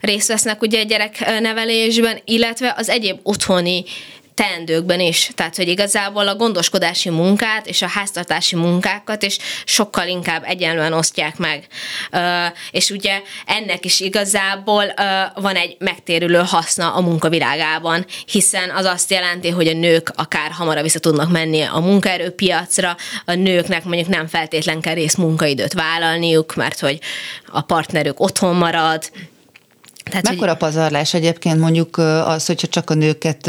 részt 0.00 0.28
vesznek 0.28 0.62
ugye 0.62 0.80
a 0.80 0.84
gyereknevelésben, 0.84 2.18
illetve 2.24 2.74
az 2.76 2.88
egyéb 2.88 3.18
otthoni 3.22 3.84
teendőkben 4.36 5.00
is. 5.00 5.30
Tehát, 5.34 5.56
hogy 5.56 5.68
igazából 5.68 6.28
a 6.28 6.36
gondoskodási 6.36 7.10
munkát 7.10 7.66
és 7.66 7.82
a 7.82 7.88
háztartási 7.88 8.56
munkákat 8.56 9.22
is 9.22 9.38
sokkal 9.64 10.08
inkább 10.08 10.42
egyenlően 10.44 10.92
osztják 10.92 11.36
meg. 11.36 11.66
És 12.70 12.90
ugye 12.90 13.20
ennek 13.46 13.84
is 13.84 14.00
igazából 14.00 14.84
van 15.34 15.54
egy 15.54 15.76
megtérülő 15.78 16.42
haszna 16.46 16.94
a 16.94 17.00
munkavilágában, 17.00 18.06
hiszen 18.26 18.70
az 18.70 18.84
azt 18.84 19.10
jelenti, 19.10 19.50
hogy 19.50 19.68
a 19.68 19.72
nők 19.72 20.12
akár 20.14 20.50
hamarabb 20.50 20.82
vissza 20.82 20.98
tudnak 20.98 21.30
menni 21.30 21.62
a 21.62 21.78
munkaerőpiacra, 21.80 22.96
a 23.24 23.34
nőknek 23.34 23.84
mondjuk 23.84 24.08
nem 24.08 24.26
feltétlen 24.26 24.80
kell 24.80 24.94
rész 24.94 25.14
munkaidőt 25.14 25.72
vállalniuk, 25.72 26.54
mert 26.54 26.78
hogy 26.78 26.98
a 27.46 27.60
partnerük 27.60 28.20
otthon 28.20 28.54
marad, 28.54 29.10
tehát, 30.10 30.28
Mekkora 30.28 30.50
hogy... 30.50 30.58
pazarlás 30.58 31.14
egyébként 31.14 31.60
mondjuk 31.60 31.96
az, 32.26 32.46
hogyha 32.46 32.66
csak 32.66 32.90
a 32.90 32.94
nőket, 32.94 33.40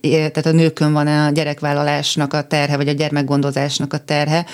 tehát 0.00 0.46
a 0.46 0.52
nőkön 0.52 0.92
van 0.92 1.06
a 1.06 1.30
gyerekvállalásnak 1.30 2.32
a 2.32 2.42
terhe, 2.42 2.76
vagy 2.76 2.88
a 2.88 2.92
gyermekgondozásnak 2.92 3.92
a 3.92 3.98
terhe, 3.98 4.46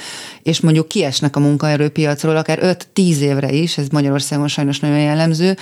és 0.42 0.60
mondjuk 0.60 0.88
kiesnek 0.88 1.36
a 1.36 1.40
munkaerőpiacról 1.40 2.36
akár 2.36 2.58
5-10 2.94 3.18
évre 3.18 3.50
is, 3.52 3.78
ez 3.78 3.88
Magyarországon 3.88 4.48
sajnos 4.48 4.80
nagyon 4.80 5.00
jellemző, 5.00 5.56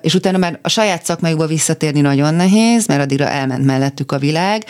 és 0.00 0.14
utána 0.14 0.38
már 0.38 0.58
a 0.62 0.68
saját 0.68 1.04
szakmájukba 1.04 1.46
visszatérni 1.46 2.00
nagyon 2.00 2.34
nehéz, 2.34 2.86
mert 2.86 3.00
addigra 3.00 3.28
elment 3.28 3.64
mellettük 3.64 4.12
a 4.12 4.18
világ, 4.18 4.64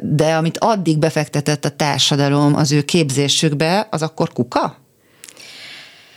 de 0.00 0.34
amit 0.34 0.58
addig 0.58 0.98
befektetett 0.98 1.64
a 1.64 1.68
társadalom 1.76 2.56
az 2.56 2.72
ő 2.72 2.82
képzésükbe, 2.82 3.86
az 3.90 4.02
akkor 4.02 4.32
kuka? 4.32 4.88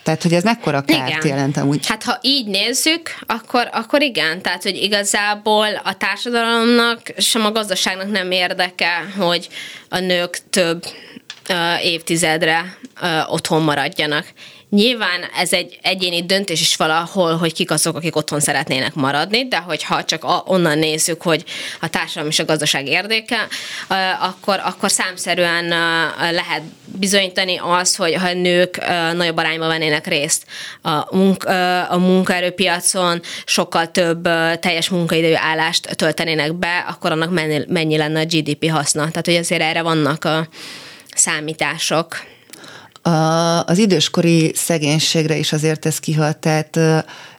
Tehát, 0.04 0.24
hogy 0.24 0.34
ez 0.34 0.43
mekkora 0.43 0.82
kárt 0.82 1.24
igen. 1.24 1.36
jelent 1.36 1.58
amúgy? 1.58 1.88
Hát, 1.88 2.04
ha 2.04 2.18
így 2.22 2.47
nézzük, 2.47 3.16
akkor, 3.26 3.70
akkor 3.72 4.01
igen. 4.01 4.41
Tehát, 4.41 4.64
hogy 4.64 4.76
igazából 4.76 5.68
a 5.84 5.97
társadalomnak, 5.97 7.01
sem 7.18 7.45
a 7.45 7.51
gazdaságnak 7.51 8.12
nem 8.12 8.32
érdeke, 8.32 9.06
hogy 9.18 9.49
a 9.89 9.99
nők 9.99 10.38
több 10.49 10.86
évtizedre 11.82 12.78
otthon 13.28 13.62
maradjanak. 13.62 14.26
Nyilván 14.74 15.24
ez 15.38 15.53
egy 15.53 15.78
egyéni 15.82 16.26
döntés 16.26 16.61
is 16.61 16.76
valahol, 16.76 17.38
hogy 17.38 17.53
kik 17.53 17.71
azok, 17.71 17.95
akik 17.95 18.15
otthon 18.15 18.39
szeretnének 18.39 18.93
maradni, 18.93 19.47
de 19.47 19.57
hogyha 19.57 20.03
csak 20.03 20.24
a, 20.24 20.43
onnan 20.45 20.78
nézzük, 20.78 21.21
hogy 21.21 21.43
a 21.82 21.89
társadalom 21.89 22.30
és 22.30 22.39
a 22.39 22.45
gazdaság 22.45 22.88
érdeke, 22.88 23.47
akkor, 24.19 24.59
akkor 24.63 24.91
számszerűen 24.91 25.67
lehet 26.32 26.61
bizonyítani 26.86 27.59
az, 27.63 27.95
hogy 27.95 28.13
ha 28.13 28.34
nők 28.34 28.86
nagyobb 29.13 29.38
arányban 29.38 29.67
vennének 29.67 30.07
részt 30.07 30.45
a, 30.82 31.15
munka, 31.15 31.84
a 31.84 31.97
munkaerőpiacon, 31.97 33.21
sokkal 33.45 33.91
több 33.91 34.24
teljes 34.59 34.89
munkaidejű 34.89 35.36
állást 35.36 35.95
töltenének 35.95 36.53
be, 36.53 36.86
akkor 36.89 37.11
annak 37.11 37.32
mennyi, 37.32 37.61
mennyi 37.67 37.97
lenne 37.97 38.19
a 38.19 38.26
GDP 38.26 38.69
haszna. 38.69 39.07
Tehát, 39.09 39.26
hogy 39.26 39.36
azért 39.36 39.61
erre 39.61 39.82
vannak 39.82 40.26
a 40.26 40.47
számítások. 41.15 42.32
A, 43.06 43.10
az 43.66 43.78
időskori 43.78 44.51
szegénységre 44.56 45.36
is 45.36 45.54
azért 45.54 45.86
ez 45.86 45.99
kihat, 45.99 46.38
tehát 46.38 46.78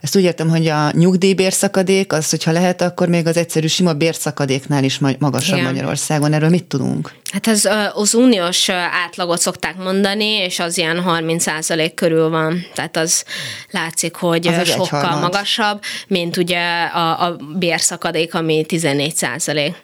ezt 0.01 0.17
úgy 0.17 0.23
értem, 0.23 0.49
hogy 0.49 0.67
a 0.67 0.91
nyugdíjbérszakadék, 0.93 2.13
az, 2.13 2.31
hogyha 2.31 2.53
lehet, 2.53 2.83
akkor 2.83 3.09
még 3.09 3.27
az 3.27 3.37
egyszerű 3.37 3.67
sima 3.67 3.93
bérszakadéknál 3.93 4.85
is 4.85 4.99
magasabb 5.19 5.59
Igen. 5.59 5.73
Magyarországon. 5.73 6.33
Erről 6.33 6.49
mit 6.49 6.65
tudunk? 6.65 7.13
Hát 7.33 7.47
ez 7.47 7.69
az 7.95 8.15
uniós 8.15 8.69
átlagot 9.05 9.41
szokták 9.41 9.77
mondani, 9.77 10.25
és 10.25 10.59
az 10.59 10.79
ilyen 10.79 11.03
30% 11.07 11.93
körül 11.95 12.29
van. 12.29 12.67
Tehát 12.75 12.97
az 12.97 13.25
látszik, 13.71 14.15
hogy 14.15 14.47
az 14.47 14.69
sokkal 14.69 15.21
magasabb, 15.21 15.81
mint 16.09 16.37
ugye 16.37 16.85
a, 16.85 17.27
a 17.27 17.37
bérszakadék, 17.59 18.35
ami 18.35 18.65
14% 18.69 19.75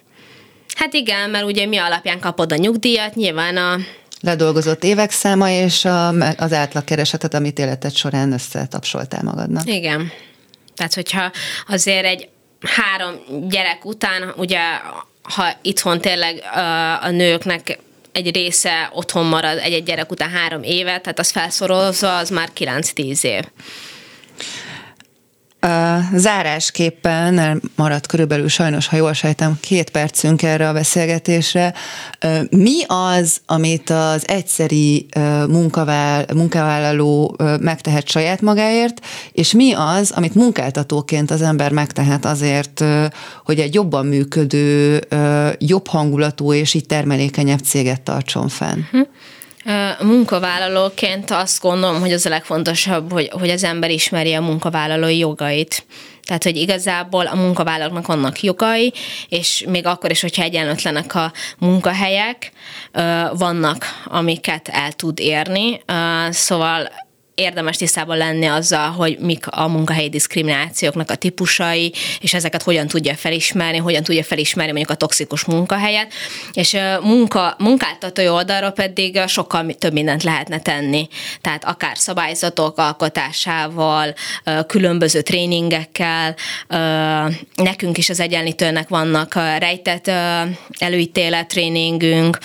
Hát 0.75 0.93
igen, 0.93 1.29
mert 1.29 1.45
ugye 1.45 1.65
mi 1.65 1.77
alapján 1.77 2.19
kapod 2.19 2.51
a 2.51 2.55
nyugdíjat, 2.55 3.15
nyilván 3.15 3.57
a 3.57 3.77
ledolgozott 4.21 4.83
évek 4.83 5.11
száma, 5.11 5.49
és 5.49 5.85
a, 5.85 6.07
az 6.37 6.53
átlagkeresetet, 6.53 7.33
amit 7.33 7.59
életed 7.59 7.95
során 7.95 8.31
összetapsoltál 8.31 9.23
magadnak. 9.23 9.67
Igen. 9.67 10.11
Tehát, 10.75 10.93
hogyha 10.93 11.31
azért 11.67 12.05
egy 12.05 12.29
három 12.61 13.15
gyerek 13.49 13.85
után, 13.85 14.33
ugye, 14.37 14.59
ha 15.23 15.45
itthon 15.61 16.01
tényleg 16.01 16.43
a 17.01 17.09
nőknek 17.09 17.79
egy 18.11 18.35
része 18.35 18.89
otthon 18.93 19.25
marad 19.25 19.57
egy-egy 19.57 19.83
gyerek 19.83 20.11
után 20.11 20.29
három 20.29 20.63
évet, 20.63 21.01
tehát 21.01 21.19
az 21.19 21.31
felszorolva 21.31 22.17
az 22.17 22.29
már 22.29 22.49
9-10 22.57 23.23
év. 23.23 23.43
Zárásképpen 26.15 27.61
maradt 27.75 28.07
körülbelül 28.07 28.47
sajnos, 28.47 28.87
ha 28.87 28.95
jól 28.95 29.13
sejtem, 29.13 29.57
két 29.59 29.89
percünk 29.89 30.43
erre 30.43 30.69
a 30.69 30.73
beszélgetésre. 30.73 31.73
Mi 32.49 32.83
az, 32.87 33.41
amit 33.45 33.89
az 33.89 34.27
egyszeri 34.27 35.05
munkavállaló 36.33 37.35
megtehet 37.59 38.09
saját 38.09 38.41
magáért, 38.41 39.05
és 39.31 39.51
mi 39.51 39.73
az, 39.73 40.11
amit 40.11 40.35
munkáltatóként 40.35 41.31
az 41.31 41.41
ember 41.41 41.71
megtehet 41.71 42.25
azért, 42.25 42.83
hogy 43.45 43.59
egy 43.59 43.73
jobban 43.73 44.05
működő, 44.05 45.01
jobb 45.57 45.87
hangulatú 45.87 46.53
és 46.53 46.73
így 46.73 46.85
termelékenyebb 46.85 47.59
céget 47.59 48.01
tartson 48.01 48.47
fenn? 48.47 48.79
Hm. 48.91 49.01
Munkavállalóként 50.01 51.31
azt 51.31 51.61
gondolom, 51.61 51.99
hogy 51.99 52.13
az 52.13 52.25
a 52.25 52.29
legfontosabb, 52.29 53.11
hogy, 53.11 53.29
hogy 53.31 53.49
az 53.49 53.63
ember 53.63 53.91
ismeri 53.91 54.33
a 54.33 54.41
munkavállalói 54.41 55.17
jogait. 55.17 55.85
Tehát, 56.23 56.43
hogy 56.43 56.57
igazából 56.57 57.25
a 57.25 57.35
munkavállalóknak 57.35 58.07
vannak 58.07 58.41
jogai, 58.41 58.93
és 59.29 59.65
még 59.67 59.85
akkor 59.85 60.11
is, 60.11 60.21
hogyha 60.21 60.43
egyenlőtlenek 60.43 61.15
a 61.15 61.31
munkahelyek, 61.57 62.51
vannak, 63.33 63.85
amiket 64.05 64.67
el 64.67 64.91
tud 64.91 65.19
érni. 65.19 65.81
Szóval 66.29 66.91
érdemes 67.35 67.77
tisztában 67.77 68.17
lenni 68.17 68.45
azzal, 68.45 68.89
hogy 68.89 69.17
mik 69.19 69.47
a 69.47 69.67
munkahelyi 69.67 70.09
diszkriminációknak 70.09 71.11
a 71.11 71.15
típusai, 71.15 71.93
és 72.19 72.33
ezeket 72.33 72.63
hogyan 72.63 72.87
tudja 72.87 73.15
felismerni, 73.15 73.77
hogyan 73.77 74.03
tudja 74.03 74.23
felismerni 74.23 74.71
mondjuk 74.71 74.91
a 74.91 74.99
toxikus 74.99 75.45
munkahelyet, 75.45 76.13
és 76.53 76.77
munka, 77.01 77.55
munkáltatói 77.57 78.29
oldalra 78.29 78.71
pedig 78.71 79.19
sokkal 79.27 79.65
több 79.79 79.93
mindent 79.93 80.23
lehetne 80.23 80.59
tenni. 80.59 81.07
Tehát 81.41 81.65
akár 81.65 81.97
szabályzatok 81.97 82.77
alkotásával, 82.77 84.13
különböző 84.67 85.21
tréningekkel, 85.21 86.35
nekünk 87.55 87.97
is 87.97 88.09
az 88.09 88.19
egyenlítőnek 88.19 88.87
vannak 88.87 89.35
rejtett 89.35 90.11
előítélet 90.79 91.47
tréningünk, 91.47 92.37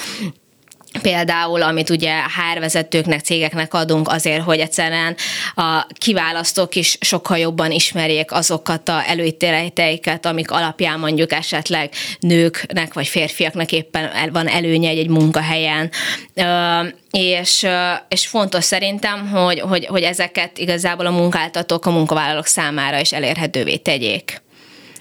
Például, 1.03 1.63
amit 1.63 1.91
ugye 1.91 2.13
hárvezetőknek, 2.13 3.21
cégeknek 3.21 3.75
adunk 3.75 4.09
azért, 4.09 4.43
hogy 4.43 4.59
egyszerűen 4.59 5.17
a 5.55 5.87
kiválasztók 5.99 6.75
is 6.75 6.99
sokkal 7.01 7.39
jobban 7.39 7.71
ismerjék 7.71 8.33
azokat 8.33 8.89
a 8.89 9.03
előítéleteiket, 9.07 10.27
amik 10.27 10.51
alapján 10.51 10.99
mondjuk 10.99 11.33
esetleg 11.33 11.91
nőknek 12.21 12.95
vagy 12.95 13.07
férfiaknak 13.07 13.73
éppen 13.73 14.31
van 14.33 14.49
előnye 14.49 14.89
egy 14.89 15.09
munkahelyen. 15.09 15.91
És, 17.11 17.67
és 18.09 18.27
fontos 18.27 18.65
szerintem, 18.65 19.29
hogy, 19.29 19.61
hogy, 19.61 19.87
hogy 19.87 20.03
ezeket 20.03 20.59
igazából 20.59 21.07
a 21.07 21.11
munkáltatók 21.11 21.87
a 21.87 21.91
munkavállalók 21.91 22.47
számára 22.47 23.01
is 23.01 23.13
elérhetővé 23.13 23.77
tegyék. 23.77 24.45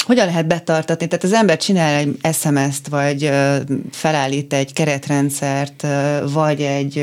Hogyan 0.06 0.26
lehet 0.26 0.48
betartatni? 0.48 1.08
Tehát 1.08 1.24
az 1.24 1.34
ember 1.34 1.58
csinál 1.58 1.96
egy 1.96 2.18
SMS-t, 2.34 2.88
vagy 2.88 3.32
felállít 3.92 4.54
egy 4.54 4.74
keretrendszert, 4.74 5.88
vagy 6.32 6.62
egy, 6.62 6.98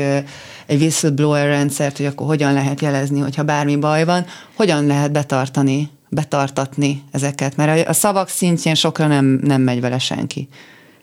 egy 0.65 0.81
whistleblower 0.81 1.47
rendszert, 1.47 1.97
hogy 1.97 2.05
akkor 2.05 2.27
hogyan 2.27 2.53
lehet 2.53 2.81
jelezni, 2.81 3.19
hogyha 3.19 3.43
bármi 3.43 3.75
baj 3.75 4.05
van. 4.05 4.25
Hogyan 4.55 4.85
lehet 4.85 5.11
betartani, 5.11 5.89
betartatni 6.09 7.03
ezeket? 7.11 7.55
Mert 7.55 7.87
a 7.87 7.93
szavak 7.93 8.29
szintjén 8.29 8.75
sokra 8.75 9.07
nem, 9.07 9.39
nem 9.43 9.61
megy 9.61 9.81
vele 9.81 9.99
senki. 9.99 10.47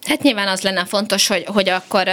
Hát 0.06 0.22
nyilván 0.22 0.48
az 0.48 0.60
lenne 0.60 0.84
fontos, 0.84 1.26
hogy, 1.26 1.44
hogy 1.46 1.68
akkor 1.68 2.08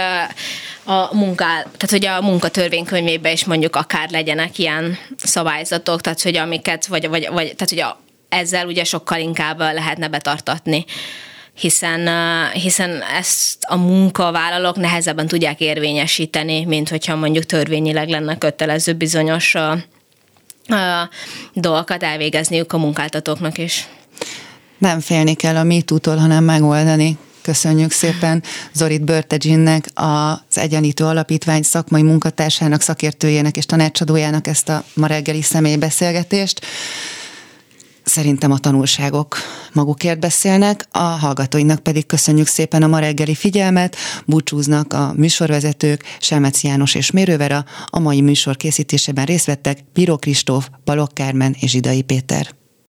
a 0.84 1.16
munká, 1.16 1.62
tehát 1.62 1.90
hogy 1.90 2.06
a 2.06 2.20
munkatörvénykönyvében 2.20 3.32
is 3.32 3.44
mondjuk 3.44 3.76
akár 3.76 4.10
legyenek 4.10 4.58
ilyen 4.58 4.98
szabályzatok, 5.16 6.00
tehát 6.00 6.22
hogy 6.22 6.36
amiket, 6.36 6.86
vagy, 6.86 7.08
vagy, 7.08 7.28
vagy 7.32 7.54
tehát 7.56 7.68
hogy 7.68 7.80
a, 7.80 7.98
ezzel 8.28 8.66
ugye 8.66 8.84
sokkal 8.84 9.18
inkább 9.18 9.58
lehetne 9.58 10.08
betartatni 10.08 10.84
hiszen, 11.60 12.08
hiszen 12.52 13.02
ezt 13.18 13.56
a 13.60 13.76
munkavállalók 13.76 14.76
nehezebben 14.76 15.26
tudják 15.26 15.60
érvényesíteni, 15.60 16.64
mint 16.64 16.88
hogyha 16.88 17.16
mondjuk 17.16 17.44
törvényileg 17.44 18.08
lenne 18.08 18.38
kötelező 18.38 18.92
bizonyos 18.92 19.54
dolgokat 21.52 22.02
elvégezniük 22.02 22.72
a 22.72 22.78
munkáltatóknak 22.78 23.58
is. 23.58 23.88
Nem 24.78 25.00
félni 25.00 25.34
kell 25.34 25.56
a 25.56 25.64
MeToo-tól, 25.64 26.16
hanem 26.16 26.44
megoldani. 26.44 27.18
Köszönjük 27.42 27.90
szépen 27.90 28.42
Zorit 28.72 29.04
Börtegyinnek, 29.04 29.84
az 29.94 30.58
Egyenlítő 30.58 31.04
Alapítvány 31.04 31.62
szakmai 31.62 32.02
munkatársának, 32.02 32.80
szakértőjének 32.80 33.56
és 33.56 33.66
tanácsadójának 33.66 34.46
ezt 34.46 34.68
a 34.68 34.84
ma 34.94 35.06
reggeli 35.06 35.42
személybeszélgetést. 35.42 36.60
Szerintem 38.08 38.50
a 38.50 38.58
tanulságok 38.58 39.36
magukért 39.72 40.20
beszélnek, 40.20 40.86
a 40.90 40.98
hallgatóinak 40.98 41.78
pedig 41.78 42.06
köszönjük 42.06 42.46
szépen 42.46 42.82
a 42.82 42.86
ma 42.86 42.98
reggeli 42.98 43.34
figyelmet, 43.34 43.96
búcsúznak 44.26 44.92
a 44.92 45.12
műsorvezetők, 45.16 46.04
Selmec 46.20 46.62
János 46.62 46.94
és 46.94 47.10
Mérővera, 47.10 47.64
a 47.86 47.98
mai 47.98 48.20
műsor 48.20 48.56
készítésében 48.56 49.24
részt 49.24 49.46
vettek 49.46 49.78
Bíró 49.92 50.16
Kristóf, 50.16 50.68
Balogh 50.84 51.12
Kármen 51.12 51.56
és 51.60 51.70
Zsidai 51.70 52.02
Péter. 52.02 52.57